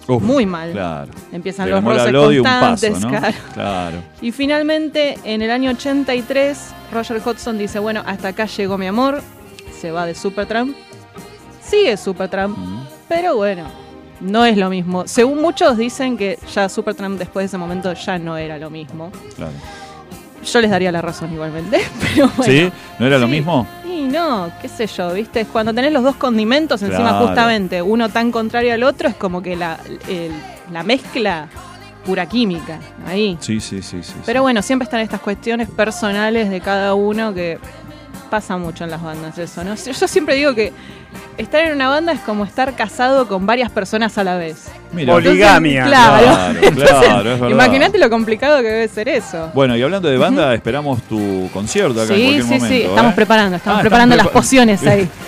Uf, 0.09 0.22
Muy 0.22 0.46
mal. 0.46 0.70
Claro. 0.70 1.11
Empiezan 1.32 1.68
los 1.68 1.82
roces 1.82 2.12
constantes, 2.12 2.90
paso, 2.92 3.09
¿no? 3.11 3.18
claro. 3.18 3.36
Claro. 3.54 3.96
Y 4.20 4.30
finalmente, 4.30 5.18
en 5.24 5.42
el 5.42 5.50
año 5.50 5.72
83, 5.72 6.59
Roger 6.92 7.20
Hodgson 7.24 7.59
dice, 7.59 7.80
bueno, 7.80 8.04
hasta 8.07 8.28
acá 8.28 8.46
llegó 8.46 8.78
mi 8.78 8.86
amor, 8.86 9.20
se 9.80 9.90
va 9.90 10.07
de 10.07 10.14
Supertramp, 10.14 10.76
sigue 11.61 11.96
Supertramp, 11.96 12.57
Mm. 12.57 12.86
pero 13.09 13.34
bueno, 13.34 13.64
no 14.20 14.44
es 14.44 14.57
lo 14.57 14.70
mismo. 14.70 15.09
Según 15.09 15.42
muchos 15.42 15.76
dicen 15.76 16.16
que 16.16 16.38
ya 16.54 16.68
Supertramp 16.68 17.18
después 17.18 17.42
de 17.42 17.46
ese 17.46 17.59
momento 17.59 17.92
ya 17.92 18.16
no 18.16 18.36
era 18.36 18.59
lo 18.59 18.70
mismo. 18.70 19.11
Claro. 19.34 19.50
Yo 20.44 20.61
les 20.61 20.70
daría 20.70 20.92
la 20.92 21.02
razón 21.02 21.32
igualmente, 21.32 21.80
pero 22.14 22.30
bueno. 22.36 22.44
¿Sí? 22.52 22.70
¿No 23.00 23.07
era 23.09 23.18
lo 23.18 23.26
mismo? 23.26 23.66
Y 23.97 24.03
no, 24.09 24.51
qué 24.61 24.68
sé 24.68 24.86
yo, 24.86 25.12
¿viste? 25.14 25.40
Es 25.40 25.49
Cuando 25.49 25.72
tenés 25.72 25.92
los 25.92 26.03
dos 26.03 26.16
condimentos 26.16 26.82
encima 26.82 27.11
Claro. 27.11 27.26
justamente, 27.26 27.80
uno 27.82 28.09
tan 28.09 28.30
contrario 28.30 28.74
al 28.74 28.82
otro, 28.82 29.09
es 29.09 29.14
como 29.14 29.40
que 29.42 29.57
la, 29.57 29.78
el- 30.09 30.32
la 30.72 30.82
mezcla 30.82 31.49
pura 32.05 32.26
química, 32.26 32.78
ahí. 33.07 33.36
Sí, 33.40 33.59
sí, 33.61 33.82
sí, 33.82 34.03
sí. 34.03 34.12
Pero 34.26 34.42
bueno, 34.42 34.62
siempre 34.62 34.84
están 34.84 35.01
estas 35.01 35.20
cuestiones 35.20 35.68
personales 35.70 36.51
de 36.51 36.61
cada 36.61 36.94
uno 36.94 37.32
que 37.34 37.59
pasa 38.26 38.56
mucho 38.56 38.84
en 38.84 38.90
las 38.90 39.02
bandas 39.02 39.38
eso, 39.38 39.64
¿no? 39.64 39.74
Yo 39.74 40.08
siempre 40.08 40.34
digo 40.34 40.54
que 40.54 40.72
estar 41.38 41.62
en 41.64 41.72
una 41.74 41.88
banda 41.88 42.12
es 42.12 42.20
como 42.20 42.44
estar 42.44 42.74
casado 42.76 43.26
con 43.28 43.46
varias 43.46 43.70
personas 43.70 44.16
a 44.18 44.24
la 44.24 44.36
vez. 44.36 44.66
Mira. 44.92 45.12
Poligamia. 45.14 45.84
Claro. 45.86 46.26
Claro, 46.76 47.22
claro. 47.38 47.50
Imagínate 47.50 47.98
lo 47.98 48.08
complicado 48.10 48.58
que 48.58 48.68
debe 48.68 48.88
ser 48.88 49.08
eso. 49.08 49.50
Bueno, 49.54 49.76
y 49.76 49.82
hablando 49.82 50.08
de 50.08 50.16
banda, 50.18 50.54
esperamos 50.54 51.02
tu 51.02 51.48
concierto 51.52 52.00
acá 52.02 52.14
en 52.14 52.18
Sí, 52.18 52.24
cualquier 52.24 52.42
sí, 52.42 52.48
momento. 52.48 52.66
sí, 52.68 52.74
¿eh? 52.82 52.86
estamos 52.86 53.14
preparando, 53.14 53.56
estamos 53.56 53.78
Ah, 53.78 53.82
preparando 53.82 54.16
las 54.16 54.28
pociones 54.28 54.86
ahí. 54.86 55.08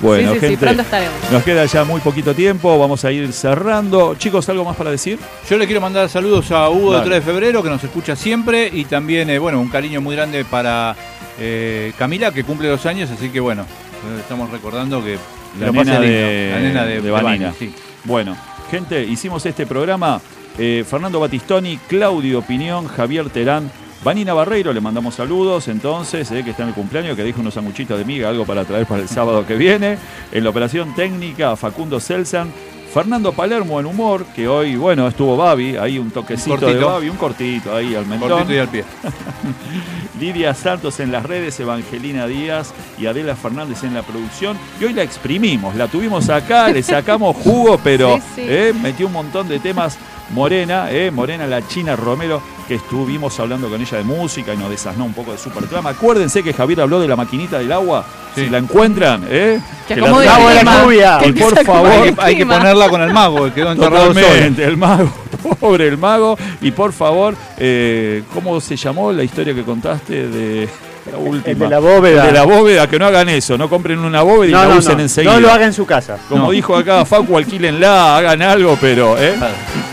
Bueno, 0.00 0.34
sí, 0.34 0.34
sí, 0.34 0.40
sí, 0.40 0.46
gente, 0.48 0.66
pronto 0.66 0.82
estaremos. 0.82 1.14
nos 1.32 1.42
queda 1.42 1.64
ya 1.64 1.82
muy 1.84 2.00
poquito 2.02 2.34
tiempo, 2.34 2.78
vamos 2.78 3.02
a 3.06 3.10
ir 3.12 3.32
cerrando. 3.32 4.14
Chicos, 4.16 4.46
¿algo 4.50 4.62
más 4.64 4.76
para 4.76 4.90
decir? 4.90 5.18
Yo 5.48 5.56
le 5.56 5.64
quiero 5.64 5.80
mandar 5.80 6.08
saludos 6.10 6.50
a 6.50 6.68
Hugo 6.68 6.92
Dale. 6.92 7.04
de 7.04 7.10
3 7.12 7.24
de 7.24 7.32
febrero, 7.32 7.62
que 7.62 7.70
nos 7.70 7.82
escucha 7.82 8.14
siempre, 8.14 8.68
y 8.70 8.84
también, 8.84 9.30
eh, 9.30 9.38
bueno, 9.38 9.58
un 9.58 9.68
cariño 9.70 10.02
muy 10.02 10.14
grande 10.14 10.44
para 10.44 10.94
eh, 11.38 11.92
Camila, 11.98 12.32
que 12.32 12.44
cumple 12.44 12.68
dos 12.68 12.86
años, 12.86 13.10
así 13.10 13.28
que 13.30 13.40
bueno, 13.40 13.62
eh, 13.62 14.20
estamos 14.20 14.50
recordando 14.50 15.02
que 15.04 15.18
La 15.60 15.70
nena 15.70 16.00
de, 16.00 16.50
la 16.54 16.60
nena 16.60 16.84
de, 16.84 16.94
de 16.96 17.02
de 17.02 17.10
Vanina. 17.10 17.52
Sí. 17.58 17.74
Bueno, 18.04 18.36
gente, 18.70 19.02
hicimos 19.04 19.44
este 19.46 19.66
programa. 19.66 20.20
eh, 20.58 20.84
Fernando 20.88 21.20
Batistoni, 21.20 21.76
Claudio 21.88 22.38
Opinión, 22.38 22.86
Javier 22.88 23.28
Terán, 23.30 23.70
Vanina 24.04 24.32
Barreiro, 24.34 24.72
le 24.72 24.80
mandamos 24.80 25.14
saludos 25.16 25.68
entonces, 25.68 26.30
eh, 26.30 26.42
que 26.44 26.50
está 26.50 26.62
en 26.62 26.68
el 26.70 26.74
cumpleaños, 26.74 27.16
que 27.16 27.24
dijo 27.24 27.40
unos 27.40 27.54
sanguchitos 27.54 27.98
de 27.98 28.04
miga, 28.04 28.28
algo 28.28 28.44
para 28.46 28.64
traer 28.64 28.86
para 28.86 29.02
el 29.02 29.08
sábado 29.18 29.46
que 29.46 29.56
viene. 29.56 29.98
En 30.32 30.44
la 30.44 30.50
operación 30.50 30.94
técnica, 30.94 31.56
Facundo 31.56 31.98
Celsan. 32.00 32.52
Fernando 32.92 33.32
Palermo 33.32 33.78
en 33.78 33.86
humor, 33.86 34.24
que 34.34 34.48
hoy, 34.48 34.76
bueno, 34.76 35.06
estuvo 35.06 35.36
Babi, 35.36 35.76
ahí 35.76 35.98
un 35.98 36.10
toquecito 36.10 36.54
Un 36.54 36.60
de. 36.72 36.78
Babi, 36.78 37.08
un 37.08 37.16
cortito 37.16 37.74
ahí 37.74 37.94
al 37.94 38.06
mentón. 38.06 38.30
Cortito 38.30 38.54
y 38.54 38.58
al 38.58 38.68
pie. 38.68 38.84
Lidia 40.20 40.54
Santos 40.54 40.98
en 41.00 41.12
las 41.12 41.24
redes, 41.24 41.60
Evangelina 41.60 42.26
Díaz 42.26 42.72
y 42.98 43.06
Adela 43.06 43.36
Fernández 43.36 43.84
en 43.84 43.92
la 43.92 44.02
producción. 44.02 44.56
Y 44.80 44.84
hoy 44.84 44.94
la 44.94 45.02
exprimimos, 45.02 45.74
la 45.76 45.88
tuvimos 45.88 46.30
acá, 46.30 46.68
le 46.70 46.82
sacamos 46.82 47.36
jugo, 47.36 47.78
pero 47.82 48.16
Sí, 48.16 48.22
sí. 48.36 48.42
eh, 48.44 48.72
metió 48.80 49.06
un 49.08 49.12
montón 49.12 49.48
de 49.48 49.58
temas. 49.58 49.98
Morena, 50.30 50.90
eh, 50.90 51.10
Morena 51.10 51.46
la 51.46 51.66
China 51.66 51.94
Romero, 51.96 52.42
que 52.66 52.74
estuvimos 52.76 53.38
hablando 53.38 53.68
con 53.68 53.80
ella 53.80 53.98
de 53.98 54.04
música 54.04 54.52
y 54.54 54.56
nos 54.56 54.70
desasnó 54.70 55.04
un 55.04 55.12
poco 55.14 55.32
de 55.32 55.38
Supertrama. 55.38 55.90
Acuérdense 55.90 56.42
que 56.42 56.52
Javier 56.52 56.80
habló 56.80 57.00
de 57.00 57.08
la 57.08 57.16
maquinita 57.16 57.58
del 57.58 57.70
agua. 57.72 58.04
Sí. 58.34 58.44
Si 58.44 58.50
la 58.50 58.58
encuentran, 58.58 59.24
¿eh? 59.30 59.60
Que 59.88 59.96
la 59.96 60.12
traigan. 60.12 60.40
el 60.50 60.56
clima. 60.58 60.82
lluvia. 60.82 61.18
Y 61.26 61.32
Que 61.32 61.40
por 61.40 61.64
favor, 61.64 61.90
Hay 61.90 62.12
que, 62.12 62.20
hay 62.22 62.34
que 62.34 62.42
clima. 62.42 62.58
ponerla 62.58 62.88
con 62.88 63.02
el 63.02 63.12
mago, 63.12 63.44
que 63.44 63.52
quedó 63.52 63.72
enterrado. 63.72 64.08
Totalmente, 64.08 64.64
el 64.64 64.76
mago, 64.76 65.10
pobre 65.60 65.88
el 65.88 65.96
mago. 65.96 66.36
Y 66.60 66.70
por 66.72 66.92
favor, 66.92 67.34
eh, 67.58 68.24
¿cómo 68.34 68.60
se 68.60 68.76
llamó 68.76 69.12
la 69.12 69.22
historia 69.22 69.54
que 69.54 69.62
contaste 69.62 70.28
de 70.28 70.68
la 71.12 71.18
última? 71.18 71.50
El 71.52 71.58
de 71.58 71.68
la 71.68 71.78
bóveda. 71.78 72.20
El 72.22 72.26
de 72.28 72.32
la 72.32 72.44
bóveda, 72.44 72.88
que 72.88 72.98
no 72.98 73.06
hagan 73.06 73.28
eso, 73.28 73.56
no 73.58 73.68
compren 73.68 73.98
una 73.98 74.22
bóveda 74.22 74.46
y 74.48 74.50
la 74.52 74.64
no, 74.74 74.78
usen 74.78 74.96
no, 74.96 75.02
enseguida. 75.02 75.32
no 75.34 75.40
lo 75.40 75.50
hagan 75.50 75.68
en 75.68 75.72
su 75.72 75.86
casa. 75.86 76.18
Como 76.28 76.44
No. 76.44 76.50
dijo 76.50 76.76
acá 76.76 77.04
Facu, 77.04 77.36
alquílenla, 77.36 78.16
hagan 78.18 78.42
algo, 78.42 78.76
pero, 78.80 79.16
¿eh? 79.18 79.34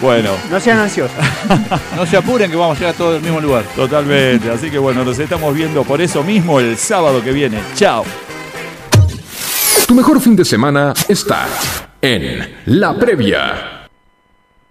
Bueno, 0.01 0.31
No 0.49 0.59
sean 0.59 0.79
ansiosos. 0.79 1.15
No 1.95 2.05
se 2.05 2.17
apuren 2.17 2.49
que 2.49 2.57
vamos 2.57 2.77
a 2.77 2.79
llegar 2.79 2.95
todos 2.95 3.15
al 3.17 3.21
mismo 3.21 3.39
lugar. 3.39 3.63
totalmente. 3.75 4.49
Así 4.49 4.69
que 4.69 4.77
bueno, 4.77 5.03
nos 5.05 5.17
estamos 5.19 5.53
viendo 5.53 5.83
por 5.83 6.01
eso 6.01 6.23
mismo 6.23 6.59
el 6.59 6.77
sábado 6.77 7.23
que 7.23 7.31
viene. 7.31 7.59
Chao. 7.75 8.03
Tu 9.87 9.93
mejor 9.95 10.19
fin 10.21 10.35
de 10.35 10.45
semana 10.45 10.93
está 11.07 11.45
en 12.01 12.55
La 12.65 12.93
Previa. 12.97 13.82